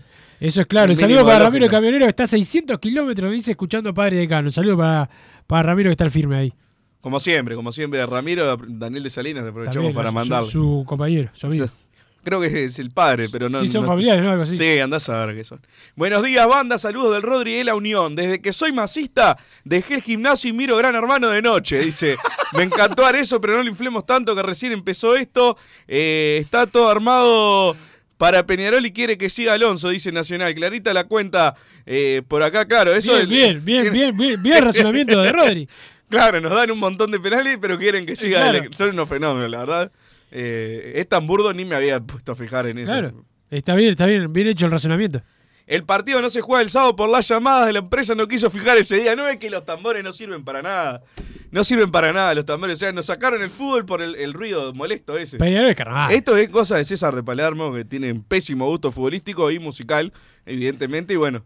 eso 0.40 0.60
es 0.60 0.66
claro. 0.66 0.92
un 0.92 0.98
saludo 0.98 1.24
para 1.24 1.38
Ramiro 1.40 1.64
lógica. 1.66 1.76
Camionero, 1.76 2.04
que 2.04 2.10
está 2.10 2.24
a 2.24 2.26
600 2.26 2.78
kilómetros, 2.78 3.32
dice, 3.32 3.52
escuchando 3.52 3.92
Padre 3.94 4.18
de 4.18 4.28
Cano. 4.28 4.48
Un 4.48 4.52
saludo 4.52 4.76
para, 4.78 5.10
para 5.46 5.62
Ramiro, 5.62 5.88
que 5.88 5.92
está 5.92 6.04
al 6.04 6.10
firme 6.10 6.36
ahí. 6.36 6.52
Como 7.00 7.20
siempre, 7.20 7.54
como 7.54 7.70
siempre, 7.72 8.04
Ramiro, 8.06 8.56
Daniel 8.66 9.02
de 9.02 9.10
Salinas, 9.10 9.42
aprovechamos 9.42 9.74
También, 9.74 9.94
para 9.94 10.08
su- 10.08 10.14
mandarle. 10.14 10.50
Su, 10.50 10.84
compañero, 10.86 11.30
su 11.32 11.46
amigo. 11.46 11.66
Creo 12.24 12.40
que 12.40 12.64
es 12.64 12.78
el 12.78 12.90
padre, 12.90 13.26
pero 13.30 13.50
no. 13.50 13.60
Sí, 13.60 13.68
son 13.68 13.82
no- 13.82 13.86
familiares, 13.88 14.24
¿no? 14.24 14.30
Algo 14.30 14.44
así. 14.44 14.56
Sí, 14.56 14.78
andás 14.78 15.06
a 15.10 15.26
ver 15.26 15.36
qué 15.36 15.44
son. 15.44 15.60
Buenos 15.94 16.24
días, 16.24 16.48
banda. 16.48 16.78
Saludos 16.78 17.12
del 17.12 17.20
Rodri 17.20 17.56
de 17.56 17.64
la 17.64 17.74
Unión. 17.74 18.16
Desde 18.16 18.40
que 18.40 18.54
soy 18.54 18.72
masista, 18.72 19.36
dejé 19.64 19.96
el 19.96 20.00
gimnasio 20.02 20.48
y 20.48 20.54
miro 20.54 20.74
Gran 20.78 20.94
Hermano 20.94 21.28
de 21.28 21.42
noche. 21.42 21.78
Dice, 21.80 22.16
me 22.56 22.62
encantó 22.62 23.06
eso, 23.10 23.38
pero 23.42 23.58
no 23.58 23.62
lo 23.62 23.68
inflemos 23.68 24.06
tanto 24.06 24.34
que 24.34 24.42
recién 24.42 24.72
empezó 24.72 25.14
esto. 25.16 25.58
Eh, 25.86 26.38
está 26.40 26.66
todo 26.66 26.88
armado 26.88 27.76
para 28.16 28.46
Peñarol 28.46 28.84
y 28.86 28.92
quiere 28.92 29.18
que 29.18 29.30
siga 29.30 29.54
Alonso, 29.54 29.88
dice 29.88 30.12
Nacional. 30.12 30.54
Clarita 30.54 30.94
la 30.94 31.04
cuenta 31.04 31.54
eh, 31.86 32.22
por 32.26 32.42
acá, 32.42 32.66
claro. 32.66 32.94
Eso 32.94 33.14
Bien, 33.26 33.28
bien, 33.28 33.64
bien, 33.64 33.92
bien, 33.92 34.16
bien, 34.16 34.42
bien 34.42 34.56
el 34.56 34.64
razonamiento 34.64 35.20
de 35.20 35.32
Rodri. 35.32 35.68
Claro, 36.08 36.40
nos 36.40 36.54
dan 36.54 36.70
un 36.70 36.78
montón 36.78 37.10
de 37.10 37.18
penales, 37.18 37.58
pero 37.60 37.78
quieren 37.78 38.06
que 38.06 38.14
siga. 38.14 38.50
Claro. 38.50 38.70
Son 38.76 38.90
unos 38.90 39.08
fenómenos, 39.08 39.50
la 39.50 39.58
verdad. 39.58 39.92
Eh, 40.30 40.92
es 40.96 41.08
tan 41.08 41.26
burdo, 41.26 41.52
ni 41.52 41.64
me 41.64 41.74
había 41.74 42.00
puesto 42.00 42.32
a 42.32 42.36
fijar 42.36 42.66
en 42.66 42.78
eso. 42.78 42.92
Claro. 42.92 43.24
Está 43.50 43.74
bien, 43.74 43.90
está 43.90 44.06
bien, 44.06 44.32
bien 44.32 44.48
hecho 44.48 44.66
el 44.66 44.72
razonamiento. 44.72 45.22
El 45.66 45.84
partido 45.84 46.20
no 46.20 46.28
se 46.28 46.42
juega 46.42 46.62
el 46.62 46.68
sábado 46.68 46.94
por 46.94 47.08
las 47.08 47.26
llamadas 47.26 47.66
de 47.66 47.72
la 47.72 47.78
empresa, 47.78 48.14
no 48.14 48.28
quiso 48.28 48.50
fijar 48.50 48.76
ese 48.76 48.96
día. 48.96 49.16
No 49.16 49.26
es 49.28 49.38
que 49.38 49.48
los 49.48 49.64
tambores 49.64 50.04
no 50.04 50.12
sirven 50.12 50.44
para 50.44 50.60
nada. 50.60 51.02
No 51.50 51.64
sirven 51.64 51.90
para 51.90 52.12
nada 52.12 52.34
los 52.34 52.44
tambores. 52.44 52.76
O 52.76 52.80
sea, 52.80 52.92
nos 52.92 53.06
sacaron 53.06 53.42
el 53.42 53.48
fútbol 53.48 53.86
por 53.86 54.02
el, 54.02 54.14
el 54.16 54.34
ruido 54.34 54.74
molesto 54.74 55.16
ese. 55.16 55.38
Peñarol 55.38 55.70
es 55.70 55.76
carnaval. 55.76 56.12
Esto 56.12 56.36
es 56.36 56.50
cosa 56.50 56.76
de 56.76 56.84
César 56.84 57.14
de 57.14 57.22
Palermo, 57.22 57.72
que 57.72 57.84
tiene 57.86 58.12
un 58.12 58.22
pésimo 58.22 58.66
gusto 58.68 58.90
futbolístico 58.92 59.50
y 59.50 59.58
musical, 59.58 60.12
evidentemente. 60.44 61.14
Y 61.14 61.16
bueno, 61.16 61.44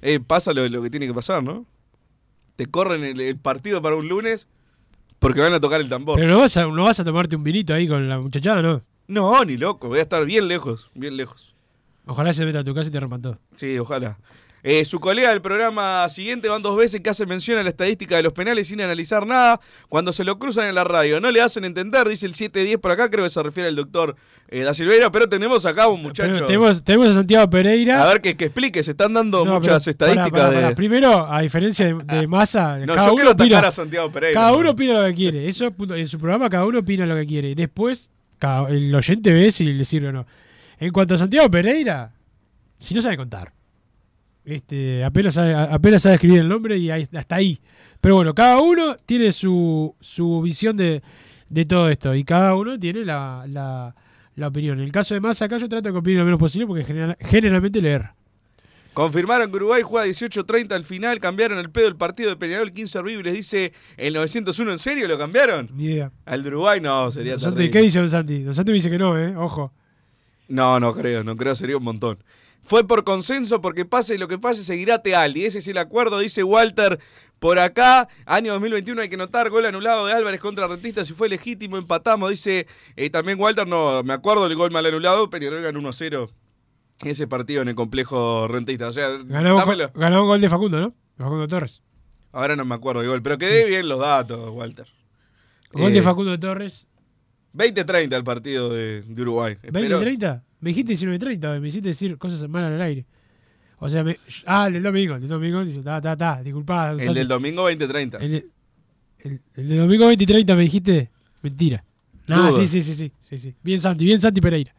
eh, 0.00 0.20
pasa 0.24 0.52
lo, 0.52 0.68
lo 0.68 0.80
que 0.82 0.90
tiene 0.90 1.08
que 1.08 1.14
pasar, 1.14 1.42
¿no? 1.42 1.66
Te 2.54 2.66
corren 2.66 3.02
el, 3.02 3.20
el 3.20 3.36
partido 3.36 3.82
para 3.82 3.96
un 3.96 4.06
lunes 4.06 4.46
porque 5.18 5.40
van 5.40 5.54
a 5.54 5.60
tocar 5.60 5.80
el 5.80 5.88
tambor. 5.88 6.20
Pero 6.20 6.30
no 6.30 6.38
vas, 6.38 6.56
a, 6.56 6.66
no 6.66 6.84
vas 6.84 7.00
a 7.00 7.04
tomarte 7.04 7.34
un 7.34 7.42
vinito 7.42 7.74
ahí 7.74 7.88
con 7.88 8.08
la 8.08 8.20
muchachada, 8.20 8.62
¿no? 8.62 8.82
No, 9.08 9.44
ni 9.44 9.56
loco. 9.56 9.88
Voy 9.88 9.98
a 9.98 10.02
estar 10.02 10.24
bien 10.24 10.46
lejos, 10.46 10.88
bien 10.94 11.16
lejos. 11.16 11.55
Ojalá 12.06 12.32
se 12.32 12.44
meta 12.46 12.60
a 12.60 12.64
tu 12.64 12.74
casa 12.74 12.88
y 12.88 12.92
te 12.92 13.00
rompan 13.00 13.20
todo. 13.22 13.38
Sí, 13.54 13.78
ojalá. 13.78 14.18
Eh, 14.62 14.84
su 14.84 14.98
colega 14.98 15.28
del 15.30 15.40
programa 15.40 16.08
siguiente 16.08 16.48
van 16.48 16.60
dos 16.60 16.76
veces 16.76 17.00
que 17.00 17.08
hace 17.08 17.24
mención 17.24 17.56
a 17.56 17.62
la 17.62 17.68
estadística 17.68 18.16
de 18.16 18.24
los 18.24 18.32
penales 18.32 18.66
sin 18.66 18.80
analizar 18.80 19.24
nada. 19.24 19.60
Cuando 19.88 20.12
se 20.12 20.24
lo 20.24 20.40
cruzan 20.40 20.66
en 20.66 20.74
la 20.74 20.82
radio, 20.82 21.20
no 21.20 21.30
le 21.30 21.40
hacen 21.40 21.64
entender, 21.64 22.08
dice 22.08 22.26
el 22.26 22.34
710 22.34 22.78
por 22.80 22.90
acá, 22.90 23.08
creo 23.08 23.22
que 23.22 23.30
se 23.30 23.40
refiere 23.44 23.68
al 23.68 23.76
doctor 23.76 24.16
eh, 24.48 24.62
Da 24.62 24.74
Silveira, 24.74 25.12
pero 25.12 25.28
tenemos 25.28 25.66
acá 25.66 25.86
un 25.86 26.02
muchacho. 26.02 26.32
Pero 26.32 26.46
tenemos, 26.46 26.82
tenemos 26.82 27.08
a 27.08 27.14
Santiago 27.14 27.48
Pereira. 27.48 28.02
A 28.02 28.06
ver 28.06 28.20
que, 28.20 28.36
que 28.36 28.46
explique, 28.46 28.82
se 28.82 28.92
están 28.92 29.12
dando 29.14 29.44
No, 29.44 29.54
muchas 29.60 29.86
estadísticas 29.86 30.30
pará. 30.32 30.68
de. 30.70 30.74
Primero, 30.74 31.32
a 31.32 31.42
diferencia 31.42 31.86
de, 31.86 31.94
de 32.02 32.26
Massa, 32.26 32.78
No, 32.78 32.94
cada 32.94 33.06
yo 33.08 33.12
uno 33.12 33.14
quiero 33.14 33.30
atacar 33.30 33.46
opina, 33.58 33.68
a 33.68 33.72
Santiago 33.72 34.10
Pereira. 34.10 34.40
cada 34.40 34.52
¿no? 34.52 34.58
uno 34.58 34.70
opina 34.70 35.00
lo 35.00 35.06
que 35.06 35.14
quiere. 35.14 35.46
Eso 35.46 35.68
en 35.94 36.08
su 36.08 36.18
programa 36.18 36.50
cada 36.50 36.64
uno 36.64 36.80
opina 36.80 37.06
lo 37.06 37.14
que 37.14 37.26
quiere. 37.26 37.54
Después, 37.54 38.10
cada- 38.40 38.68
el 38.70 38.92
oyente 38.92 39.32
ve 39.32 39.52
si 39.52 39.72
le 39.72 39.84
sirve 39.84 40.08
o 40.08 40.12
no. 40.12 40.26
En 40.78 40.92
cuanto 40.92 41.14
a 41.14 41.18
Santiago 41.18 41.50
Pereira, 41.50 42.12
si 42.78 42.94
no 42.94 43.00
sabe 43.00 43.16
contar. 43.16 43.52
Este, 44.44 45.02
apenas 45.02 45.34
sabe, 45.34 45.54
apenas 45.54 46.02
sabe 46.02 46.14
escribir 46.16 46.38
el 46.40 46.48
nombre 46.48 46.76
y 46.78 46.90
ahí- 46.90 47.08
hasta 47.16 47.36
ahí. 47.36 47.58
Pero 48.00 48.14
bueno, 48.16 48.34
cada 48.34 48.60
uno 48.60 48.96
tiene 49.04 49.32
su, 49.32 49.94
su 50.00 50.40
visión 50.42 50.76
de, 50.76 51.02
de 51.48 51.64
todo 51.64 51.88
esto 51.88 52.14
y 52.14 52.22
cada 52.22 52.54
uno 52.54 52.78
tiene 52.78 53.04
la, 53.04 53.44
la, 53.48 53.94
la 54.36 54.48
opinión. 54.48 54.78
En 54.78 54.84
el 54.84 54.92
caso 54.92 55.14
de 55.14 55.20
Massa, 55.20 55.46
acá 55.46 55.56
yo 55.56 55.68
trato 55.68 55.90
de 55.90 55.98
opinar 55.98 56.20
lo 56.20 56.24
menos 56.26 56.38
posible 56.38 56.66
porque 56.66 56.84
general- 56.84 57.16
generalmente 57.20 57.80
leer. 57.80 58.10
Confirmaron 58.94 59.50
que 59.50 59.56
Uruguay 59.56 59.82
juega 59.82 60.06
18-30 60.06 60.72
al 60.72 60.84
final, 60.84 61.18
cambiaron 61.20 61.58
el 61.58 61.70
pedo 61.70 61.84
del 61.86 61.96
partido 61.96 62.30
de 62.30 62.36
Peñarol, 62.36 62.72
15 62.72 62.98
horribles, 62.98 63.34
dice 63.34 63.72
el 63.98 64.14
901. 64.14 64.72
¿En 64.72 64.78
serio 64.78 65.06
lo 65.08 65.18
cambiaron? 65.18 65.68
Ni 65.74 65.84
idea. 65.86 66.12
Al 66.24 66.42
de 66.42 66.48
Uruguay 66.48 66.80
no, 66.80 67.10
sería 67.10 67.32
Don 67.32 67.40
Santi. 67.40 67.68
¿Qué 67.70 67.80
dice 67.82 67.98
Don 67.98 68.08
Santi? 68.08 68.42
Don 68.42 68.54
Santi 68.54 68.70
me 68.70 68.76
dice 68.76 68.90
que 68.90 68.98
no, 68.98 69.18
¿eh? 69.18 69.34
Ojo. 69.36 69.72
No, 70.48 70.78
no 70.80 70.94
creo, 70.94 71.24
no 71.24 71.36
creo, 71.36 71.54
sería 71.54 71.76
un 71.76 71.84
montón. 71.84 72.22
Fue 72.62 72.86
por 72.86 73.04
consenso, 73.04 73.60
porque 73.60 73.84
pase 73.84 74.18
lo 74.18 74.26
que 74.26 74.38
pase, 74.38 74.64
seguirá 74.64 75.00
Tealdi. 75.00 75.44
Ese 75.44 75.58
es 75.58 75.68
el 75.68 75.78
acuerdo, 75.78 76.18
dice 76.18 76.42
Walter. 76.42 76.98
Por 77.38 77.58
acá, 77.58 78.08
año 78.24 78.52
2021 78.54 79.02
hay 79.02 79.08
que 79.08 79.16
notar, 79.16 79.50
gol 79.50 79.66
anulado 79.66 80.06
de 80.06 80.12
Álvarez 80.12 80.40
contra 80.40 80.66
Rentista, 80.66 81.04
si 81.04 81.12
fue 81.12 81.28
legítimo, 81.28 81.76
empatamos, 81.76 82.30
dice 82.30 82.66
eh, 82.96 83.10
también 83.10 83.38
Walter, 83.38 83.68
no, 83.68 84.02
me 84.02 84.14
acuerdo 84.14 84.48
del 84.48 84.56
gol 84.56 84.70
mal 84.70 84.86
anulado, 84.86 85.28
Peñarol 85.28 85.60
ganó 85.62 85.80
1-0 85.80 86.30
ese 87.04 87.26
partido 87.26 87.60
en 87.60 87.68
el 87.68 87.74
complejo 87.74 88.48
Rentista. 88.48 88.88
O 88.88 88.92
sea, 88.92 89.10
Ganó, 89.94 90.22
un 90.22 90.28
gol 90.28 90.40
de 90.40 90.48
Facundo, 90.48 90.80
¿no? 90.80 90.94
De 91.16 91.24
Facundo 91.24 91.46
Torres. 91.46 91.82
Ahora 92.32 92.56
no 92.56 92.64
me 92.64 92.74
acuerdo 92.74 93.00
del 93.02 93.10
gol, 93.10 93.22
pero 93.22 93.38
quedé 93.38 93.66
bien 93.66 93.88
los 93.88 93.98
datos, 93.98 94.50
Walter. 94.50 94.86
Gol 95.72 95.90
Eh, 95.90 95.94
de 95.94 96.02
Facundo 96.02 96.38
Torres. 96.38 96.88
20-30 97.56 98.14
el 98.14 98.24
partido 98.24 98.68
de, 98.72 99.02
de 99.02 99.22
Uruguay. 99.22 99.56
Espero- 99.62 100.00
¿20-30? 100.00 100.42
Me 100.60 100.70
dijiste 100.70 100.92
19-30, 100.94 101.60
me 101.60 101.68
hiciste 101.68 101.88
decir 101.88 102.16
cosas 102.18 102.48
malas 102.48 102.72
al 102.72 102.82
aire. 102.82 103.06
O 103.78 103.88
sea, 103.88 104.02
me, 104.02 104.18
ah, 104.46 104.66
el 104.68 104.72
del 104.74 104.82
domingo, 104.82 105.14
el 105.14 105.20
del 105.20 105.28
domingo, 105.28 105.64
dice, 105.64 105.82
ta, 105.82 106.00
ta, 106.00 106.16
ta, 106.16 106.42
disculpá. 106.42 106.92
El 106.92 107.12
del 107.14 107.28
domingo 107.28 107.70
20-30. 107.70 108.18
El, 108.20 108.30
de- 108.30 108.46
el- 109.20 109.40
el 109.54 109.68
del 109.68 109.78
domingo 109.78 110.06
20 110.06 110.24
y 110.24 110.26
30 110.26 110.54
me 110.54 110.62
dijiste, 110.62 111.10
mentira. 111.42 111.84
Dudo. 112.26 112.50
sí, 112.52 112.66
sí, 112.66 112.80
sí, 112.80 112.92
sí, 112.94 113.12
sí, 113.18 113.38
sí. 113.38 113.54
Bien 113.62 113.78
Santi, 113.78 114.04
bien 114.04 114.20
Santi 114.20 114.40
Pereira. 114.40 114.74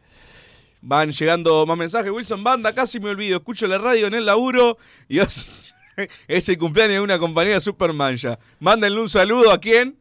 Van 0.82 1.10
llegando 1.10 1.64
más 1.64 1.78
mensajes. 1.78 2.10
Wilson 2.10 2.44
Banda, 2.44 2.74
casi 2.74 3.00
me 3.00 3.08
olvido. 3.10 3.38
Escucho 3.38 3.66
la 3.66 3.78
radio 3.78 4.06
en 4.06 4.14
el 4.14 4.26
laburo 4.26 4.76
y 5.08 5.18
es, 5.20 5.74
es 6.28 6.48
el 6.48 6.58
cumpleaños 6.58 6.94
de 6.96 7.00
una 7.00 7.18
compañera 7.18 7.60
Superman 7.60 8.16
ya. 8.16 8.38
Mándenle 8.60 9.00
un 9.00 9.08
saludo 9.08 9.50
a 9.52 9.58
quién? 9.58 9.96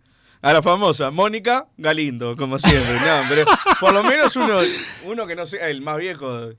A 0.47 0.53
la 0.53 0.61
famosa 0.61 1.11
Mónica 1.11 1.67
Galindo, 1.75 2.37
como 2.37 2.57
siempre. 2.57 2.93
No, 2.93 3.23
pero 3.27 3.43
por 3.81 3.93
lo 3.93 4.01
menos 4.01 4.33
uno, 4.37 4.59
uno 5.03 5.27
que 5.27 5.35
no 5.35 5.45
sea 5.45 5.67
el 5.67 5.81
más 5.81 5.97
viejo 5.97 6.53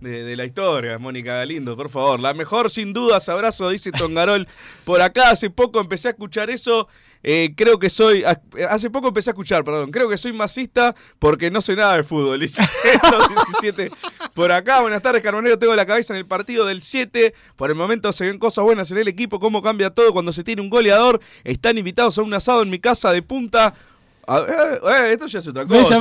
de, 0.00 0.24
de 0.24 0.34
la 0.34 0.44
historia, 0.44 0.98
Mónica 0.98 1.36
Galindo, 1.36 1.76
por 1.76 1.90
favor. 1.90 2.18
La 2.18 2.34
mejor 2.34 2.72
sin 2.72 2.92
dudas, 2.92 3.28
abrazo, 3.28 3.70
dice 3.70 3.92
Tongarol. 3.92 4.48
Por 4.84 5.00
acá 5.00 5.30
hace 5.30 5.48
poco 5.48 5.78
empecé 5.78 6.08
a 6.08 6.10
escuchar 6.10 6.50
eso. 6.50 6.88
Eh, 7.22 7.52
creo 7.56 7.78
que 7.78 7.90
soy. 7.90 8.24
a- 8.24 8.40
Hace 8.70 8.90
poco 8.90 9.08
empecé 9.08 9.30
a 9.30 9.32
escuchar, 9.32 9.62
perdón. 9.64 9.90
Creo 9.90 10.08
que 10.08 10.16
soy 10.16 10.32
masista 10.32 10.94
porque 11.18 11.50
no 11.50 11.60
sé 11.60 11.76
nada 11.76 11.96
de 11.96 12.04
fútbol. 12.04 12.40
Dice 12.40 12.62
los 13.12 13.28
17. 13.60 13.90
Por 14.34 14.52
acá, 14.52 14.80
buenas 14.80 15.02
tardes, 15.02 15.22
Carbonero. 15.22 15.58
Tengo 15.58 15.74
la 15.76 15.86
cabeza 15.86 16.12
en 16.14 16.18
el 16.18 16.26
partido 16.26 16.64
del 16.66 16.82
7. 16.82 17.34
Por 17.56 17.70
el 17.70 17.76
momento 17.76 18.12
se 18.12 18.26
ven 18.26 18.38
cosas 18.38 18.64
buenas 18.64 18.90
en 18.90 18.98
el 18.98 19.08
equipo. 19.08 19.38
Cómo 19.40 19.62
cambia 19.62 19.90
todo 19.90 20.12
cuando 20.12 20.32
se 20.32 20.44
tiene 20.44 20.62
un 20.62 20.70
goleador. 20.70 21.20
Están 21.44 21.76
invitados 21.78 22.16
a 22.18 22.22
un 22.22 22.32
asado 22.34 22.62
en 22.62 22.70
mi 22.70 22.78
casa 22.78 23.12
de 23.12 23.22
punta. 23.22 23.74
A 24.26 24.40
ver, 24.40 24.80
eh, 24.84 25.12
esto 25.12 25.26
ya 25.26 25.40
es 25.40 25.48
otra 25.48 25.64
¿Ves 25.64 25.88
cosa. 25.88 25.98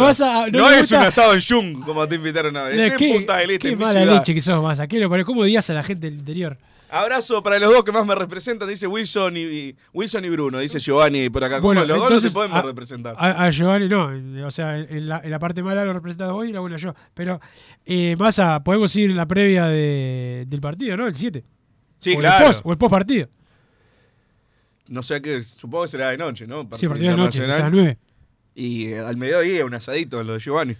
No, 0.51 0.70
es 0.70 0.80
gusta- 0.80 0.99
un 0.99 1.03
asado 1.05 1.34
en 1.34 1.41
Jung, 1.41 1.84
como 1.84 2.07
te 2.07 2.15
invitaron 2.15 2.55
a 2.57 2.63
ver. 2.63 2.80
Es 2.80 2.91
qué 2.91 3.11
Punta 3.13 3.38
del 3.38 3.51
Este, 3.51 3.70
qué 3.70 3.76
mala 3.76 4.01
ciudad. 4.01 4.15
leche 4.17 4.34
que 4.36 4.41
sos, 4.41 4.61
Massa. 4.61 4.88
¿Qué 4.88 4.99
lo 4.99 5.09
pare- 5.09 5.26
¿Cómo 5.26 5.41
odias 5.41 5.67
a 5.70 5.74
la 5.74 5.82
gente 5.84 6.09
del 6.09 6.20
interior? 6.20 6.57
Abrazo 6.91 7.43
para 7.43 7.59
los 7.59 7.71
dos 7.71 7.83
que 7.83 7.91
más 7.91 8.05
me 8.05 8.15
representan, 8.15 8.67
dice 8.67 8.87
Wilson 8.87 9.37
y, 9.37 9.75
Wilson 9.93 10.25
y 10.25 10.29
Bruno, 10.29 10.59
dice 10.59 10.79
Giovanni 10.79 11.29
por 11.29 11.43
acá. 11.43 11.57
¿Cómo 11.57 11.67
Bueno, 11.67 11.85
los 11.85 11.97
dos 11.99 12.11
no 12.11 12.19
se 12.19 12.53
a- 12.53 12.61
representar? 12.63 13.15
A, 13.17 13.43
a 13.45 13.49
Giovanni 13.51 13.87
no, 13.87 14.11
o 14.47 14.51
sea, 14.51 14.77
en 14.77 15.07
la, 15.07 15.19
en 15.23 15.29
la 15.31 15.39
parte 15.39 15.61
mala 15.61 15.85
lo 15.85 15.93
representas 15.93 16.31
vos 16.31 16.47
y 16.47 16.51
la 16.51 16.59
buena 16.61 16.77
yo. 16.77 16.93
Pero, 17.13 17.39
eh, 17.85 18.15
Massa, 18.17 18.63
podemos 18.63 18.95
ir 18.95 19.11
en 19.11 19.17
la 19.17 19.27
previa 19.27 19.65
de- 19.67 20.45
del 20.47 20.61
partido, 20.61 20.97
¿no? 20.97 21.05
El 21.07 21.13
7. 21.15 21.43
Sí, 21.99 22.15
o 22.15 22.19
claro. 22.19 22.45
El 22.45 22.51
post, 22.51 22.61
o 22.65 22.71
el 22.71 22.77
post 22.77 22.91
partido. 22.91 23.29
No 24.87 25.03
sé 25.03 25.21
qué, 25.21 25.43
supongo 25.43 25.83
que 25.83 25.89
será 25.89 26.09
de 26.09 26.17
noche, 26.17 26.47
¿no? 26.47 26.67
Sí, 26.73 26.87
partido 26.87 27.11
de 27.11 27.17
noche, 27.17 27.43
a 27.43 27.47
las 27.47 27.71
9. 27.71 27.97
Y 28.55 28.93
al 28.93 29.15
mediodía 29.17 29.63
un 29.65 29.73
asadito, 29.75 30.23
lo 30.23 30.33
de 30.33 30.39
Giovanni. 30.39 30.75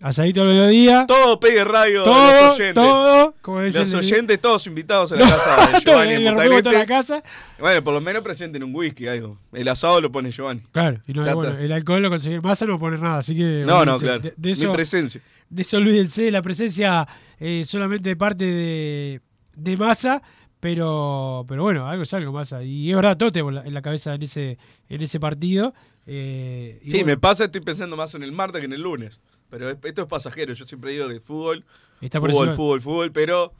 Asadito 0.00 0.42
al 0.42 0.48
mediodía. 0.48 1.06
Todo 1.08 1.40
pegue 1.40 1.64
radio, 1.64 2.04
Todo, 2.04 2.14
los 2.46 2.54
oyentes. 2.54 2.74
todo, 2.74 3.34
como 3.42 3.60
Los 3.60 3.74
el- 3.74 3.94
oyentes 3.96 4.40
todos 4.40 4.66
invitados 4.68 5.10
a 5.12 5.16
la 5.16 5.28
casa 5.28 5.56
de 5.72 5.80
Giovanni. 5.84 6.12
en 6.14 6.24
le 6.24 6.62
toda 6.62 6.78
la 6.78 6.86
casa. 6.86 7.22
Bueno, 7.58 7.82
por 7.82 7.94
lo 7.94 8.00
menos 8.00 8.22
presenten 8.22 8.62
un 8.62 8.72
whisky, 8.74 9.08
algo. 9.08 9.38
El 9.52 9.66
asado 9.66 10.00
lo 10.00 10.12
pone 10.12 10.30
Giovanni. 10.30 10.62
Claro, 10.70 11.00
y 11.06 11.12
no, 11.12 11.34
bueno, 11.34 11.58
el 11.58 11.72
alcohol 11.72 12.00
lo 12.02 12.10
conseguir 12.10 12.40
Massa 12.42 12.64
no 12.66 12.78
pone 12.78 12.96
nada, 12.98 13.18
así 13.18 13.34
que. 13.36 13.64
No, 13.66 13.84
no, 13.84 13.96
claro. 13.98 14.20
De, 14.20 14.30
de 14.36 14.48
Mi 14.48 14.52
eso, 14.52 14.72
presencia. 14.72 15.20
De 15.50 15.62
eso 15.62 15.78
olvídense, 15.78 16.30
la 16.30 16.42
presencia 16.42 17.06
eh, 17.40 17.64
solamente 17.64 18.10
de 18.10 18.16
parte 18.16 18.44
de, 18.44 19.20
de 19.56 19.76
Massa, 19.76 20.22
pero, 20.60 21.44
pero 21.48 21.62
bueno, 21.64 21.88
algo 21.88 22.04
es 22.04 22.14
algo, 22.14 22.32
Massa. 22.32 22.62
Y 22.62 22.90
es 22.90 22.94
verdad, 22.94 23.16
todo 23.16 23.50
la- 23.50 23.62
en 23.66 23.74
la 23.74 23.82
cabeza 23.82 24.14
en 24.14 24.22
ese, 24.22 24.58
en 24.88 25.02
ese 25.02 25.18
partido. 25.18 25.74
eh, 26.06 26.78
y 26.82 26.90
Sí, 26.90 26.98
bueno, 26.98 27.06
me 27.06 27.16
pasa, 27.18 27.44
estoy 27.46 27.62
pensando 27.62 27.96
más 27.96 28.14
en 28.14 28.22
el 28.22 28.30
martes 28.32 28.60
que 28.60 28.66
en 28.66 28.72
el 28.74 28.82
lunes. 28.82 29.18
Pero 29.50 29.70
es- 29.70 29.78
esto 29.82 30.02
es 30.02 30.08
pasajero. 30.08 30.52
Yo 30.52 30.64
siempre 30.64 30.92
digo 30.92 31.08
que 31.08 31.20
fútbol, 31.20 31.64
Está 32.00 32.20
fútbol, 32.20 32.54
fútbol, 32.54 32.80
fútbol, 32.80 33.12
pero 33.12 33.52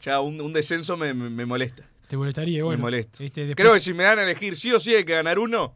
ya 0.00 0.20
un, 0.20 0.40
un 0.40 0.52
descenso 0.52 0.96
me, 0.96 1.14
me- 1.14 1.30
me 1.30 1.46
molesta. 1.46 1.88
Te 2.08 2.16
molestaría, 2.16 2.62
bueno. 2.64 2.78
me 2.78 2.82
molesta. 2.82 3.24
este, 3.24 3.46
después- 3.46 3.56
Creo 3.56 3.72
que 3.74 3.80
si 3.80 3.94
me 3.94 4.02
dan 4.04 4.18
a 4.18 4.22
elegir 4.24 4.56
sí 4.56 4.70
o 4.72 4.78
sí 4.80 4.94
hay 4.94 5.04
que 5.04 5.14
ganar 5.14 5.38
uno, 5.38 5.74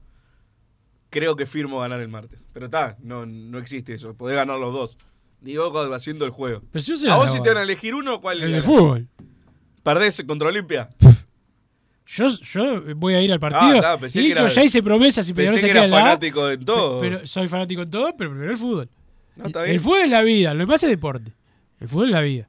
creo 1.10 1.36
que 1.36 1.46
firmo 1.46 1.80
ganar 1.80 2.00
el 2.00 2.08
martes. 2.08 2.40
Pero 2.52 2.66
está, 2.66 2.96
no, 3.00 3.24
no 3.24 3.58
existe 3.58 3.94
eso. 3.94 4.14
Podés 4.14 4.36
ganar 4.36 4.58
los 4.58 4.72
dos. 4.72 4.98
Digo, 5.40 5.70
haciendo 5.94 6.24
el 6.24 6.30
juego. 6.32 6.62
Pero 6.72 6.82
si 6.82 6.96
yo 6.96 7.12
a 7.12 7.16
vos 7.16 7.32
si 7.32 7.40
te 7.40 7.48
van 7.50 7.58
a 7.58 7.62
elegir 7.62 7.94
uno, 7.94 8.20
¿cuál 8.20 8.42
El 8.42 8.52
de 8.52 8.62
fútbol. 8.62 9.06
¿Perdés 9.82 10.22
contra 10.26 10.48
Olimpia? 10.48 10.88
Yo, 12.08 12.28
yo 12.28 12.82
voy 12.96 13.14
a 13.14 13.20
ir 13.22 13.32
al 13.32 13.40
partido. 13.40 13.80
Ah, 13.84 13.98
y 14.14 14.30
era- 14.30 14.48
ya 14.48 14.62
hice 14.64 14.82
promesas 14.82 15.28
y 15.28 15.34
Peñarol 15.34 15.58
se 15.58 15.66
que 15.66 15.72
queda 15.72 15.88
fanático 15.88 16.46
de 16.46 16.58
todo. 16.58 17.00
Pero 17.00 17.26
soy 17.26 17.48
fanático 17.48 17.82
en 17.82 17.90
todo, 17.90 18.14
pero 18.16 18.30
primero 18.30 18.50
el 18.52 18.56
fútbol. 18.56 18.88
No, 19.36 19.46
está 19.46 19.62
bien. 19.62 19.74
el 19.74 19.80
fútbol 19.80 20.00
es 20.02 20.10
la 20.10 20.22
vida, 20.22 20.54
lo 20.54 20.60
demás 20.60 20.82
es 20.82 20.90
deporte. 20.90 21.32
El 21.80 21.88
fútbol 21.88 22.06
es 22.08 22.12
la 22.12 22.20
vida. 22.20 22.48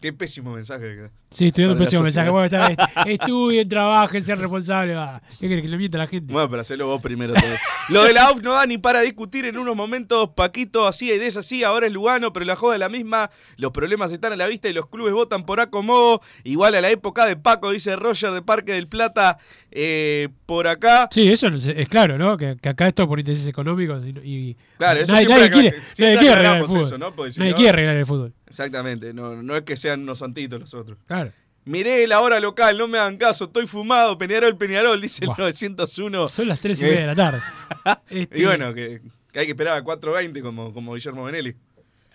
Qué 0.00 0.12
pésimo 0.12 0.52
mensaje. 0.54 0.82
que- 0.84 1.10
Sí, 1.30 1.46
estoy 1.48 1.64
dando 1.64 1.78
la 1.78 1.84
pésimo 1.84 2.02
mensaje. 2.02 2.28
Bueno, 2.30 2.44
está, 2.44 2.68
estudien, 3.08 3.68
trabajen, 3.68 4.22
sean 4.22 4.38
responsables. 4.38 4.94
va. 4.96 5.20
¿Qué 5.40 5.48
querés 5.48 5.62
que 5.64 5.68
le 5.68 5.76
mienta 5.78 5.96
a 5.98 6.02
la 6.02 6.06
gente? 6.06 6.32
Bueno, 6.32 6.48
pero 6.50 6.60
hacelo 6.62 6.86
vos 6.86 7.00
primero 7.02 7.32
todo. 7.34 7.42
Lo 7.88 8.04
de 8.04 8.12
la 8.12 8.26
AUF 8.26 8.42
no 8.42 8.52
da 8.52 8.66
ni 8.66 8.76
para 8.78 9.00
discutir 9.00 9.46
en 9.46 9.56
unos 9.58 9.74
momentos. 9.74 10.28
Paquito 10.36 10.86
hacía 10.86 11.14
y 11.14 11.18
desasí, 11.18 11.64
ahora 11.64 11.86
es 11.86 11.92
Lugano, 11.92 12.32
pero 12.32 12.44
la 12.46 12.54
joda 12.54 12.74
es 12.74 12.80
la 12.80 12.88
misma. 12.90 13.30
Los 13.56 13.72
problemas 13.72 14.12
están 14.12 14.32
a 14.32 14.36
la 14.36 14.46
vista 14.46 14.68
y 14.68 14.74
los 14.74 14.88
clubes 14.88 15.12
votan 15.14 15.44
por 15.46 15.58
acomodo. 15.58 16.20
Igual 16.44 16.74
a 16.76 16.80
la 16.82 16.90
época 16.90 17.24
de 17.26 17.36
Paco, 17.36 17.70
dice 17.72 17.96
Roger 17.96 18.30
de 18.30 18.42
Parque 18.42 18.72
del 18.72 18.86
Plata. 18.86 19.38
Eh, 19.76 20.28
por 20.46 20.68
acá. 20.68 21.08
Sí, 21.10 21.28
eso 21.30 21.48
es, 21.48 21.66
es 21.66 21.88
claro, 21.88 22.16
¿no? 22.16 22.36
Que, 22.36 22.56
que 22.62 22.68
acá 22.68 22.86
esto 22.86 23.06
por 23.08 23.18
intereses 23.18 23.48
económicos 23.48 24.04
y, 24.04 24.10
y- 24.22 24.56
Claro, 24.78 25.00
eso 25.00 25.12
nadie, 25.12 25.26
nadie 25.28 25.44
acá- 25.46 25.52
quiere, 25.52 25.76
nadie 25.98 26.18
quiere 26.18 26.32
arreglar 26.32 26.56
el 26.58 26.64
fútbol. 26.64 26.84
eso, 26.84 26.98
¿no? 26.98 27.14
Porque 27.14 27.32
si 27.32 27.40
nadie 27.40 27.50
no- 27.52 27.56
quiere 27.56 27.70
arreglar 27.70 27.96
el 27.96 28.06
fútbol. 28.06 28.32
Exactamente, 28.46 29.12
no, 29.12 29.42
no 29.42 29.56
es 29.56 29.62
que 29.64 29.76
sean 29.76 30.02
unos 30.02 30.18
santitos 30.20 30.60
los 30.60 30.72
otros. 30.74 30.96
Claro. 31.06 31.32
Miré 31.66 32.06
la 32.06 32.20
hora 32.20 32.40
local, 32.40 32.76
no 32.78 32.86
me 32.86 32.98
hagan 32.98 33.16
caso, 33.16 33.46
estoy 33.46 33.66
fumado, 33.66 34.16
Peñarol, 34.18 34.56
Peñarol, 34.56 35.00
dice 35.00 35.24
el 35.24 35.28
Buah. 35.28 35.36
901. 35.38 36.28
Son 36.28 36.46
las 36.46 36.60
3 36.60 36.82
y 36.82 36.84
media 36.84 37.00
de 37.00 37.06
la 37.06 37.14
tarde. 37.14 37.40
Este, 38.10 38.40
Y 38.40 38.44
bueno, 38.44 38.72
que, 38.74 39.00
que 39.32 39.38
hay 39.40 39.46
que 39.46 39.52
esperar 39.52 39.78
a 39.78 39.82
4.20 39.82 40.40
como, 40.42 40.72
como 40.72 40.94
Guillermo 40.94 41.24
Benelli 41.24 41.54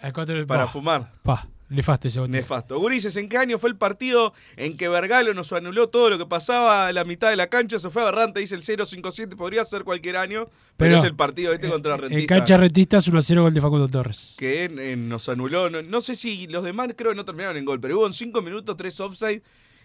a 0.02 0.14
cuatro 0.14 0.36
de- 0.36 0.46
para 0.46 0.66
pa, 0.66 0.72
fumar. 0.72 1.10
Pa, 1.24 1.48
nefasto 1.70 2.08
ese 2.08 2.20
botín. 2.20 2.34
Nefasto. 2.34 2.80
Gurises, 2.80 3.16
¿en 3.16 3.30
qué 3.30 3.38
año 3.38 3.58
fue 3.60 3.70
el 3.70 3.76
partido 3.76 4.34
en 4.58 4.76
que 4.78 4.90
Vergalo 4.90 5.34
nos 5.34 5.54
anuló 5.54 5.90
todo 5.90 6.10
lo 6.10 6.18
que 6.18 6.26
pasaba 6.26 6.88
a 6.88 6.94
la 6.94 7.04
mitad 7.04 7.30
de 7.30 7.36
la 7.36 7.48
cancha? 7.48 7.80
Se 7.80 7.90
fue 7.90 8.02
aberrante, 8.02 8.40
dice 8.40 8.56
el 8.56 8.64
057, 8.64 9.36
podría 9.36 9.64
ser 9.66 9.84
cualquier 9.84 10.18
año, 10.18 10.46
pero, 10.78 10.90
Pero, 10.92 10.98
es 10.98 11.04
el 11.04 11.16
partido 11.16 11.54
este 11.54 11.70
contra 11.70 11.96
En 12.10 12.26
cancha 12.26 12.58
rentistas 12.58 13.08
1 13.08 13.20
a 13.20 13.22
0 13.22 13.42
gol 13.44 13.54
de 13.54 13.62
Facundo 13.62 13.88
Torres. 13.88 14.36
que 14.38 14.64
eh, 14.66 14.96
nos 14.96 15.30
anuló. 15.30 15.70
No, 15.70 15.82
no 15.82 16.02
sé 16.02 16.16
si 16.16 16.48
los 16.48 16.64
demás 16.64 16.90
creo 16.96 17.12
que 17.12 17.16
no 17.18 17.26
terminaron 17.26 17.58
en 17.58 17.66
gol, 17.66 17.80
pero 17.80 17.98
hubo 18.00 18.08
en 18.08 18.14
5 18.14 18.42
minutos 18.42 18.76
3 18.78 19.00
offside 19.02 19.42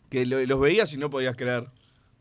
que 0.09 0.25
lo- 0.27 0.45
los 0.45 0.61
veías 0.61 0.93
y 0.93 0.97
no 0.99 1.11
podías 1.11 1.35
creer 1.37 1.67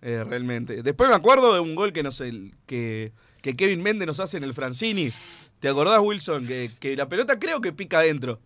eh, 0.02 0.24
realmente. 0.28 0.84
Después 0.84 1.10
me 1.10 1.16
acuerdo 1.16 1.54
de 1.54 1.60
un 1.62 1.76
gol 1.76 1.94
que, 1.94 2.04
no 2.04 2.12
sé, 2.12 2.52
que, 2.66 3.14
que 3.42 3.56
Kevin 3.56 3.82
Méndez 3.82 4.08
nos 4.08 4.20
hace 4.20 4.36
en 4.38 4.44
el 4.44 4.54
Francini. 4.54 5.12
¿Te 5.60 5.70
acordás, 5.70 6.00
Wilson? 6.02 6.46
Que, 6.46 6.70
que 6.82 6.96
la 6.98 7.08
pelota 7.08 7.40
creo 7.40 7.62
que 7.62 7.72
pica 7.72 8.00
adentro. 8.00 8.40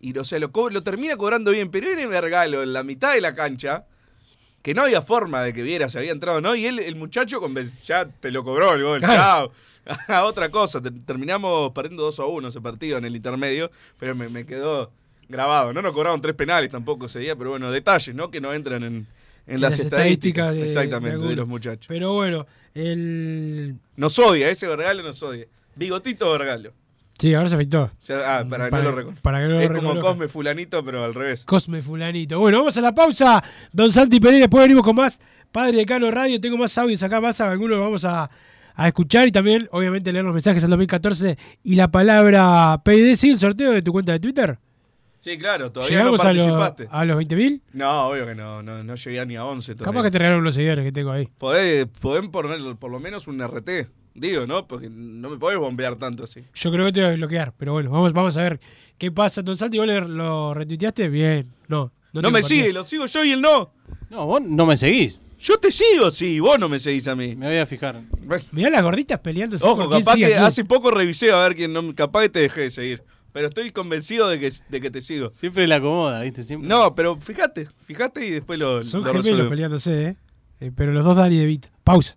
Y 0.00 0.16
o 0.16 0.24
sea, 0.24 0.38
lo, 0.38 0.50
termina 0.82 1.16
cobrando 1.16 1.50
bien, 1.50 1.70
pero 1.70 1.88
era 1.88 2.06
Vergalo 2.06 2.62
en 2.62 2.72
la 2.72 2.82
mitad 2.82 3.14
de 3.14 3.20
la 3.20 3.34
cancha. 3.34 3.84
Que 4.62 4.74
no 4.74 4.82
había 4.82 5.02
forma 5.02 5.42
de 5.42 5.52
que 5.54 5.62
viera 5.62 5.88
si 5.88 5.98
había 5.98 6.10
entrado 6.12 6.38
o 6.38 6.40
no. 6.40 6.54
Y 6.54 6.66
él, 6.66 6.78
el 6.80 6.96
muchacho, 6.96 7.40
ya 7.84 8.06
te 8.06 8.30
lo 8.30 8.42
cobró 8.44 8.74
el 8.74 8.82
gol. 8.82 9.00
Claro. 9.00 9.52
Chao. 10.06 10.26
Otra 10.26 10.48
cosa. 10.50 10.80
Te- 10.82 10.90
terminamos 10.90 11.72
perdiendo 11.72 12.02
2 12.04 12.20
a 12.20 12.24
1 12.26 12.48
ese 12.48 12.60
partido 12.60 12.98
en 12.98 13.04
el 13.04 13.14
intermedio. 13.16 13.70
Pero 13.98 14.14
me, 14.14 14.28
me 14.28 14.44
quedó 14.44 14.90
grabado. 15.28 15.72
No 15.72 15.80
nos 15.80 15.92
cobraron 15.92 16.20
tres 16.20 16.34
penales 16.34 16.70
tampoco 16.70 17.06
ese 17.06 17.20
día. 17.20 17.36
Pero 17.36 17.50
bueno, 17.50 17.70
detalles, 17.70 18.14
¿no? 18.14 18.30
Que 18.30 18.40
no 18.40 18.52
entran 18.52 18.82
en, 18.82 19.06
en 19.46 19.60
las, 19.60 19.78
estadísticas. 19.78 20.52
de- 20.54 20.64
Exactamente, 20.64 21.24
de, 21.26 21.36
los 21.36 21.46
muchachos. 21.48 21.86
Pero 21.88 22.12
bueno, 22.12 22.46
el. 22.74 23.76
Nos 23.96 24.18
odia, 24.18 24.50
ese 24.50 24.66
Vergalo 24.66 25.02
nos 25.02 25.22
odia. 25.22 25.46
Bigotito 25.76 26.30
Vergalo. 26.32 26.72
Sí, 27.18 27.34
ahora 27.34 27.48
se. 27.48 27.56
O 27.56 27.90
sea, 27.98 28.38
ah, 28.38 28.46
para, 28.48 28.70
Para- 28.70 28.84
no 28.84 28.92
lo 28.92 29.14
para 29.22 29.38
que 29.40 29.48
no 29.48 29.54
lo 29.54 29.60
es 29.60 29.70
como. 29.72 30.00
Cosme 30.00 30.28
Fulanito, 30.28 30.84
pero 30.84 31.04
al 31.04 31.14
revés. 31.14 31.44
Cosme 31.44 31.82
Fulanito. 31.82 32.38
Bueno, 32.38 32.58
vamos 32.58 32.76
a 32.78 32.80
la 32.80 32.94
pausa. 32.94 33.42
Don 33.72 33.90
Santi 33.90 34.20
Pereira, 34.20 34.42
después 34.44 34.62
venimos 34.62 34.84
con 34.84 34.94
más 34.94 35.20
Padre 35.50 35.78
de 35.78 35.84
Cano 35.86 36.10
Radio. 36.12 36.40
Tengo 36.40 36.56
más 36.56 36.78
audios 36.78 37.02
acá, 37.02 37.20
más 37.20 37.40
algunos 37.40 37.76
los 37.76 37.80
vamos 37.80 38.04
a, 38.04 38.30
a 38.74 38.86
escuchar 38.86 39.26
y 39.26 39.32
también, 39.32 39.68
obviamente, 39.72 40.12
leer 40.12 40.24
los 40.24 40.32
mensajes 40.32 40.62
al 40.62 40.70
2014 40.70 41.36
y 41.64 41.74
la 41.74 41.88
palabra 41.88 42.80
PID. 42.84 43.16
¿Sigue 43.16 43.32
el 43.32 43.38
sorteo 43.40 43.72
de 43.72 43.82
tu 43.82 43.90
cuenta 43.90 44.12
de 44.12 44.20
Twitter? 44.20 44.56
Sí, 45.18 45.36
claro, 45.36 45.72
todavía 45.72 45.98
no 45.98 46.04
¿Llegamos 46.04 46.20
a, 46.24 46.32
los- 46.32 46.46
participaste. 46.46 46.88
a 46.88 47.04
los 47.04 47.16
20.000? 47.18 47.60
No, 47.72 48.06
obvio 48.10 48.24
que 48.26 48.36
no, 48.36 48.62
no, 48.62 48.84
no 48.84 48.94
llegué 48.94 49.26
ni 49.26 49.34
a 49.34 49.44
11 49.44 49.74
todavía. 49.74 49.92
Capaz 49.92 50.04
que 50.06 50.10
te 50.12 50.18
regalaron 50.18 50.44
los 50.44 50.54
seguidores 50.54 50.84
que 50.84 50.92
tengo 50.92 51.10
ahí. 51.10 51.28
Podés, 51.36 51.86
podés 52.00 52.28
poner 52.30 52.76
por 52.76 52.92
lo 52.92 53.00
menos 53.00 53.26
un 53.26 53.42
RT, 53.42 53.88
digo, 54.20 54.46
¿no? 54.46 54.66
Porque 54.66 54.88
no 54.90 55.30
me 55.30 55.36
podés 55.38 55.58
bombear 55.58 55.96
tanto 55.96 56.24
así. 56.24 56.42
Yo 56.54 56.70
creo 56.70 56.86
que 56.86 56.92
te 56.92 57.00
voy 57.02 57.10
a 57.12 57.16
bloquear, 57.16 57.52
pero 57.56 57.72
bueno, 57.72 57.90
vamos, 57.90 58.12
vamos 58.12 58.36
a 58.36 58.42
ver 58.42 58.60
qué 58.98 59.10
pasa. 59.10 59.42
Don 59.42 59.56
Santi, 59.56 59.78
¿vos 59.78 59.86
lo 59.86 60.54
retuiteaste? 60.54 61.08
Bien. 61.08 61.46
No. 61.68 61.92
No, 62.12 62.20
me 62.20 62.22
compartí. 62.22 62.48
sigue, 62.48 62.72
lo 62.72 62.84
sigo 62.84 63.06
yo 63.06 63.24
y 63.24 63.32
él 63.32 63.40
no. 63.40 63.70
No, 64.10 64.26
vos 64.26 64.40
no 64.42 64.66
me 64.66 64.76
seguís. 64.76 65.20
Yo 65.40 65.56
te 65.58 65.70
sigo, 65.70 66.10
sí, 66.10 66.40
vos 66.40 66.58
no 66.58 66.68
me 66.68 66.78
seguís 66.80 67.06
a 67.06 67.14
mí. 67.14 67.36
Me 67.36 67.46
voy 67.46 67.58
a 67.58 67.66
fijar. 67.66 68.02
Mirá 68.50 68.70
las 68.70 68.82
gorditas 68.82 69.20
peleándose. 69.20 69.64
Ojo, 69.64 69.88
capaz 69.88 70.16
que 70.16 70.34
hace 70.34 70.64
poco 70.64 70.90
revisé 70.90 71.30
a 71.30 71.36
ver 71.38 71.54
quién 71.54 71.72
no, 71.72 71.94
capaz 71.94 72.22
que 72.22 72.28
te 72.30 72.40
dejé 72.40 72.62
de 72.62 72.70
seguir. 72.70 73.02
Pero 73.32 73.46
estoy 73.46 73.70
convencido 73.70 74.26
de 74.28 74.40
que, 74.40 74.50
de 74.68 74.80
que 74.80 74.90
te 74.90 75.00
sigo. 75.00 75.30
Siempre 75.30 75.66
la 75.68 75.76
acomoda, 75.76 76.22
¿viste? 76.22 76.42
Siempre. 76.42 76.68
No, 76.68 76.94
pero 76.94 77.14
fíjate, 77.16 77.68
fíjate 77.86 78.26
y 78.26 78.30
después 78.30 78.58
lo, 78.58 78.82
Son 78.82 79.00
lo 79.02 79.06
gemelos 79.08 79.26
resolvemos. 79.26 79.50
peleándose, 79.50 80.04
¿eh? 80.06 80.16
Eh, 80.60 80.72
Pero 80.74 80.92
los 80.92 81.04
dos 81.04 81.16
Dani 81.16 81.36
de 81.36 81.46
Vito. 81.46 81.68
Pausa. 81.84 82.16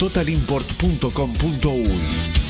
www.totalimport.com.uy. 0.00 2.49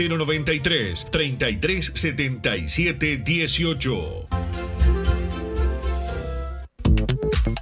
093 0.07 1.07
3377 1.11 3.23
18. 3.25 4.60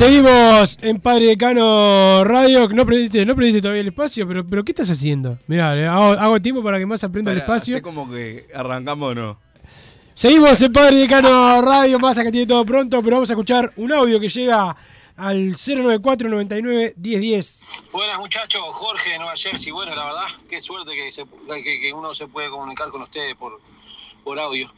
Seguimos 0.00 0.76
en 0.82 1.00
Padre 1.00 1.24
Decano 1.24 2.22
Radio. 2.22 2.68
No 2.68 2.84
prendiste, 2.84 3.24
no 3.24 3.34
prendiste 3.34 3.62
todavía 3.62 3.80
el 3.80 3.86
espacio, 3.88 4.28
pero, 4.28 4.44
pero 4.46 4.62
¿qué 4.62 4.72
estás 4.72 4.90
haciendo? 4.90 5.38
Mirá, 5.46 5.70
hago, 5.90 6.04
hago 6.20 6.38
tiempo 6.42 6.62
para 6.62 6.78
que 6.78 6.84
más 6.84 7.02
aprenda 7.02 7.32
el 7.32 7.38
espacio. 7.38 7.76
hacé 7.76 7.82
como 7.82 8.10
que 8.10 8.46
arrancamos 8.54 9.12
o 9.12 9.14
no. 9.14 9.38
Seguimos 10.12 10.60
en 10.60 10.70
Padre 10.70 10.96
Decano 10.98 11.62
Radio, 11.62 11.98
más 11.98 12.18
que 12.18 12.30
tiene 12.30 12.46
todo 12.46 12.62
pronto, 12.66 13.02
pero 13.02 13.16
vamos 13.16 13.30
a 13.30 13.32
escuchar 13.32 13.72
un 13.76 13.90
audio 13.90 14.20
que 14.20 14.28
llega 14.28 14.76
al 15.16 15.52
094 15.56 16.28
99 16.28 16.92
1010. 16.98 17.62
Buenas 17.90 18.18
muchachos, 18.18 18.60
Jorge 18.72 19.12
de 19.12 19.16
Nueva 19.18 19.32
Jersey. 19.34 19.72
Bueno, 19.72 19.94
la 19.96 20.04
verdad, 20.04 20.26
qué 20.46 20.60
suerte 20.60 20.92
que, 20.94 21.10
se- 21.10 21.24
que- 21.24 21.80
que 21.80 21.92
uno 21.94 22.14
se 22.14 22.26
puede 22.26 22.50
comunicar 22.50 22.90
con 22.90 23.00
ustedes 23.00 23.34
por, 23.34 23.58
por 24.22 24.38
audio. 24.38 24.70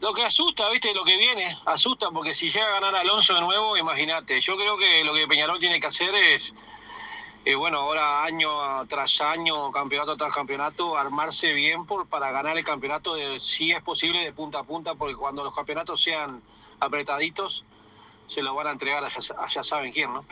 Lo 0.00 0.14
que 0.14 0.24
asusta, 0.24 0.68
viste, 0.70 0.94
lo 0.94 1.04
que 1.04 1.18
viene, 1.18 1.56
asusta 1.66 2.10
porque 2.10 2.32
si 2.32 2.48
llega 2.48 2.66
a 2.68 2.80
ganar 2.80 2.96
Alonso 2.96 3.34
de 3.34 3.40
nuevo, 3.42 3.76
imagínate. 3.76 4.40
Yo 4.40 4.56
creo 4.56 4.78
que 4.78 5.04
lo 5.04 5.12
que 5.12 5.28
Peñarol 5.28 5.58
tiene 5.58 5.78
que 5.78 5.86
hacer 5.88 6.14
es, 6.14 6.54
eh, 7.44 7.54
bueno, 7.54 7.80
ahora 7.80 8.24
año 8.24 8.50
tras 8.86 9.20
año, 9.20 9.70
campeonato 9.70 10.16
tras 10.16 10.34
campeonato, 10.34 10.96
armarse 10.96 11.52
bien 11.52 11.84
por, 11.84 12.06
para 12.08 12.30
ganar 12.30 12.56
el 12.56 12.64
campeonato, 12.64 13.14
de, 13.14 13.38
si 13.40 13.72
es 13.72 13.82
posible, 13.82 14.20
de 14.24 14.32
punta 14.32 14.60
a 14.60 14.62
punta, 14.62 14.94
porque 14.94 15.14
cuando 15.14 15.44
los 15.44 15.54
campeonatos 15.54 16.02
sean 16.02 16.42
apretaditos, 16.80 17.66
se 18.26 18.40
los 18.40 18.54
van 18.54 18.68
a 18.68 18.70
entregar 18.70 19.04
a 19.04 19.08
ya, 19.48 19.62
saben 19.62 19.92
quién, 19.92 20.14
¿no? 20.14 20.24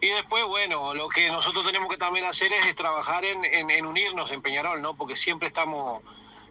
Y 0.00 0.08
después, 0.08 0.44
bueno, 0.46 0.94
lo 0.94 1.08
que 1.08 1.30
nosotros 1.30 1.64
tenemos 1.64 1.88
que 1.88 1.96
también 1.96 2.24
hacer 2.24 2.52
es, 2.52 2.66
es 2.66 2.74
trabajar 2.74 3.24
en, 3.24 3.44
en- 3.44 3.70
en 3.70 3.86
unirnos 3.86 4.32
en 4.32 4.42
Peñarol, 4.42 4.82
¿no? 4.82 4.94
Porque 4.96 5.14
siempre 5.14 5.46
estamos 5.46 6.02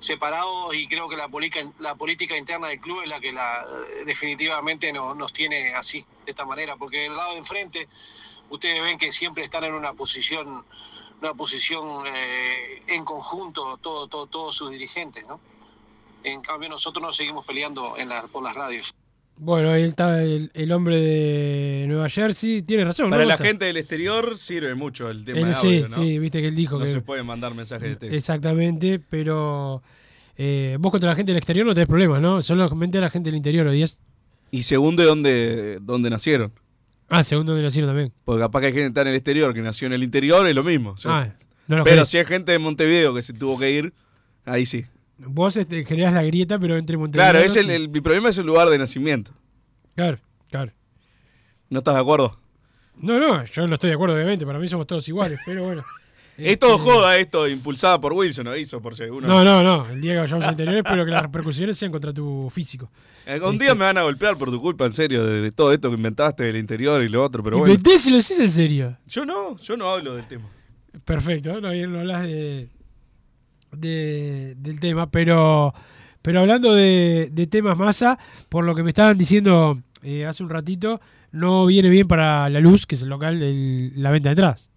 separados 0.04 0.76
y 0.76 0.88
creo 0.88 1.08
que 1.08 1.16
la 1.16 1.28
política, 1.30 1.66
la 1.80 1.96
política 1.96 2.36
interna 2.38 2.68
del 2.68 2.80
club 2.80 3.02
es 3.04 3.08
la 3.10 3.20
que 3.20 3.32
la, 3.32 3.66
eh, 4.00 4.04
definitivamente 4.06 4.92
no- 4.92 5.16
nos 5.16 5.32
tiene 5.32 5.74
así, 5.76 6.02
de 6.26 6.32
esta 6.32 6.46
manera. 6.46 6.76
Porque 6.76 7.00
del 7.04 7.16
lado 7.16 7.32
de 7.32 7.38
enfrente, 7.38 7.88
ustedes 8.50 8.82
ven 8.82 8.98
que 8.98 9.12
siempre 9.12 9.44
están 9.44 9.64
en 9.64 9.74
una 9.74 9.94
posición 9.94 10.66
una 11.22 11.34
posición 11.36 12.04
eh, 12.06 12.84
en 12.88 13.06
conjunto 13.06 13.78
todo, 13.78 14.08
todo, 14.08 14.28
todos 14.28 14.56
sus 14.56 14.70
dirigentes, 14.72 15.26
¿no? 15.26 15.40
En 16.24 16.42
cambio 16.42 16.68
nosotros 16.68 17.02
nos 17.02 17.16
seguimos 17.16 17.46
peleando 17.46 17.96
en 17.98 18.10
la- 18.10 18.24
por 18.24 18.44
las 18.44 18.54
radios. 18.54 18.94
Bueno, 19.36 19.70
ahí 19.72 19.84
está 19.84 20.22
el, 20.24 20.52
el 20.54 20.72
hombre 20.72 20.98
de 20.98 21.86
Nueva 21.88 22.08
Jersey. 22.08 22.62
Tiene 22.62 22.86
razón, 22.86 23.10
Para 23.10 23.24
¿no? 23.24 23.30
la 23.30 23.38
gente 23.38 23.66
del 23.66 23.78
exterior 23.78 24.38
sirve 24.38 24.76
mucho 24.76 25.10
el 25.10 25.26
tema 25.26 25.40
él- 25.40 25.48
de 25.48 25.54
sí, 25.56 25.68
audio, 25.68 25.82
¿no? 25.90 25.96
sí, 25.96 26.20
viste 26.20 26.42
que 26.42 26.48
él 26.48 26.56
dijo 26.56 26.78
No 26.78 26.86
que. 26.86 26.92
se 26.92 27.02
puede 27.02 27.24
mandar 27.24 27.54
mensajes 27.56 27.90
de 27.90 27.96
texto. 27.96 28.16
Exactamente, 28.16 29.00
pero 29.00 29.82
eh, 30.38 30.78
vos 30.80 30.92
contra 30.92 31.10
la 31.10 31.16
gente 31.16 31.32
del 31.32 31.38
exterior 31.40 31.66
no 31.66 31.74
tenés 31.74 31.88
problemas, 31.90 32.22
¿no? 32.22 32.42
Solamente 32.42 33.02
la 33.02 33.10
gente 33.10 33.30
del 33.32 33.38
interior, 33.38 33.68
¿odias? 33.68 34.02
Y 34.52 34.64
segundo, 34.64 35.02
¿de 35.02 35.08
dónde, 35.10 35.80
dónde 35.82 36.10
nacieron? 36.12 36.54
Ah, 37.10 37.24
segundo 37.24 37.56
de 37.56 37.64
nacieron 37.64 37.90
también. 37.90 38.14
Porque 38.24 38.40
capaz 38.42 38.60
que 38.62 38.66
hay 38.68 38.72
gente 38.74 38.84
que 38.84 38.88
está 38.90 39.02
en 39.02 39.08
el 39.10 39.16
exterior 39.16 39.54
que 39.54 39.62
nació 39.62 39.88
en 39.88 39.94
el 39.94 40.04
interior, 40.04 40.48
es 40.48 40.56
lo 40.56 40.64
mismo. 40.64 40.96
Ah, 41.06 41.30
no 41.68 41.78
lo 41.78 41.84
Pero 41.84 41.96
querés. 41.96 42.10
si 42.10 42.18
hay 42.20 42.26
gente 42.26 42.52
de 42.52 42.60
Montevideo 42.60 43.14
que 43.16 43.24
se 43.24 43.34
tuvo 43.34 43.58
que 43.60 43.72
ir, 43.72 43.94
ahí 44.46 44.66
sí. 44.66 44.86
Vos 45.28 45.58
este, 45.58 45.86
generás 45.86 46.14
la 46.14 46.24
grieta, 46.24 46.60
pero 46.60 46.78
entre 46.78 46.98
Montevideo. 46.98 47.32
Claro, 47.32 47.46
es 47.46 47.56
el, 47.56 47.70
el- 47.70 47.90
mi 47.90 48.02
problema 48.02 48.30
es 48.30 48.38
el 48.38 48.46
lugar 48.46 48.70
de 48.70 48.78
nacimiento. 48.78 49.32
Claro, 49.96 50.20
claro. 50.50 50.72
¿No 51.70 51.80
estás 51.80 51.96
de 51.96 52.02
acuerdo? 52.02 52.40
No, 52.98 53.20
no, 53.20 53.44
yo 53.44 53.68
no 53.68 53.74
estoy 53.76 53.90
de 53.90 53.96
acuerdo, 53.96 54.16
obviamente. 54.16 54.46
Para 54.46 54.60
mí 54.60 54.68
somos 54.68 54.86
todos 54.88 55.08
iguales, 55.08 55.40
pero 55.46 55.64
bueno. 55.66 55.84
Es 56.36 56.58
todo 56.58 56.80
joda 56.80 57.16
esto, 57.18 57.48
impulsada 57.48 58.02
por 58.02 58.12
Wilson, 58.14 58.46
¿no? 58.46 58.56
Hizo 58.58 58.82
por 58.82 58.96
si 58.96 59.04
uno. 59.04 59.28
No, 59.28 59.44
no, 59.44 59.62
no. 59.62 59.88
El 59.88 60.02
día 60.02 60.14
que 60.14 60.20
vayamos 60.22 60.44
al 60.46 60.54
interior, 60.54 60.78
espero 60.78 61.06
que 61.06 61.12
las 61.12 61.22
repercusiones 61.22 61.78
sean 61.78 61.92
contra 61.92 62.12
tu 62.12 62.50
físico. 62.50 62.90
Eh, 63.28 63.40
Un 63.40 63.60
día 63.60 63.76
me 63.76 63.86
van 63.86 64.00
a 64.00 64.02
golpear 64.02 64.36
por 64.36 64.50
tu 64.50 64.60
culpa, 64.60 64.88
en 64.88 64.94
serio, 64.94 65.24
de, 65.24 65.42
de 65.42 65.52
todo 65.52 65.72
esto 65.72 65.92
que 65.92 65.96
inventaste 65.96 66.42
del 66.42 66.56
interior 66.56 67.04
y 67.04 67.10
lo 67.10 67.24
otro, 67.24 67.44
pero 67.44 67.60
bueno. 67.60 67.72
Inventé 67.72 68.00
si 68.00 68.10
lo 68.10 68.16
decís 68.18 68.40
en 68.40 68.50
serio. 68.50 68.98
Yo 69.06 69.26
no, 69.26 69.58
yo 69.58 69.78
no 69.78 69.88
hablo 69.92 70.16
del 70.16 70.28
tema. 70.28 70.50
Perfecto, 71.06 71.62
no, 71.62 71.72
no 71.72 72.00
hablas 72.00 72.24
de, 72.24 72.68
de- 73.76 74.56
del 74.58 74.80
tema, 74.80 75.10
pero, 75.10 75.74
pero 76.22 76.40
hablando 76.42 76.74
de, 76.74 77.30
de 77.32 77.48
temas 77.48 77.78
masa, 77.78 78.18
por 78.50 78.64
lo 78.64 78.74
que 78.76 78.84
me 78.84 78.90
estaban 78.90 79.18
diciendo 79.18 79.80
eh, 80.02 80.26
hace 80.26 80.44
un 80.44 80.50
ratito, 80.50 81.00
no 81.32 81.66
viene 81.66 81.90
bien 81.90 82.08
para 82.08 82.50
la 82.50 82.60
luz, 82.60 82.86
que 82.86 82.96
es 82.96 83.02
el 83.04 83.10
local, 83.10 83.42
el- 83.42 83.94
la 84.02 84.12
venta 84.12 84.30
de 84.30 84.34
entradas. 84.34 84.70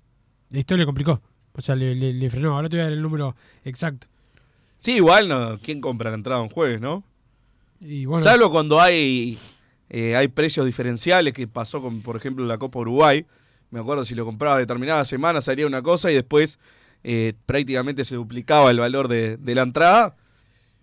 Esto 0.52 0.76
le 0.76 0.86
complicó, 0.86 1.20
o 1.52 1.60
sea, 1.60 1.74
le, 1.74 1.94
le- 1.94 2.12
le 2.14 2.30
frenó. 2.30 2.54
Ahora 2.54 2.68
te 2.68 2.76
voy 2.76 2.82
a 2.82 2.84
dar 2.84 2.92
el 2.92 3.02
número 3.02 3.34
exacto. 3.64 4.06
Sí, 4.80 4.92
igual, 4.92 5.28
no, 5.28 5.58
¿quién 5.60 5.80
compra 5.80 6.10
la 6.10 6.16
entrada 6.16 6.40
un 6.40 6.48
jueves, 6.48 6.80
no? 6.80 7.02
Y 7.80 8.06
bueno, 8.06 8.24
Salvo 8.24 8.50
cuando 8.50 8.80
hay, 8.80 9.38
eh, 9.90 10.14
hay 10.16 10.28
precios 10.28 10.64
diferenciales, 10.64 11.34
que 11.34 11.46
pasó 11.48 11.82
con, 11.82 12.02
por 12.02 12.16
ejemplo, 12.16 12.46
la 12.46 12.56
Copa 12.58 12.78
Uruguay. 12.78 13.26
Me 13.70 13.80
acuerdo 13.80 14.04
si 14.04 14.14
lo 14.14 14.24
comprabas 14.24 14.60
determinada 14.60 15.04
semana 15.04 15.40
salía 15.40 15.66
una 15.66 15.82
cosa 15.82 16.10
y 16.10 16.14
después 16.14 16.58
eh, 17.08 17.34
prácticamente 17.46 18.04
se 18.04 18.16
duplicaba 18.16 18.68
el 18.68 18.80
valor 18.80 19.06
de, 19.06 19.36
de 19.36 19.54
la 19.54 19.62
entrada, 19.62 20.16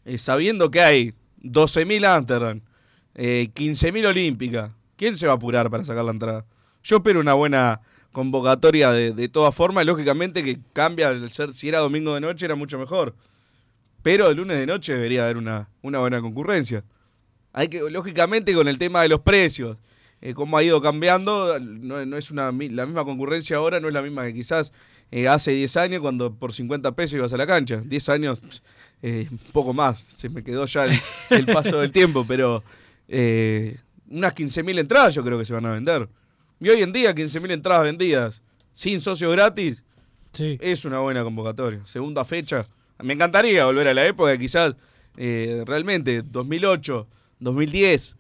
eh, 0.06 0.18
sabiendo 0.18 0.72
que 0.72 0.80
hay 0.80 1.14
12.000 1.42 2.06
Amsterdam, 2.06 2.62
eh, 3.14 3.50
15.000 3.54 4.06
Olímpica. 4.06 4.74
¿Quién 4.96 5.18
se 5.18 5.28
va 5.28 5.34
a 5.34 5.36
apurar 5.36 5.70
para 5.70 5.84
sacar 5.84 6.06
la 6.06 6.12
entrada? 6.12 6.46
Yo 6.82 6.96
espero 6.96 7.20
una 7.20 7.34
buena 7.34 7.82
convocatoria 8.14 8.94
de, 8.94 9.12
de 9.12 9.28
todas 9.28 9.54
formas. 9.54 9.86
Lógicamente 9.86 10.46
que 10.46 10.60
cambia, 10.72 11.10
al 11.10 11.30
ser, 11.30 11.54
si 11.54 11.68
era 11.68 11.80
domingo 11.80 12.16
de 12.16 12.22
noche 12.22 12.46
era 12.46 12.56
mucho 12.56 12.80
mejor. 12.80 13.14
Pero 14.02 14.30
el 14.30 14.38
lunes 14.38 14.58
de 14.58 14.66
noche 14.66 14.94
debería 14.94 15.26
haber 15.26 15.36
una, 15.36 15.68
una 15.82 16.00
buena 16.00 16.22
concurrencia. 16.22 16.86
Hay 17.52 17.68
que, 17.68 17.82
lógicamente, 17.90 18.54
con 18.54 18.70
el 18.70 18.78
tema 18.78 19.02
de 19.02 19.10
los 19.10 19.20
precios, 19.20 19.76
eh, 20.22 20.34
cómo 20.34 20.58
ha 20.58 20.64
ido 20.64 20.82
cambiando, 20.82 21.60
no, 21.60 22.06
no 22.06 22.16
es 22.16 22.32
una, 22.32 22.46
la 22.46 22.86
misma 22.86 23.04
concurrencia 23.04 23.58
ahora, 23.58 23.82
no 23.82 23.90
es 23.90 23.94
la 23.94 24.02
misma 24.02 24.24
que 24.24 24.34
quizás 24.34 24.72
eh, 25.16 25.28
hace 25.28 25.52
10 25.52 25.78
años 25.78 26.02
cuando 26.02 26.34
por 26.34 26.54
50 26.54 26.96
pesos 26.96 27.14
ibas 27.14 27.32
a 27.34 27.38
la 27.38 27.46
cancha. 27.46 27.84
10 27.86 28.10
años, 28.10 28.42
eh, 29.04 29.28
un 29.30 29.38
poco 29.52 29.72
más, 29.72 30.00
se 30.00 30.28
me 30.28 30.44
quedó 30.44 30.66
ya 30.66 30.86
el, 30.86 31.00
el 31.30 31.46
paso 31.46 31.80
del 31.80 31.92
tiempo, 31.92 32.26
pero 32.28 32.64
eh, 33.08 33.78
unas 34.10 34.34
15.000 34.34 34.80
entradas 34.80 35.14
yo 35.14 35.24
creo 35.24 35.38
que 35.38 35.46
se 35.46 35.54
van 35.54 35.68
a 35.68 35.74
vender. 35.74 36.10
Y 36.60 36.68
hoy 36.68 36.82
en 36.82 36.92
día 36.92 37.14
15.000 37.14 37.52
entradas 37.52 37.84
vendidas 37.84 38.42
sin 38.74 39.02
socio 39.02 39.30
gratis 39.30 39.84
es 40.40 40.84
una 40.84 40.98
buena 40.98 41.24
convocatoria. 41.24 41.86
Segunda 41.86 42.26
fecha. 42.26 42.66
Me 43.04 43.14
encantaría 43.14 43.66
volver 43.66 43.90
a 43.90 43.94
la 43.94 44.08
época, 44.08 44.36
quizás 44.36 44.76
eh, 45.18 45.64
realmente 45.68 46.24
2008, 46.24 47.08
2010, 47.40 48.16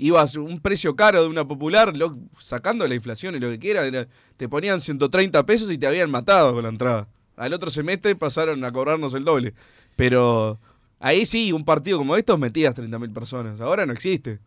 ibas 0.00 0.36
un 0.36 0.60
precio 0.60 0.94
caro 0.96 1.22
de 1.22 1.28
una 1.28 1.46
popular, 1.46 1.96
lo- 1.96 2.16
sacando 2.38 2.86
la 2.86 2.94
inflación 2.94 3.34
y 3.34 3.40
lo 3.40 3.50
que 3.50 3.58
quiera, 3.58 3.84
era- 3.84 4.06
te 4.36 4.48
ponían 4.48 4.80
130 4.80 5.44
pesos 5.44 5.70
y 5.70 5.76
te 5.78 5.86
habían 5.86 6.10
matado 6.10 6.54
con 6.54 6.62
la 6.62 6.68
entrada. 6.70 7.08
Al 7.36 7.52
otro 7.52 7.70
semestre 7.70 8.16
pasaron 8.16 8.64
a 8.64 8.72
cobrarnos 8.72 9.12
el 9.14 9.24
doble. 9.24 9.54
Pero 9.96 10.58
ahí 11.00 11.26
sí, 11.26 11.52
un 11.52 11.64
partido 11.64 11.98
como 11.98 12.16
estos 12.16 12.38
metías 12.38 12.74
30.000 12.74 13.12
personas. 13.12 13.60
Ahora 13.60 13.84
no 13.86 13.92
existe. 13.92 14.38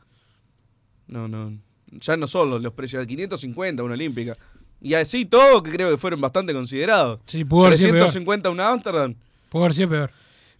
No, 1.08 1.28
no. 1.28 1.58
Ya 1.92 2.16
no 2.16 2.28
son 2.28 2.50
los, 2.50 2.62
los 2.62 2.74
precios 2.74 3.02
de 3.02 3.08
550 3.08 3.84
una 3.84 3.94
olímpica. 3.96 4.38
Y 4.82 4.94
así 4.94 5.26
todo, 5.26 5.62
que 5.62 5.72
creo 5.72 5.92
que 5.92 5.98
fueron 5.98 6.22
bastante 6.22 6.54
considerados. 6.54 7.20
Sí, 7.26 7.44
pudo 7.46 7.66
haber 7.68 7.78
sido 7.78 7.90
peor. 7.92 8.04
350 8.06 8.50
una 8.50 8.70
Amsterdam. 8.70 9.16
puede 9.50 9.66
haber 9.66 9.76
sido 9.76 9.90
peor. 9.90 10.12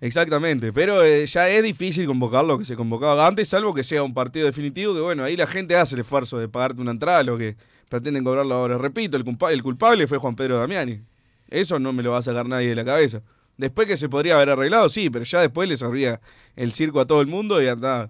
Exactamente, 0.02 0.74
pero 0.74 1.04
eh, 1.04 1.26
ya 1.28 1.48
es 1.48 1.62
difícil 1.64 2.08
convocar 2.08 2.44
lo 2.44 2.58
que 2.58 2.66
se 2.66 2.76
convocaba 2.76 3.28
antes, 3.28 3.48
salvo 3.48 3.72
que 3.74 3.84
sea 3.84 4.02
un 4.02 4.14
partido 4.16 4.48
definitivo, 4.48 4.96
que 4.96 5.00
bueno, 5.02 5.24
ahí 5.24 5.38
la 5.38 5.46
gente 5.46 5.76
hace 5.78 5.94
el 5.96 6.02
esfuerzo 6.02 6.40
de 6.40 6.50
pagarte 6.50 6.82
una 6.82 6.90
entrada, 6.92 7.22
lo 7.24 7.38
que 7.38 7.56
pretenden 7.88 8.24
cobrarlo 8.24 8.56
ahora. 8.56 8.80
Repito, 8.80 9.16
el, 9.16 9.24
culpa- 9.24 9.52
el 9.54 9.62
culpable 9.62 10.08
fue 10.08 10.18
Juan 10.18 10.36
Pedro 10.36 10.58
Damiani. 10.58 11.02
Eso 11.50 11.78
no 11.78 11.94
me 11.94 12.02
lo 12.02 12.12
va 12.12 12.18
a 12.18 12.22
sacar 12.24 12.48
nadie 12.48 12.70
de 12.70 12.76
la 12.76 12.84
cabeza. 12.86 13.22
Después 13.58 13.88
que 13.88 13.96
se 13.96 14.10
podría 14.10 14.36
haber 14.36 14.50
arreglado, 14.50 14.90
sí, 14.90 15.10
pero 15.12 15.24
ya 15.24 15.40
después 15.42 15.70
le 15.70 15.78
servía 15.78 16.20
el 16.56 16.72
circo 16.72 17.00
a 17.00 17.06
todo 17.06 17.22
el 17.22 17.28
mundo 17.28 17.62
y 17.62 17.68
andaba. 17.68 18.10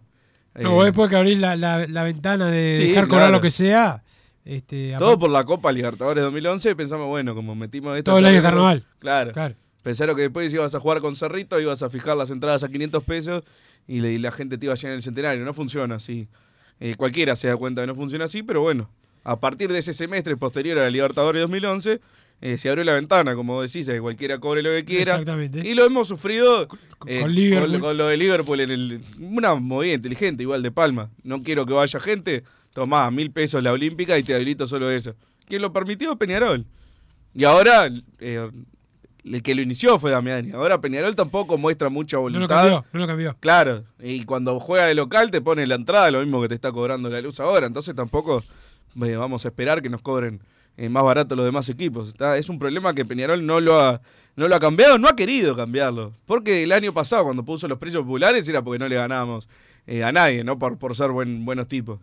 eh, 0.56 0.64
No, 0.64 0.82
después 0.84 1.10
que 1.10 1.18
abrís 1.18 1.40
la, 1.40 1.58
la- 1.58 1.88
la 1.88 2.04
ventana 2.04 2.48
de 2.48 2.76
Sí, 2.78 2.88
dejar 2.90 3.06
cobrar 3.10 3.24
claro. 3.24 3.34
lo 3.34 3.42
que 3.42 3.50
sea. 3.50 4.02
Este, 4.46 4.96
todo 4.98 5.20
por 5.20 5.30
la 5.30 5.44
Copa 5.44 5.72
Libertadores 5.74 6.24
2011, 6.24 6.74
pensamos, 6.76 7.08
bueno, 7.08 7.36
como 7.36 7.54
metimos 7.54 7.98
esto. 7.98 8.12
Todo 8.12 8.20
el 8.20 8.26
año 8.28 8.42
carnaval. 8.42 8.86
Claro. 9.00 9.34
Claro. 9.34 9.56
Pensaron 9.84 10.16
que 10.16 10.24
después 10.24 10.54
ibas 10.54 10.76
a 10.76 10.80
jugar 10.80 11.00
con 11.02 11.16
Cerrito, 11.16 11.60
ibas 11.60 11.82
a 11.84 11.90
fijar 11.90 12.16
las 12.18 12.30
entradas 12.30 12.64
a 12.64 12.68
500 12.70 13.04
pesos 13.04 13.44
y, 13.88 14.02
le- 14.02 14.14
y 14.14 14.18
la 14.20 14.32
gente 14.32 14.58
te 14.58 14.66
iba 14.68 14.74
a 14.74 14.78
llenar 14.78 14.96
el 14.98 15.04
centenario. 15.04 15.44
No 15.44 15.54
funciona 15.54 15.96
así. 15.96 16.28
Eh, 16.80 16.96
cualquiera 16.96 17.36
se 17.36 17.48
da 17.48 17.58
cuenta 17.58 17.82
que 17.82 17.88
no 17.88 17.96
funciona 17.96 18.26
así, 18.26 18.44
pero 18.44 18.62
bueno, 18.62 18.90
a 19.24 19.40
partir 19.40 19.72
de 19.72 19.80
ese 19.80 19.94
semestre 19.94 20.36
posterior 20.38 20.78
a 20.80 20.84
la 20.84 20.90
Libertadores 20.90 21.42
2011, 21.42 22.00
eh, 22.42 22.58
se 22.58 22.70
abrió 22.70 22.84
la 22.84 22.94
ventana, 22.96 23.36
como 23.36 23.62
decís, 23.62 23.86
que 23.86 24.00
cualquiera 24.02 24.40
cobre 24.40 24.64
lo 24.64 24.72
que 24.72 24.84
quiera. 24.84 25.12
Exactamente. 25.12 25.60
Y 25.68 25.76
lo 25.76 25.86
hemos 25.86 26.08
sufrido 26.08 26.64
eh, 27.06 27.20
con 27.22 27.34
Liverpool. 27.36 27.80
con 27.80 27.98
lo 27.98 28.08
de 28.08 28.18
Liverpool 28.18 28.60
en 28.62 28.72
el, 28.72 29.02
una 29.20 29.54
movida 29.56 29.94
inteligente, 29.94 30.42
igual 30.44 30.64
de 30.64 30.72
Palma. 30.72 31.12
No 31.24 31.44
quiero 31.44 31.68
que 31.68 31.74
vaya 31.74 32.00
gente, 32.00 32.44
tomá 32.74 33.10
mil 33.12 33.30
pesos 33.32 33.62
la 33.62 33.72
Olímpica 33.72 34.18
y 34.18 34.24
te 34.24 34.34
habilito 34.34 34.66
solo 34.66 34.90
eso. 34.90 35.14
¿Quién 35.48 35.62
lo 35.62 35.72
permitió? 35.72 36.16
Peñarol. 36.16 36.66
Y 37.36 37.44
ahora 37.44 37.92
eh, 38.20 38.50
el 39.24 39.44
que 39.44 39.54
lo 39.56 39.62
inició 39.62 40.00
fue 40.00 40.12
Damiani. 40.12 40.52
Ahora 40.52 40.82
Peñarol 40.82 41.16
tampoco 41.16 41.58
muestra 41.58 41.90
mucha 41.90 42.18
No 42.18 42.24
lo 42.24 42.34
voluntad. 42.34 42.56
cambió, 42.56 42.86
no 42.94 43.00
lo 43.00 43.08
cambió. 43.08 43.36
Claro, 43.40 43.84
y 44.00 44.24
cuando 44.26 44.60
juega 44.60 44.86
de 44.86 44.96
local 44.96 45.30
te 45.32 45.42
pone 45.42 45.66
la 45.68 45.76
entrada, 45.76 46.10
lo 46.12 46.20
mismo 46.22 46.42
que 46.42 46.48
te 46.50 46.56
está 46.56 46.72
cobrando 46.72 47.10
la 47.10 47.22
luz 47.22 47.40
ahora. 47.40 47.68
Entonces 47.68 47.94
tampoco 47.96 48.44
eh, 49.04 49.16
vamos 49.16 49.46
a 49.46 49.50
esperar 49.50 49.82
que 49.82 49.90
nos 49.90 50.02
cobren 50.02 50.42
eh, 50.78 50.90
más 50.90 51.04
barato 51.04 51.36
los 51.36 51.46
demás 51.46 51.70
equipos. 51.70 52.08
Está- 52.10 52.38
es 52.38 52.50
un 52.50 52.58
problema 52.60 52.94
que 52.94 53.06
Peñarol 53.06 53.46
no 53.46 53.60
lo, 53.60 53.80
ha, 53.80 54.02
no 54.36 54.48
lo 54.48 54.56
ha 54.56 54.60
cambiado, 54.60 54.98
no 54.98 55.08
ha 55.08 55.16
querido 55.16 55.56
cambiarlo. 55.56 56.14
Porque 56.26 56.64
el 56.64 56.72
año 56.72 56.94
pasado, 56.94 57.26
cuando 57.26 57.44
puso 57.44 57.68
los 57.68 57.78
precios 57.78 58.04
populares, 58.04 58.48
era 58.50 58.62
porque 58.62 58.80
no 58.80 58.88
le 58.88 58.96
ganábamos 58.96 59.48
eh, 59.88 60.04
a 60.04 60.12
nadie, 60.12 60.44
no 60.44 60.58
por, 60.58 60.78
por 60.78 60.96
ser 60.96 61.10
buen, 61.12 61.46
buenos 61.46 61.68
tipos. 61.68 62.00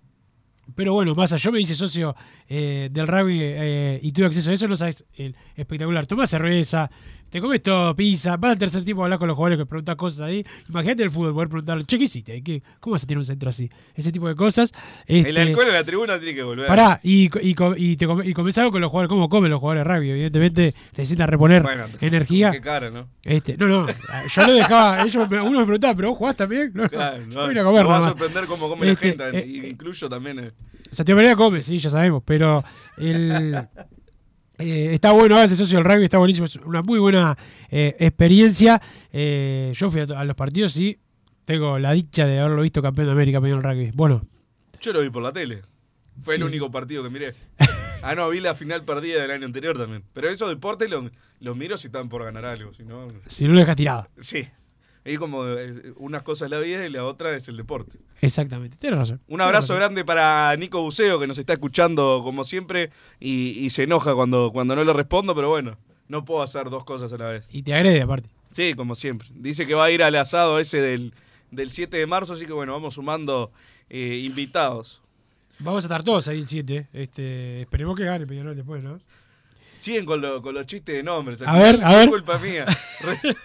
Pero 0.75 0.93
bueno, 0.93 1.15
Massa, 1.15 1.37
yo 1.37 1.51
me 1.51 1.61
hice 1.61 1.73
socio 1.75 2.15
eh, 2.47 2.89
del 2.91 3.07
rugby 3.07 3.39
eh, 3.41 3.99
y 4.01 4.11
tuve 4.11 4.25
acceso 4.27 4.51
a 4.51 4.53
eso, 4.53 4.67
no 4.67 4.75
sabes, 4.75 5.05
el 5.15 5.35
espectacular. 5.55 6.05
Tomás 6.05 6.29
cerveza, 6.29 6.89
te 7.29 7.41
comes 7.41 7.61
todo, 7.61 7.95
pizza, 7.95 8.37
vas 8.37 8.51
al 8.51 8.57
tercer 8.57 8.83
tiempo 8.83 9.01
a 9.01 9.05
hablar 9.07 9.17
con 9.19 9.27
los 9.27 9.35
jugadores 9.35 9.57
que 9.57 9.65
preguntan 9.65 9.95
cosas 9.97 10.21
ahí. 10.21 10.45
Imagínate 10.69 11.03
el 11.03 11.09
fútbol, 11.09 11.33
poder 11.33 11.49
preguntarle, 11.49 11.83
che, 11.85 11.97
¿qué 11.97 12.03
hiciste? 12.05 12.41
¿Qué- 12.43 12.61
¿Cómo 12.79 12.93
vas 12.93 13.03
a 13.03 13.07
tener 13.07 13.17
un 13.17 13.25
centro 13.25 13.49
así? 13.49 13.69
Ese 13.95 14.11
tipo 14.11 14.27
de 14.27 14.35
cosas. 14.35 14.71
El 15.07 15.25
Este, 15.25 15.41
alcohol 15.41 15.67
en 15.67 15.73
la 15.73 15.83
tribuna 15.83 16.17
tiene 16.19 16.35
que 16.35 16.43
volver. 16.43 16.67
Pará, 16.67 16.99
y, 17.03 17.25
y, 17.45 17.55
y, 17.77 17.95
te 17.97 18.05
come- 18.07 18.25
y 18.25 18.33
comés 18.33 18.57
algo 18.59 18.71
con 18.71 18.79
los 18.79 18.91
jugadores, 18.91 19.09
¿cómo 19.09 19.27
comen 19.27 19.49
los 19.51 19.59
jugadores 19.59 19.85
de 19.85 19.93
rugby? 19.95 20.09
Evidentemente 20.11 20.73
necesitan 20.95 21.27
reponer 21.27 21.63
Bueno, 21.63 21.85
energía. 21.99 22.51
Qué 22.51 22.61
cara, 22.61 22.89
¿no? 22.91 23.09
Este, 23.23 23.57
no, 23.57 23.67
no, 23.67 23.87
yo 23.87 24.45
lo 24.47 24.53
dejaba, 24.53 25.01
ellos 25.05 25.15
uno 25.29 25.59
me 25.59 25.65
preguntaba, 25.65 25.95
¿pero 25.95 26.09
vos 26.09 26.17
jugás 26.19 26.35
también? 26.37 26.71
No, 26.75 26.83
no, 26.83 26.89
Claro, 26.89 27.23
yo 27.27 27.41
no, 27.41 27.47
vine 27.47 27.59
a 27.59 27.63
comer 27.63 27.83
no 27.83 27.89
va 27.89 27.97
a 27.97 28.09
sorprender 28.09 28.45
cómo 28.45 28.69
come 28.69 28.91
Este, 28.91 29.15
la 29.15 29.31
gente, 29.31 29.39
eh, 29.39 29.69
incluyo 29.71 30.07
también. 30.07 30.39
eh. 30.39 30.51
Santiago 30.91 31.17
Pereira 31.17 31.35
come, 31.35 31.61
sí, 31.61 31.77
ya 31.79 31.89
sabemos, 31.89 32.21
pero 32.23 32.34
el, 32.97 33.67
eh, 34.57 34.89
está 34.93 35.11
bueno 35.11 35.41
ese 35.41 35.55
socio 35.55 35.77
del 35.79 35.85
rugby, 35.85 36.05
está 36.05 36.17
buenísimo, 36.17 36.45
es 36.45 36.55
una 36.57 36.81
muy 36.81 36.99
buena 36.99 37.37
eh, 37.69 37.95
experiencia. 37.99 38.81
Eh, 39.11 39.71
yo 39.75 39.89
fui 39.89 40.01
a, 40.01 40.23
los 40.23 40.35
partidos 40.35 40.75
y 40.77 40.97
tengo 41.45 41.77
la 41.79 41.91
dicha 41.93 42.25
de 42.25 42.39
haberlo 42.39 42.61
visto 42.61 42.81
campeón 42.81 43.07
de 43.07 43.11
América, 43.13 43.37
campeón 43.37 43.59
del 43.61 43.71
rugby. 43.71 43.91
Bueno, 43.93 44.21
Yo 44.81 44.93
lo 44.93 45.01
vi 45.01 45.09
por 45.09 45.23
la 45.23 45.33
tele. 45.33 45.61
Fue 46.21 46.35
el 46.35 46.41
Sí. 46.41 46.47
único 46.47 46.71
partido 46.71 47.03
que 47.03 47.09
miré. 47.09 47.33
Ah, 48.01 48.13
no, 48.15 48.29
vi 48.29 48.39
la 48.39 48.53
final 48.55 48.85
perdida 48.85 49.21
del 49.21 49.31
año 49.31 49.45
anterior 49.47 49.77
también. 49.77 50.03
Pero 50.13 50.29
esos 50.29 50.47
deportes 50.49 50.89
los 50.89 51.11
los 51.39 51.57
miro 51.57 51.75
si 51.77 51.87
están 51.87 52.07
por 52.07 52.23
ganar 52.23 52.45
algo. 52.45 52.73
Si 52.73 52.83
no, 52.83 53.07
si 53.27 53.45
no 53.45 53.53
lo 53.53 53.59
dejas 53.59 53.75
tirado. 53.75 54.07
sí. 54.19 54.47
Es 55.05 55.19
como 55.19 55.47
eh, 55.47 55.93
unas 55.97 56.23
cosas 56.23 56.47
es 56.47 56.51
la 56.51 56.59
vida 56.59 56.85
y 56.85 56.89
la 56.89 57.05
otra 57.05 57.35
es 57.35 57.47
el 57.47 57.55
deporte. 57.55 57.99
Exactamente, 58.21 58.75
tienes 58.77 58.99
razón. 58.99 59.21
Un 59.27 59.39
abrazo 59.39 59.73
razón. 59.73 59.77
grande 59.77 60.03
para 60.03 60.55
Nico 60.57 60.81
Buceo, 60.81 61.19
que 61.19 61.27
nos 61.27 61.37
está 61.37 61.53
escuchando 61.53 62.21
como 62.23 62.43
siempre 62.43 62.89
y, 63.19 63.49
y 63.63 63.69
se 63.69 63.83
enoja 63.83 64.15
cuando, 64.15 64.51
cuando 64.51 64.75
no 64.75 64.83
le 64.83 64.93
respondo, 64.93 65.35
pero 65.35 65.49
bueno, 65.49 65.77
no 66.07 66.25
puedo 66.25 66.41
hacer 66.41 66.69
dos 66.69 66.83
cosas 66.83 67.13
a 67.13 67.17
la 67.17 67.29
vez. 67.29 67.43
Y 67.51 67.61
te 67.63 67.75
agrede 67.75 68.01
aparte. 68.01 68.29
Sí, 68.51 68.73
como 68.73 68.95
siempre. 68.95 69.27
Dice 69.35 69.67
que 69.67 69.75
va 69.75 69.85
a 69.85 69.91
ir 69.91 70.01
al 70.01 70.15
asado 70.15 70.59
ese 70.59 70.81
del, 70.81 71.13
del 71.51 71.71
7 71.71 71.97
de 71.97 72.07
marzo, 72.07 72.33
así 72.33 72.45
que 72.45 72.53
bueno, 72.53 72.73
vamos 72.73 72.95
sumando 72.95 73.51
eh, 73.89 74.23
invitados. 74.25 75.01
Vamos 75.59 75.83
a 75.83 75.87
estar 75.87 76.03
todos 76.03 76.27
ahí 76.27 76.39
el 76.39 76.47
7. 76.47 76.87
Este, 76.93 77.61
esperemos 77.61 77.95
que 77.95 78.05
gane 78.05 78.25
Peñarol 78.25 78.55
después, 78.55 78.83
¿no? 78.83 78.99
Siguen 79.85 80.03
con, 80.05 80.19
lo- 80.19 80.41
con 80.41 80.55
los 80.55 80.65
chistes 80.65 80.95
de 80.95 81.03
nombres. 81.03 81.43
A 81.43 81.53
ver, 81.59 81.79
a 81.83 81.95
ver. 81.95 82.09
culpa 82.09 82.39
mía. 82.39 82.65
Re- 83.01 83.35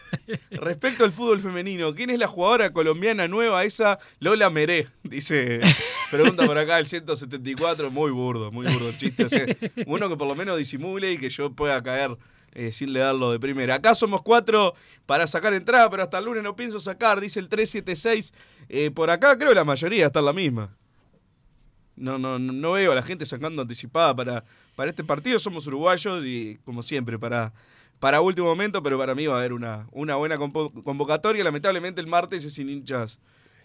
respecto 0.53 1.05
al 1.05 1.12
fútbol 1.12 1.38
femenino, 1.43 1.95
¿quién 1.95 2.09
es 2.09 2.18
la 2.18 2.28
jugadora 2.28 2.72
colombiana 2.72 3.28
nueva 3.28 3.62
esa 3.64 3.99
Lola 4.20 4.49
Meré? 4.49 4.88
Dice, 5.03 5.61
pregunta 6.11 6.47
por 6.47 6.57
acá 6.57 6.78
el 6.78 6.86
174, 6.86 7.91
muy 7.91 8.11
burdo, 8.11 8.51
muy 8.51 8.66
burdo 8.72 8.88
el 8.88 8.97
chiste. 8.97 9.24
o 9.24 9.28
sea, 9.28 9.45
uno 9.86 10.09
que 10.09 10.16
por 10.16 10.26
lo 10.28 10.34
menos 10.34 10.57
disimule 10.57 11.12
y 11.12 11.18
que 11.18 11.28
yo 11.28 11.53
pueda 11.53 11.78
caer 11.82 12.16
eh, 12.53 12.72
sin 12.72 12.95
leerlo 12.95 13.32
de 13.32 13.38
primera. 13.38 13.74
Acá 13.74 13.95
somos 13.95 14.22
cuatro 14.22 14.74
para 15.05 15.26
sacar 15.26 15.53
entrada, 15.53 15.91
pero 15.91 16.05
hasta 16.05 16.16
el 16.20 16.24
lunes 16.24 16.43
no 16.43 16.57
pienso 16.57 16.80
sacar, 16.80 17.20
dice 17.20 17.38
el 17.38 17.51
376. 17.51 18.32
Eh, 18.70 18.91
por 18.91 19.11
acá 19.11 19.36
creo 19.36 19.51
que 19.51 19.57
la 19.57 19.64
mayoría 19.64 20.07
está 20.07 20.20
en 20.20 20.24
la 20.24 20.32
misma. 20.32 20.74
No, 21.97 22.16
no 22.18 22.38
no 22.38 22.72
veo 22.72 22.93
a 22.93 22.95
la 22.95 23.03
gente 23.03 23.26
sacando 23.26 23.61
anticipada 23.61 24.16
para, 24.16 24.45
para 24.81 24.89
este 24.89 25.05
partido. 25.05 25.39
Somos 25.39 25.66
uruguayos 25.66 26.24
y, 26.24 26.59
como 26.64 26.83
siempre, 26.83 27.18
para, 27.18 27.53
para 27.99 28.22
último 28.22 28.47
momento, 28.47 28.83
pero 28.83 28.97
para 28.97 29.14
mí 29.14 29.26
va 29.26 29.35
a 29.35 29.39
haber 29.41 29.53
una, 29.53 29.87
una 29.93 30.16
buena 30.16 30.39
convocatoria. 30.39 31.45
Lamentablemente 31.45 32.01
el 32.01 32.07
martes 32.07 32.43
es 32.45 32.55
sin 32.55 32.70
hinchas 32.70 33.18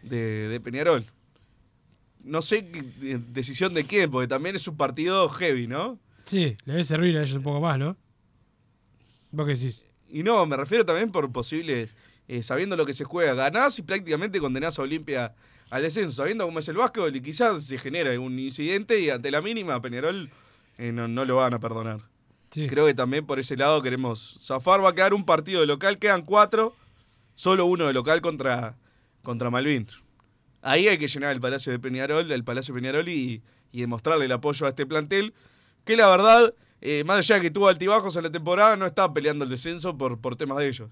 de, 0.04 0.50
de 0.50 0.60
Peñarol. 0.60 1.06
No 2.22 2.42
sé 2.42 2.68
qué- 2.70 3.18
decisión 3.32 3.74
de 3.74 3.86
quién, 3.86 4.12
porque 4.12 4.28
también 4.28 4.58
es 4.58 4.68
un 4.68 4.76
partido 4.76 5.30
heavy, 5.30 5.68
¿no? 5.68 5.98
Sí, 6.26 6.58
le 6.66 6.74
debe 6.74 6.84
servir 6.84 7.18
a 7.18 7.22
ellos 7.22 7.38
un 7.38 7.44
poco 7.44 7.62
más, 7.62 7.80
¿no? 7.80 7.96
¿Vos 9.32 9.46
qué 9.48 9.54
decís? 9.54 9.86
Y 10.10 10.22
no, 10.22 10.46
me 10.46 10.58
refiero 10.58 10.86
también 10.86 11.14
por 11.14 11.32
posibles, 11.32 11.92
eh, 12.28 12.44
sabiendo 12.44 12.76
lo 12.76 12.86
que 12.86 12.94
se 12.94 13.06
juega, 13.06 13.36
ganás 13.36 13.80
y 13.80 13.84
prácticamente 13.84 14.38
condenás 14.42 14.78
a 14.80 14.82
Olimpia 14.82 15.34
al 15.70 15.82
descenso, 15.82 16.12
sabiendo 16.12 16.46
cómo 16.46 16.60
es 16.60 16.68
el 16.68 16.76
básquetbol 16.76 17.16
y 17.16 17.22
quizás 17.22 17.64
se 17.64 17.78
genera 17.78 18.20
un 18.20 18.38
incidente 18.38 19.00
y 19.00 19.10
ante 19.10 19.32
la 19.32 19.42
mínima 19.42 19.82
Peñarol 19.82 20.30
eh, 20.78 20.92
no, 20.92 21.08
no 21.08 21.26
lo 21.26 21.38
van 21.38 21.54
a 21.54 21.60
perdonar. 21.60 22.02
Sí. 22.50 22.68
Creo 22.68 22.86
que 22.86 22.94
también 22.94 23.26
por 23.26 23.40
ese 23.40 23.58
lado 23.58 23.82
queremos 23.82 24.38
zafar, 24.42 24.84
va 24.84 24.90
a 24.90 24.96
quedar 24.96 25.14
un 25.14 25.26
partido 25.26 25.62
de 25.62 25.68
local, 25.68 25.98
quedan 26.00 26.24
cuatro, 26.24 26.76
solo 27.34 27.66
uno 27.66 27.88
de 27.88 27.94
local 27.94 28.22
contra, 28.22 28.78
contra 29.24 29.50
Malvin. 29.50 29.88
Ahí 30.62 30.88
hay 30.88 30.98
que 30.98 31.08
llenar 31.08 31.32
el 31.32 31.42
Palacio 31.42 31.72
de 31.72 31.80
Peñarol, 31.80 32.32
el 32.32 32.44
Palacio 32.44 32.74
de 32.74 32.82
Peñarol 32.82 33.08
y, 33.10 33.44
y 33.72 33.82
demostrarle 33.82 34.26
el 34.26 34.32
apoyo 34.32 34.66
a 34.66 34.70
este 34.70 34.86
plantel, 34.86 35.34
que 35.84 35.96
la 35.96 36.08
verdad, 36.08 36.54
eh, 36.82 37.04
más 37.04 37.18
allá 37.20 37.36
de 37.36 37.42
que 37.42 37.52
tuvo 37.52 37.68
altibajos 37.68 38.16
en 38.16 38.24
la 38.24 38.32
temporada, 38.32 38.76
no 38.76 38.86
está 38.86 39.14
peleando 39.14 39.44
el 39.44 39.50
descenso 39.50 39.98
por, 39.98 40.20
por 40.20 40.36
temas 40.36 40.58
de 40.60 40.68
ellos. 40.68 40.90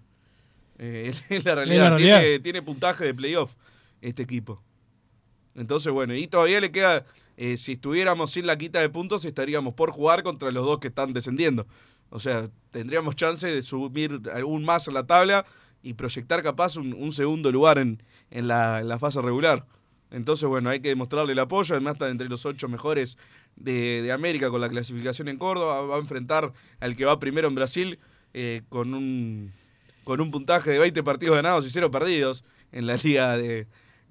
Eh, 0.79 1.13
es 1.29 1.45
la 1.45 1.55
realidad, 1.55 1.89
realidad. 1.91 2.19
Tiene, 2.19 2.39
tiene 2.39 2.61
puntaje 2.61 3.05
de 3.05 3.13
playoff 3.13 3.55
este 4.01 4.23
equipo. 4.23 4.61
Entonces, 5.55 5.91
bueno, 5.93 6.15
y 6.15 6.27
todavía 6.27 6.59
le 6.59 6.71
queda, 6.71 7.05
eh, 7.37 7.57
si 7.57 7.73
estuviéramos 7.73 8.31
sin 8.31 8.47
la 8.47 8.57
quita 8.57 8.79
de 8.79 8.89
puntos, 8.89 9.25
estaríamos 9.25 9.73
por 9.73 9.91
jugar 9.91 10.23
contra 10.23 10.51
los 10.51 10.65
dos 10.65 10.79
que 10.79 10.87
están 10.87 11.13
descendiendo. 11.13 11.67
O 12.09 12.19
sea, 12.19 12.49
tendríamos 12.71 13.15
chance 13.15 13.47
de 13.47 13.61
subir 13.61 14.21
aún 14.33 14.63
más 14.65 14.87
a 14.87 14.91
la 14.91 15.05
tabla 15.05 15.45
y 15.81 15.93
proyectar 15.93 16.41
capaz 16.43 16.77
un, 16.77 16.93
un 16.93 17.11
segundo 17.11 17.51
lugar 17.51 17.77
en, 17.77 18.01
en 18.31 18.47
la 18.47 18.97
fase 18.99 19.21
regular. 19.21 19.65
Entonces, 20.13 20.47
bueno, 20.47 20.69
hay 20.69 20.79
que 20.79 20.89
demostrarle 20.89 21.33
el 21.33 21.39
apoyo. 21.39 21.73
Además, 21.73 21.93
está 21.93 22.07
entre 22.07 22.29
los 22.29 22.45
ocho 22.45 22.69
mejores 22.69 23.17
de, 23.55 24.03
de 24.03 24.11
América 24.11 24.49
con 24.49 24.61
la 24.61 24.69
clasificación 24.69 25.27
en 25.27 25.37
Córdoba. 25.37 25.81
Va 25.81 25.95
a 25.95 25.99
enfrentar 25.99 26.53
al 26.79 26.95
que 26.95 27.03
va 27.03 27.19
primero 27.19 27.47
en 27.47 27.55
Brasil 27.55 27.99
eh, 28.33 28.61
con, 28.69 28.93
un, 28.93 29.51
con 30.03 30.21
un 30.21 30.29
puntaje 30.29 30.69
de 30.69 30.79
20 30.79 31.01
partidos 31.01 31.35
ganados 31.35 31.65
y 31.65 31.71
0 31.71 31.89
perdidos 31.89 32.45
en 32.71 32.85
la 32.85 32.95
Liga 32.95 33.35
de, 33.37 33.67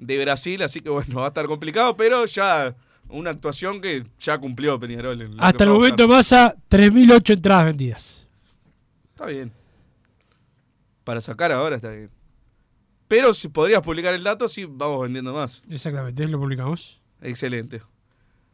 de 0.07 0.23
Brasil. 0.23 0.63
Así 0.63 0.81
que, 0.81 0.91
bueno, 0.91 1.15
va 1.21 1.25
a 1.27 1.29
estar 1.29 1.47
complicado, 1.47 1.97
pero 1.97 2.27
ya 2.27 2.75
una 3.09 3.31
actuación 3.31 3.81
que 3.81 4.05
ya 4.19 4.39
cumplió 4.39 4.79
Peñarol. 4.79 5.21
en 5.21 5.35
Hasta 5.39 5.65
el 5.65 5.71
momento. 5.71 6.09
Massa, 6.09 6.55
3.008 6.71 7.35
entradas 7.35 7.65
vendidas. 7.67 8.27
Está 9.15 9.27
bien. 9.27 9.53
Para 11.05 11.21
sacar 11.21 11.53
ahora 11.53 11.77
está 11.77 11.91
bien. 11.91 12.11
Pero 13.09 13.35
si 13.35 13.49
podrías 13.49 13.83
publicar 13.83 14.15
el 14.15 14.25
dato, 14.25 14.49
sí 14.49 14.65
vamos 14.65 15.03
vendiendo 15.03 15.33
más. 15.35 15.63
Exactamente, 15.69 16.27
lo 16.29 16.39
publicamos. 16.39 17.01
Excelente. 17.21 17.83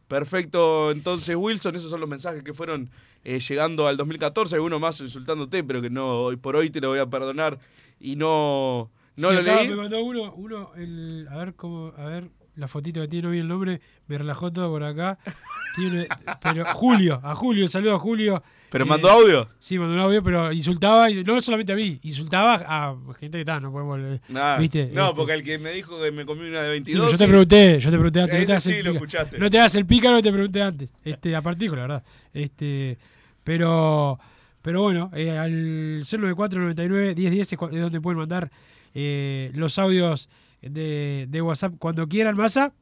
Perfecto, 0.07 0.91
entonces 0.91 1.35
Wilson, 1.35 1.75
esos 1.75 1.91
son 1.91 1.99
los 1.99 2.09
mensajes 2.09 2.41
que 2.43 2.53
fueron 2.53 2.89
eh, 3.23 3.39
llegando 3.39 3.87
al 3.87 3.95
2014. 3.95 4.55
Alguno 4.55 4.79
más 4.79 4.99
insultándote, 4.99 5.63
pero 5.63 5.81
que 5.81 5.89
no 5.89 6.23
hoy 6.23 6.35
por 6.35 6.55
hoy 6.55 6.71
te 6.71 6.81
lo 6.81 6.89
voy 6.89 6.99
a 6.99 7.05
perdonar 7.05 7.59
y 7.99 8.15
no, 8.15 8.89
no 9.17 9.29
Sí, 9.29 9.35
lo 9.35 9.41
leí. 9.41 9.67
Me 9.69 9.75
mandó 9.75 10.01
uno, 10.03 10.33
uno 10.35 10.71
el, 10.75 11.27
a 11.29 11.37
ver 11.37 11.55
cómo, 11.55 11.93
a 11.97 12.05
ver, 12.05 12.29
la 12.55 12.67
fotito 12.67 12.99
que 13.01 13.07
tiene 13.07 13.27
hoy 13.29 13.39
el 13.39 13.47
nombre, 13.47 13.79
me 14.07 14.17
relajó 14.17 14.51
todo 14.51 14.69
por 14.69 14.83
acá. 14.83 15.17
Tiene, 15.75 16.07
pero 16.41 16.65
Julio, 16.73 17.21
a 17.23 17.35
Julio, 17.35 17.67
saludo 17.69 17.95
a 17.95 17.99
Julio. 17.99 18.41
¿Pero 18.71 18.83
Eh, 18.85 18.87
mandó 18.87 19.09
audio? 19.09 19.47
Sí, 19.59 19.77
mandó 19.77 19.93
un 19.93 19.99
audio, 20.01 20.21
pero 20.23 20.51
insultaba, 20.51 21.07
no 21.25 21.39
solamente 21.39 21.71
a 21.71 21.75
mí, 21.75 21.99
insultaba 22.03 22.55
a 22.55 22.95
gente 23.19 23.37
que 23.37 23.41
está, 23.41 23.59
no 23.59 23.71
podemos. 23.71 24.19
Nah, 24.29 24.57
¿Viste? 24.57 24.89
No, 24.91 25.05
Este, 25.05 25.15
porque 25.15 25.33
el 25.35 25.43
que 25.43 25.57
me 25.59 25.71
dijo 25.71 26.01
que 26.01 26.11
me 26.11 26.25
comí 26.25 26.47
una 26.49 26.61
de 26.63 26.67
Sí, 26.67 26.71
22. 26.71 27.05
pero 27.05 27.11
yo 27.11 27.17
te 27.17 27.27
pregunté, 27.27 27.79
yo 27.79 27.91
te 27.91 27.97
pregunté 27.97 28.21
antes. 28.21 28.39
No 28.39 28.45
te, 28.55 28.59
sí 28.59 28.71
el 28.73 28.85
lo 28.85 28.91
escuchaste. 28.93 29.37
no 29.39 29.49
te 29.49 29.59
hagas 29.59 29.75
el 29.75 29.85
pícaro, 29.85 30.21
te 30.21 30.31
pregunté 30.31 30.61
antes. 30.61 30.93
Este, 31.03 31.35
aparte 31.35 31.63
dijo 31.63 31.75
la 31.75 31.81
verdad. 31.83 32.03
Este, 32.33 32.97
pero, 33.43 34.19
pero 34.61 34.81
bueno, 34.81 35.11
eh, 35.13 35.37
al 35.37 36.03
09499 36.03 37.15
1010 37.15 37.53
es 37.53 37.59
cua- 37.59 37.73
es 37.73 37.79
donde 37.81 38.01
pueden 38.01 38.17
mandar 38.19 38.51
eh, 38.93 39.51
los 39.53 39.77
audios 39.79 40.29
de, 40.61 41.25
de 41.29 41.41
WhatsApp 41.41 41.73
cuando 41.79 42.07
quieran, 42.07 42.35
masa. 42.35 42.73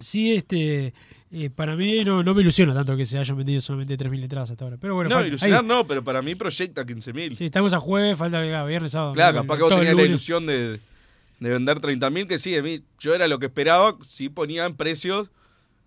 Sí, 0.00 0.34
este, 0.34 0.92
eh, 1.30 1.50
para 1.50 1.76
mí 1.76 2.04
no, 2.04 2.22
no 2.22 2.34
me 2.34 2.42
ilusiona 2.42 2.74
tanto 2.74 2.96
que 2.96 3.06
se 3.06 3.18
hayan 3.18 3.36
vendido 3.36 3.60
solamente 3.60 3.96
3.000 3.96 4.22
entradas 4.24 4.50
hasta 4.50 4.64
ahora. 4.64 4.76
Pero 4.78 4.94
bueno, 4.94 5.08
no, 5.10 5.16
falta- 5.16 5.28
ilusionar 5.28 5.60
ahí- 5.60 5.66
no, 5.66 5.86
pero 5.86 6.02
para 6.04 6.20
mí 6.22 6.34
proyecta 6.34 6.84
15.000. 6.84 7.34
Sí, 7.34 7.44
estamos 7.46 7.72
a 7.72 7.78
jueves, 7.80 8.18
falta 8.18 8.40
viernes, 8.64 8.92
sábado. 8.92 9.14
Claro, 9.14 9.38
capaz 9.42 9.56
que 9.56 9.62
vos 9.62 9.74
tenías 9.74 9.94
la 9.96 10.02
ilusión 10.02 10.46
de, 10.46 10.80
de 11.40 11.50
vender 11.50 11.78
30.000, 11.80 12.26
que 12.26 12.38
sí, 12.38 12.56
a 12.56 12.62
mí, 12.62 12.82
yo 12.98 13.14
era 13.14 13.28
lo 13.28 13.38
que 13.38 13.46
esperaba, 13.46 13.96
si 14.04 14.28
ponían 14.28 14.76
precios 14.76 15.30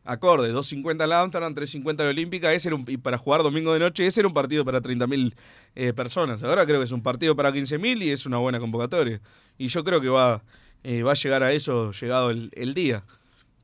acordes, 0.08 0.53
2.50 0.53 1.03
en 1.03 1.10
la 1.10 1.22
Amsterdam, 1.22 1.53
3.50 1.53 1.89
en 1.89 1.97
la 1.97 2.10
Olímpica, 2.10 2.53
ese 2.53 2.70
era 2.70 2.76
un, 2.76 2.86
y 2.88 2.97
para 2.97 3.18
jugar 3.18 3.43
domingo 3.43 3.74
de 3.74 3.80
noche, 3.80 4.05
ese 4.08 4.22
era 4.22 4.28
un 4.28 4.34
partido 4.34 4.64
para 4.64 4.82
30.000 4.82 5.36
eh, 5.76 5.93
personas. 5.93 6.41
Ahora 6.43 6.66
creo 6.66 6.80
que 6.80 6.86
es 6.86 6.91
un 6.91 7.03
partido 7.03 7.36
para 7.36 7.51
15.000 7.51 8.03
y 8.03 8.10
es 8.12 8.26
una 8.26 8.38
buena 8.38 8.60
convocatoria. 8.60 9.20
Y 9.58 9.68
yo 9.68 9.84
creo 9.84 9.99
que 9.99 10.08
va, 10.08 10.41
eh, 10.84 11.03
va 11.03 11.12
a 11.12 11.16
llegar 11.16 11.43
a 11.43 11.51
eso 11.51 11.91
llegado 11.91 12.32
el, 12.32 12.74
día. 12.74 13.03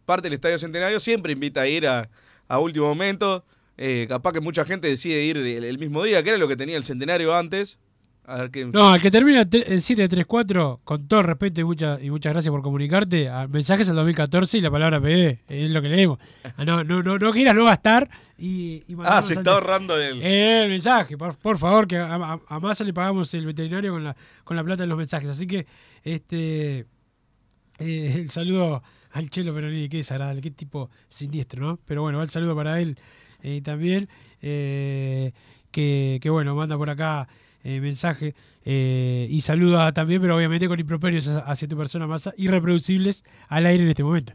Parte 0.05 0.23
del 0.27 0.33
Estadio 0.33 0.59
Centenario 0.59 0.99
siempre 0.99 1.31
invita 1.31 1.61
a 1.61 1.67
ir 1.67 1.87
a, 1.87 2.09
a 2.49 2.59
último 2.59 2.87
momento. 2.87 3.45
Eh, 3.77 4.05
capaz 4.09 4.33
que 4.33 4.41
mucha 4.41 4.65
gente 4.65 4.87
decide 4.89 5.23
ir 5.23 5.37
el, 5.37 5.63
el 5.63 5.79
mismo 5.79 6.03
día, 6.03 6.21
que 6.23 6.29
era 6.29 6.37
lo 6.37 6.49
que 6.49 6.57
tenía 6.57 6.75
el 6.75 6.83
Centenario 6.83 7.33
antes. 7.33 7.79
A 8.25 8.37
ver 8.37 8.51
qué, 8.51 8.63
No, 8.65 8.95
el 8.95 9.01
que 9.01 9.11
termina 9.11 9.43
te- 9.49 9.73
en 9.73 9.81
734, 9.81 10.79
con 10.85 11.07
todo 11.09 11.23
respeto 11.23 11.59
y, 11.59 11.65
mucha, 11.65 11.99
y 12.01 12.09
muchas 12.09 12.31
gracias 12.31 12.51
por 12.51 12.61
comunicarte, 12.61 13.27
a 13.27 13.47
mensajes 13.49 13.89
al 13.89 13.97
2014 13.97 14.57
y 14.59 14.61
la 14.61 14.71
palabra 14.71 15.01
PD, 15.01 15.39
es 15.49 15.69
lo 15.71 15.81
que 15.81 15.89
leemos. 15.89 16.19
Ah, 16.55 16.63
No, 16.63 16.83
no, 16.85 17.03
no, 17.03 17.17
no 17.17 17.31
quieras 17.33 17.53
no 17.53 17.65
gastar 17.65 18.09
y, 18.37 18.81
y 18.87 18.95
Ah, 19.03 19.21
se 19.21 19.33
al- 19.33 19.39
está 19.39 19.51
ahorrando 19.51 19.97
el... 19.99 20.21
Eh, 20.23 20.63
el 20.63 20.69
mensaje, 20.69 21.17
por, 21.17 21.37
por 21.37 21.57
favor, 21.57 21.85
que 21.85 21.97
a, 21.97 22.15
a- 22.15 22.39
a 22.47 22.59
Massa 22.61 22.85
le 22.85 22.93
pagamos 22.93 23.33
el 23.33 23.45
veterinario 23.45 23.91
con 23.91 24.03
la, 24.05 24.15
con 24.45 24.55
la 24.55 24.63
plata 24.63 24.83
de 24.83 24.87
los 24.87 24.97
mensajes. 24.97 25.29
Así 25.29 25.45
que, 25.45 25.67
este 26.03 26.85
eh, 27.79 28.15
el 28.21 28.29
saludo 28.29 28.83
al 29.11 29.29
Chelo 29.29 29.53
Peronini, 29.53 29.89
qué 29.89 29.97
desagradable, 29.97 30.41
qué 30.41 30.51
tipo 30.51 30.89
siniestro, 31.09 31.65
¿no? 31.65 31.77
Pero 31.85 32.01
bueno, 32.03 32.19
va 32.19 32.23
el 32.23 32.29
saludo 32.29 32.55
para 32.55 32.79
él 32.79 32.97
eh, 33.41 33.61
también, 33.61 34.07
eh, 34.41 35.33
que, 35.71 36.19
que 36.21 36.29
bueno, 36.29 36.55
manda 36.55 36.77
por 36.77 36.89
acá 36.89 37.27
eh, 37.63 37.79
mensaje 37.79 38.35
eh, 38.65 39.27
y 39.29 39.41
saluda 39.41 39.91
también, 39.93 40.21
pero 40.21 40.35
obviamente 40.35 40.67
con 40.67 40.79
improperios 40.79 41.27
hacia 41.27 41.67
tu 41.67 41.77
persona 41.77 42.07
Massa, 42.07 42.33
irreproducibles 42.37 43.23
al 43.49 43.65
aire 43.65 43.83
en 43.83 43.89
este 43.89 44.03
momento. 44.03 44.33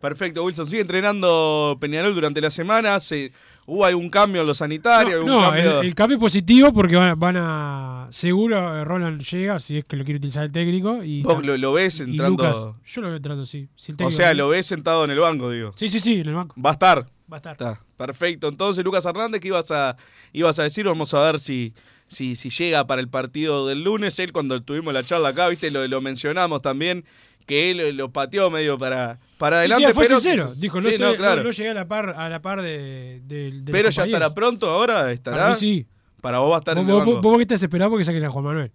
Perfecto, 0.00 0.42
Wilson. 0.44 0.66
Sigue 0.66 0.82
entrenando 0.82 1.76
Peñarol 1.80 2.12
durante 2.12 2.40
la 2.40 2.50
semana. 2.50 2.98
Se, 2.98 3.30
¿Hubo 3.66 3.84
algún 3.84 4.10
cambio 4.10 4.40
en 4.40 4.48
lo 4.48 4.54
sanitario? 4.54 5.22
No, 5.22 5.40
cambio? 5.40 5.80
el, 5.80 5.86
el 5.86 5.94
cambio 5.94 6.16
es 6.16 6.20
positivo 6.20 6.72
porque 6.72 6.96
van, 6.96 7.10
a- 7.10 7.14
van 7.14 7.36
a. 7.38 8.06
Seguro 8.10 8.80
eh, 8.80 8.84
Roland 8.84 9.22
llega, 9.22 9.60
si 9.60 9.78
es 9.78 9.84
que 9.84 9.94
lo 9.94 10.04
quiere 10.04 10.18
utilizar 10.18 10.42
el 10.42 10.50
técnico. 10.50 11.04
Y, 11.04 11.22
¿Vos 11.22 11.46
lo, 11.46 11.56
lo 11.56 11.72
ves 11.72 12.00
entrando? 12.00 12.30
Lucas, 12.42 12.66
yo 12.84 13.00
lo 13.00 13.06
veo 13.08 13.16
entrando, 13.18 13.46
sí. 13.46 13.68
Si 13.76 13.92
o 14.02 14.10
sea, 14.10 14.34
lo 14.34 14.48
ves 14.48 14.66
sentado 14.66 15.04
en 15.04 15.12
el 15.12 15.20
banco, 15.20 15.48
digo. 15.50 15.70
Sí, 15.76 15.86
sí, 15.88 16.00
sí, 16.00 16.14
en 16.20 16.28
el 16.30 16.34
banco. 16.34 16.60
Va 16.60 16.70
a 16.70 16.72
estar. 16.72 17.06
Va 17.32 17.36
a 17.36 17.38
estar. 17.38 17.52
Está, 17.52 17.80
perfecto. 17.96 18.48
Entonces, 18.48 18.84
Lucas 18.84 19.04
Hernández, 19.06 19.40
¿qué 19.40 19.48
ibas 19.48 19.70
a, 19.70 19.96
ibas 20.32 20.58
a 20.58 20.64
decir? 20.64 20.84
Vamos 20.84 21.14
a 21.14 21.20
ver 21.20 21.40
si, 21.40 21.72
si, 22.08 22.34
si 22.36 22.50
llega 22.50 22.86
para 22.86 23.00
el 23.00 23.08
partido 23.08 23.66
del 23.66 23.82
lunes. 23.82 24.18
Él, 24.18 24.32
cuando 24.32 24.62
tuvimos 24.62 24.92
la 24.92 25.02
charla 25.02 25.30
acá, 25.30 25.48
viste, 25.48 25.70
lo, 25.70 25.86
lo 25.88 26.00
mencionamos 26.02 26.60
también, 26.60 27.04
que 27.46 27.70
él 27.70 27.96
lo 27.96 28.10
pateó 28.12 28.50
medio 28.50 28.76
para, 28.76 29.18
para 29.38 29.62
Sí, 29.62 29.68
sí, 29.68 29.72
adelante. 29.74 29.94
fue 29.94 30.04
pero 30.06 30.20
sincero. 30.20 30.52
Dijo, 30.54 30.80
no, 30.80 30.88
Sí, 30.88 30.94
estoy- 30.96 31.10
no, 31.12 31.16
claro. 31.16 31.36
no- 31.38 31.44
no 31.44 31.50
llegué 31.50 31.70
a 31.70 31.74
la 31.74 31.88
par, 31.88 32.10
a 32.10 32.28
la 32.28 32.42
par 32.42 32.60
de, 32.62 33.20
de- 33.24 33.62
pero 33.72 33.88
ya 33.90 34.04
estará 34.04 34.34
pronto 34.34 34.68
ahora, 34.68 35.10
estará. 35.10 35.36
Para 35.38 35.48
mí 35.50 35.54
sí. 35.56 35.86
Para 36.20 36.38
vos 36.38 36.52
va 36.52 36.56
a 36.56 36.58
estar 36.60 36.76
Vos, 36.76 36.84
en 36.84 36.88
el 36.90 36.94
vos, 36.96 37.06
banco. 37.06 37.20
vos 37.20 37.36
que 37.38 37.42
estás 37.42 37.62
esperando 37.62 37.90
porque 37.90 38.04
saquen 38.04 38.24
a 38.24 38.30
Juan 38.30 38.44
Manuel. 38.44 38.70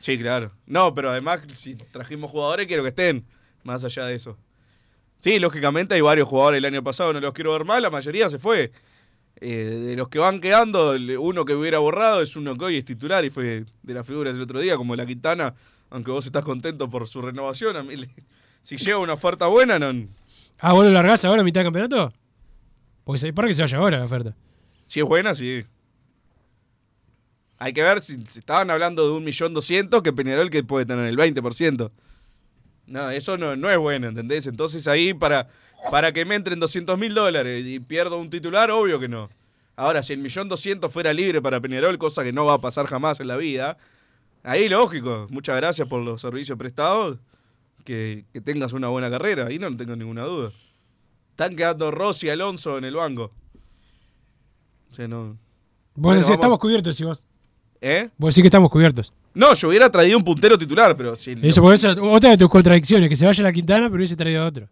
Sí, 0.00 0.18
claro. 0.18 0.50
No, 0.66 0.94
pero 0.94 1.10
además, 1.10 1.40
si 1.54 1.74
trajimos 1.76 2.30
jugadores, 2.30 2.66
quiero 2.66 2.82
que 2.82 2.88
estén. 2.88 3.24
Más 3.64 3.84
allá 3.84 4.06
de 4.06 4.14
eso. 4.14 4.36
Sí, 5.20 5.38
lógicamente 5.38 5.94
hay 5.94 6.00
varios 6.00 6.28
jugadores 6.28 6.58
el 6.58 6.64
año 6.64 6.82
pasado, 6.82 7.12
no 7.12 7.20
los 7.20 7.32
quiero 7.32 7.52
ver 7.52 7.64
mal, 7.64 7.82
la 7.82 7.90
mayoría 7.90 8.30
se 8.30 8.38
fue. 8.38 8.70
Eh, 9.40 9.84
de 9.86 9.96
los 9.96 10.08
que 10.08 10.18
van 10.18 10.40
quedando, 10.40 10.94
uno 11.20 11.44
que 11.44 11.54
hubiera 11.54 11.78
borrado 11.78 12.22
es 12.22 12.34
uno 12.36 12.56
que 12.56 12.64
hoy 12.64 12.76
es 12.76 12.84
titular 12.84 13.24
y 13.24 13.30
fue 13.30 13.64
de 13.82 13.94
las 13.94 14.06
figuras 14.06 14.34
del 14.34 14.42
otro 14.42 14.58
día, 14.60 14.76
como 14.76 14.96
la 14.96 15.06
Quintana, 15.06 15.54
aunque 15.90 16.10
vos 16.10 16.26
estás 16.26 16.42
contento 16.44 16.88
por 16.90 17.06
su 17.06 17.22
renovación. 17.22 17.76
A 17.76 17.82
mí, 17.82 17.96
le- 17.96 18.10
si 18.62 18.76
llega 18.76 18.98
una 18.98 19.12
oferta 19.14 19.46
buena, 19.46 19.78
no. 19.78 20.06
Ah, 20.60 20.72
¿vos 20.72 20.84
lo 20.84 20.90
largás 20.90 21.24
ahora 21.24 21.42
a 21.42 21.44
mitad 21.44 21.60
de 21.60 21.66
campeonato? 21.66 22.12
Porque 23.04 23.18
se, 23.18 23.32
para 23.32 23.46
que 23.48 23.54
se 23.54 23.62
vaya 23.62 23.78
ahora 23.78 23.98
la 23.98 24.04
oferta. 24.04 24.34
Si 24.86 24.98
es 25.00 25.06
buena, 25.06 25.34
sí. 25.34 25.62
Hay 27.58 27.72
que 27.72 27.82
ver 27.82 28.02
si, 28.02 28.18
si 28.28 28.38
estaban 28.38 28.70
hablando 28.70 29.04
de 29.08 29.16
un 29.16 29.24
millón 29.24 29.52
doscientos, 29.54 30.02
que 30.02 30.12
Peñarol 30.12 30.50
que 30.50 30.62
puede 30.62 30.86
tener 30.86 31.06
el 31.06 31.16
20%. 31.16 31.90
No, 32.88 33.10
eso 33.10 33.36
no, 33.38 33.54
no 33.54 33.70
es 33.70 33.78
bueno, 33.78 34.08
¿entendés? 34.08 34.46
Entonces 34.46 34.86
ahí 34.88 35.12
para, 35.14 35.48
para 35.90 36.12
que 36.12 36.24
me 36.24 36.34
entren 36.34 36.58
200 36.58 36.98
mil 36.98 37.14
dólares 37.14 37.64
y 37.66 37.80
pierdo 37.80 38.18
un 38.18 38.30
titular, 38.30 38.70
obvio 38.70 38.98
que 38.98 39.08
no. 39.08 39.28
Ahora, 39.76 40.02
si 40.02 40.12
el 40.14 40.18
millón 40.20 40.48
doscientos 40.48 40.92
fuera 40.92 41.12
libre 41.12 41.40
para 41.40 41.60
Peñarol, 41.60 41.98
cosa 41.98 42.24
que 42.24 42.32
no 42.32 42.44
va 42.46 42.54
a 42.54 42.58
pasar 42.60 42.86
jamás 42.86 43.20
en 43.20 43.28
la 43.28 43.36
vida, 43.36 43.78
ahí 44.42 44.68
lógico, 44.68 45.26
muchas 45.30 45.56
gracias 45.56 45.86
por 45.86 46.02
los 46.02 46.20
servicios 46.20 46.58
prestados, 46.58 47.18
que, 47.84 48.24
que 48.32 48.40
tengas 48.40 48.72
una 48.72 48.88
buena 48.88 49.08
carrera, 49.10 49.46
ahí 49.46 49.58
no 49.58 49.74
tengo 49.76 49.94
ninguna 49.94 50.24
duda. 50.24 50.50
Están 51.30 51.54
quedando 51.54 51.90
Rossi 51.92 52.26
y 52.26 52.30
Alonso 52.30 52.76
en 52.78 52.84
el 52.84 52.96
banco. 52.96 53.30
O 54.90 54.94
sea, 54.94 55.06
no... 55.06 55.28
Vos 55.28 55.36
Bueno, 55.94 56.14
decís, 56.16 56.28
vamos- 56.30 56.38
estamos 56.38 56.58
cubiertos, 56.58 56.96
si 56.96 57.04
vos. 57.04 57.22
¿Eh? 57.80 58.08
Vos 58.16 58.34
decís 58.34 58.42
que 58.42 58.48
estamos 58.48 58.70
cubiertos. 58.70 59.12
No, 59.34 59.54
yo 59.54 59.68
hubiera 59.68 59.90
traído 59.90 60.18
un 60.18 60.24
puntero 60.24 60.58
titular, 60.58 60.96
pero 60.96 61.14
si 61.14 61.36
Eso, 61.42 61.62
por 61.62 61.74
eso, 61.74 61.90
otra 62.10 62.30
de 62.30 62.36
tus 62.38 62.48
contradicciones, 62.48 63.08
que 63.08 63.14
se 63.16 63.24
vaya 63.24 63.42
la 63.44 63.52
Quintana, 63.52 63.86
pero 63.86 63.96
hubiese 63.96 64.16
traído 64.16 64.44
otro. 64.44 64.68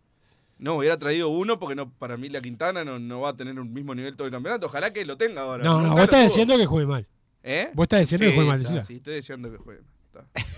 no 0.59 0.75
hubiera 0.77 0.99
traído 0.99 1.29
uno 1.29 1.59
porque 1.59 1.75
no 1.77 1.89
para 1.91 2.17
mí 2.17 2.29
la 2.29 2.41
Quintana 2.41 2.85
no, 2.85 2.99
no 2.99 3.21
va 3.21 3.31
a 3.31 3.37
tener 3.37 3.59
un 3.61 3.73
mismo 3.73 3.95
nivel 3.95 4.17
todo 4.17 4.27
el 4.27 4.33
campeonato. 4.33 4.67
Ojalá 4.67 4.93
que 4.93 5.05
lo 5.05 5.17
tenga 5.17 5.43
ahora. 5.43 5.63
No, 5.63 5.83
no, 5.83 5.91
vos 5.93 6.03
estás 6.03 6.25
diciendo 6.25 6.57
que 6.57 6.67
juegue 6.67 6.87
mal. 6.87 7.07
¿Eh? 7.45 7.71
Vos 7.75 7.85
estás 7.85 8.01
diciendo 8.01 8.27
que 8.27 8.33
juegue 8.35 8.49
mal, 8.51 8.61
está. 8.61 8.85
Sí, 8.85 8.95
estoy 8.95 9.15
diciendo 9.17 9.51
que 9.53 9.59
juegue 9.59 9.81
mal. 9.83 10.25
está. 10.35 10.41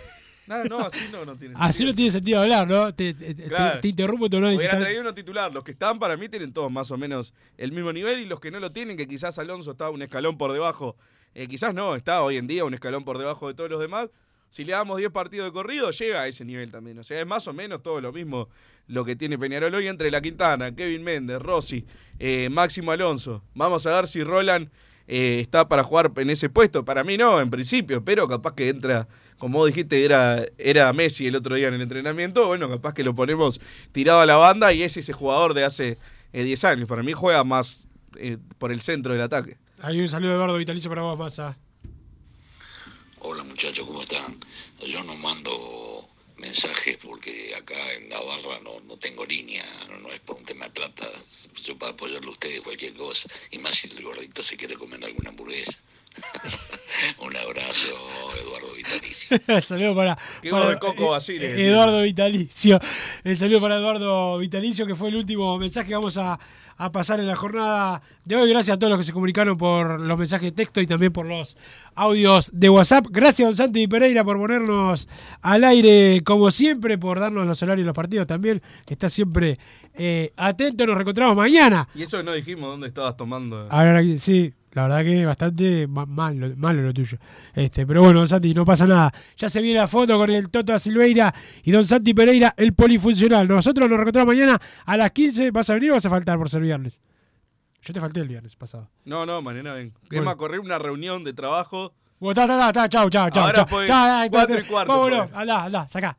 No, 0.49 0.65
no, 0.65 0.79
así 0.79 1.01
no, 1.13 1.27
no 1.27 1.37
tiene 1.37 1.55
Así 1.59 1.85
no 1.85 1.93
tiene 1.93 2.11
sentido 2.11 2.41
hablar, 2.41 2.67
¿no? 2.67 2.95
Te, 2.95 3.13
te- 3.13 3.35
te- 3.35 3.49
Claro. 3.49 3.81
te 3.81 3.89
interrumpo 3.89 4.31
tu 4.31 4.39
análisis. 4.39 4.61
Hubiera 4.65 4.79
traído 4.81 5.03
uno 5.03 5.13
titular. 5.13 5.53
Los 5.53 5.63
que 5.63 5.73
están 5.73 5.99
para 5.99 6.17
mí 6.17 6.27
tienen 6.31 6.55
todos 6.55 6.73
más 6.73 6.91
o 6.91 6.97
menos 6.97 7.35
el 7.59 7.71
mismo 7.71 7.93
nivel 7.93 8.21
y 8.21 8.25
los 8.25 8.41
que 8.41 8.51
no 8.51 8.59
lo 8.59 8.73
tienen, 8.73 8.97
que 8.97 9.07
quizás 9.07 9.39
Alonso 9.39 9.73
está 9.73 9.91
un 9.91 10.01
escalón 10.01 10.39
por 10.39 10.51
debajo, 10.55 10.97
eh, 11.39 11.47
quizás 11.47 11.73
no, 11.73 11.95
está 11.95 12.23
hoy 12.23 12.37
en 12.37 12.49
día 12.49 12.65
un 12.65 12.75
escalón 12.75 13.05
por 13.05 13.17
debajo 13.17 13.47
de 13.47 13.55
todos 13.55 13.71
los 13.71 13.81
demás. 13.81 14.11
Si 14.49 14.65
le 14.65 14.73
damos 14.73 14.99
10 14.99 15.13
partidos 15.13 15.47
de 15.47 15.53
corrido, 15.53 15.93
llega 15.93 16.23
a 16.23 16.27
ese 16.27 16.45
nivel 16.45 16.73
también. 16.73 16.99
O 16.99 17.05
sea, 17.05 17.21
es 17.21 17.27
más 17.27 17.47
o 17.47 17.53
menos 17.53 17.81
todo 17.81 18.01
lo 18.01 18.13
mismo 18.13 18.49
lo 18.89 19.05
que 19.05 19.15
tiene 19.15 19.39
Peñarol 19.39 19.73
hoy 19.73 19.87
entre 19.87 20.11
La 20.11 20.21
Quintana, 20.21 20.75
Kevin 20.75 21.05
Méndez, 21.05 21.41
Rossi, 21.41 21.85
eh, 22.19 22.49
Máximo 22.51 22.91
Alonso. 22.91 23.45
Vamos 23.55 23.87
a 23.87 23.93
ver 23.93 24.09
si 24.09 24.25
Roland 24.25 24.69
eh, 25.07 25.39
está 25.39 25.69
para 25.69 25.85
jugar 25.85 26.11
en 26.17 26.31
ese 26.31 26.49
puesto. 26.49 26.85
Para 26.85 27.05
mí 27.05 27.17
no, 27.17 27.41
en 27.41 27.51
principio, 27.51 28.05
pero 28.05 28.27
capaz 28.27 28.55
que 28.55 28.69
entra, 28.69 29.07
como 29.39 29.65
dijiste, 29.65 30.05
era, 30.05 30.45
era 30.59 30.93
Messi 30.93 31.29
el 31.29 31.37
otro 31.37 31.55
día 31.55 31.69
en 31.69 31.75
el 31.75 31.83
entrenamiento. 31.83 32.49
Bueno, 32.49 32.69
capaz 32.69 32.95
que 32.95 33.05
lo 33.05 33.15
ponemos 33.15 33.61
tirado 33.93 34.21
a 34.21 34.27
la 34.27 34.35
banda 34.35 34.73
y 34.73 34.83
es 34.83 34.97
ese 34.97 35.13
jugador 35.13 35.55
de 35.55 35.65
hace 35.65 35.99
eh, 36.33 36.43
10 36.43 36.65
años. 36.65 36.89
Para 36.89 37.05
mí 37.05 37.13
juega 37.13 37.45
más 37.45 37.87
eh, 38.17 38.39
por 38.59 38.73
el 38.73 38.81
centro 38.81 39.13
del 39.13 39.23
ataque. 39.23 39.57
Hay 39.81 40.01
un 40.01 40.09
saludo 40.09 40.31
de 40.31 40.37
Eduardo 40.37 40.57
Vitalicio 40.57 40.91
para 40.91 41.03
vos, 41.03 41.17
Massa. 41.17 41.57
Hola 43.21 43.45
muchachos, 43.45 43.87
¿cómo 43.87 44.01
están? 44.01 44.37
Yo 44.85 45.05
no 45.05 45.15
mando 45.17 46.09
mensajes 46.37 46.99
porque 46.99 47.55
acá 47.57 47.77
en 47.95 48.09
la 48.09 48.21
barra 48.21 48.61
no, 48.65 48.81
no 48.87 48.97
tengo 48.97 49.25
línea, 49.25 49.65
no, 49.89 49.99
no 49.99 50.09
es 50.11 50.19
por 50.21 50.37
un 50.37 50.45
tema 50.45 50.65
de 50.65 50.73
plata. 50.73 51.07
Yo 51.63 51.79
para 51.79 51.93
apoyarle 51.93 52.27
a 52.27 52.33
ustedes 52.33 52.61
cualquier 52.61 52.95
cosa. 52.95 53.29
Y 53.53 53.59
más 53.59 53.73
si 53.73 53.89
el 53.97 54.03
gordito 54.03 54.43
se 54.43 54.57
quiere 54.57 54.75
comer 54.75 55.05
alguna 55.05 55.31
hamburguesa. 55.31 55.79
un 57.19 57.37
abrazo, 57.37 57.89
Eduardo 58.43 58.73
Vitalicio. 58.75 59.39
El 59.47 59.63
saludo 59.63 59.95
para, 59.95 60.19
Coco 60.81 61.07
eh, 61.07 61.11
Basile, 61.11 61.47
eh. 61.47 61.69
Eduardo 61.69 62.03
Vitalicio. 62.03 62.81
El 63.23 63.37
saludo 63.37 63.61
para 63.61 63.77
Eduardo 63.77 64.39
Vitalicio, 64.39 64.87
que 64.87 64.97
fue 64.97 65.11
el 65.11 65.17
último 65.17 65.57
mensaje 65.59 65.89
que 65.89 65.95
vamos 65.95 66.17
a, 66.17 66.39
a 66.79 66.93
pasar 66.93 67.21
en 67.21 67.27
la 67.27 67.37
jornada 67.37 68.01
de 68.25 68.37
hoy. 68.37 68.49
Gracias 68.49 68.77
a 68.77 68.79
todos 68.79 68.91
los 68.91 69.01
que 69.01 69.07
se 69.07 69.13
comunicaron 69.13 69.57
por 69.57 70.01
los 70.01 70.19
mensajes 70.19 70.47
de 70.47 70.53
texto 70.53 70.81
y 70.81 70.87
también 70.87 71.13
por 71.13 71.27
los 71.27 71.57
audios 71.95 72.51
de 72.55 72.71
WhatsApp. 72.71 73.07
Gracias, 73.11 73.47
don 73.47 73.57
Santi 73.57 73.87
Pereira, 73.89 74.25
por 74.25 74.39
ponernos 74.39 75.09
al 75.43 75.65
aire 75.65 76.23
como 76.25 76.51
siempre, 76.51 76.97
por 76.97 77.21
darnos 77.21 77.47
los 77.47 77.63
horarios 77.63 77.85
de 77.85 77.89
los 77.89 77.97
partidos 77.97 78.27
también, 78.27 78.63
que 78.87 78.95
está 78.95 79.09
siempre 79.09 79.59
eh, 79.95 80.33
atento. 80.37 80.87
Nos 80.87 80.95
reencontramos 80.95 81.37
mañana. 81.37 81.89
Y 81.95 82.05
eso 82.05 82.17
que 82.19 82.25
no 82.25 82.33
dijimos 82.33 82.71
dónde 82.71 82.87
estabas 82.87 83.17
tomando. 83.17 83.67
Ahora 83.71 84.01
sí, 84.17 84.55
la 84.73 84.83
verdad 84.83 85.03
que 85.05 85.25
bastante 85.25 85.87
ma- 85.87 86.07
malo, 86.07 86.53
malo 86.57 86.83
lo 86.83 86.93
tuyo. 86.93 87.19
Este, 87.55 87.87
pero 87.87 88.03
bueno, 88.03 88.21
don 88.21 88.29
Santi, 88.29 88.53
no 88.55 88.65
pasa 88.65 88.87
nada. 88.87 89.13
Ya 89.37 89.49
se 89.49 89.61
viene 89.63 89.81
la 89.81 89.87
foto 89.87 90.17
con 90.19 90.31
el 90.31 90.51
Toto 90.51 90.79
Silveira 90.79 91.35
y 91.65 91.71
don 91.71 91.85
Santi 91.85 92.15
Pereira, 92.15 92.55
el 92.57 92.75
polifuncional. 92.75 93.49
Nosotros 93.49 93.89
nos 93.89 93.97
reencontramos 93.99 94.35
mañana 94.35 94.61
a 94.85 94.97
las 94.97 95.11
15. 95.13 95.51
¿Vas 95.51 95.69
a 95.71 95.75
venir 95.75 95.91
o 95.91 95.95
vas 95.95 96.07
a 96.07 96.11
faltar 96.11 96.37
por 96.39 96.49
ser 96.51 96.61
viernes? 96.63 97.01
Yo 97.83 97.95
te 97.95 98.01
falté 98.01 98.21
el 98.21 98.29
viernes 98.29 98.57
pasado. 98.57 98.91
No, 99.05 99.25
no, 99.25 99.41
mañana 99.41 99.73
ven. 99.75 99.89
Es 100.03 100.09
Bueno. 100.11 100.25
más, 100.25 100.37
correr 100.37 100.61
una 100.61 100.79
reunión 100.79 101.25
de 101.25 101.33
trabajo. 101.33 101.95
Bueno, 102.21 102.35
ta, 102.35 102.47
ta, 102.47 102.59
ta, 102.59 102.73
ta, 102.73 102.89
chau, 102.89 103.09
chau, 103.09 103.31
chau. 103.31 103.45
Ahora 103.45 103.65
chau. 103.65 104.29
cuatro 104.31 104.59
y 104.59 104.65
cuarto 104.65 104.93
Vámonos, 104.93 105.29
andá, 105.33 105.65
andá, 105.65 105.89
sacá. 105.89 106.19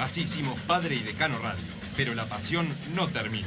Así 0.00 0.22
hicimos 0.22 0.58
Padre 0.66 0.96
y 0.96 1.00
Decano 1.02 1.38
Radio, 1.38 1.62
pero 1.96 2.14
la 2.14 2.24
pasión 2.26 2.66
no 2.96 3.06
termina. 3.08 3.46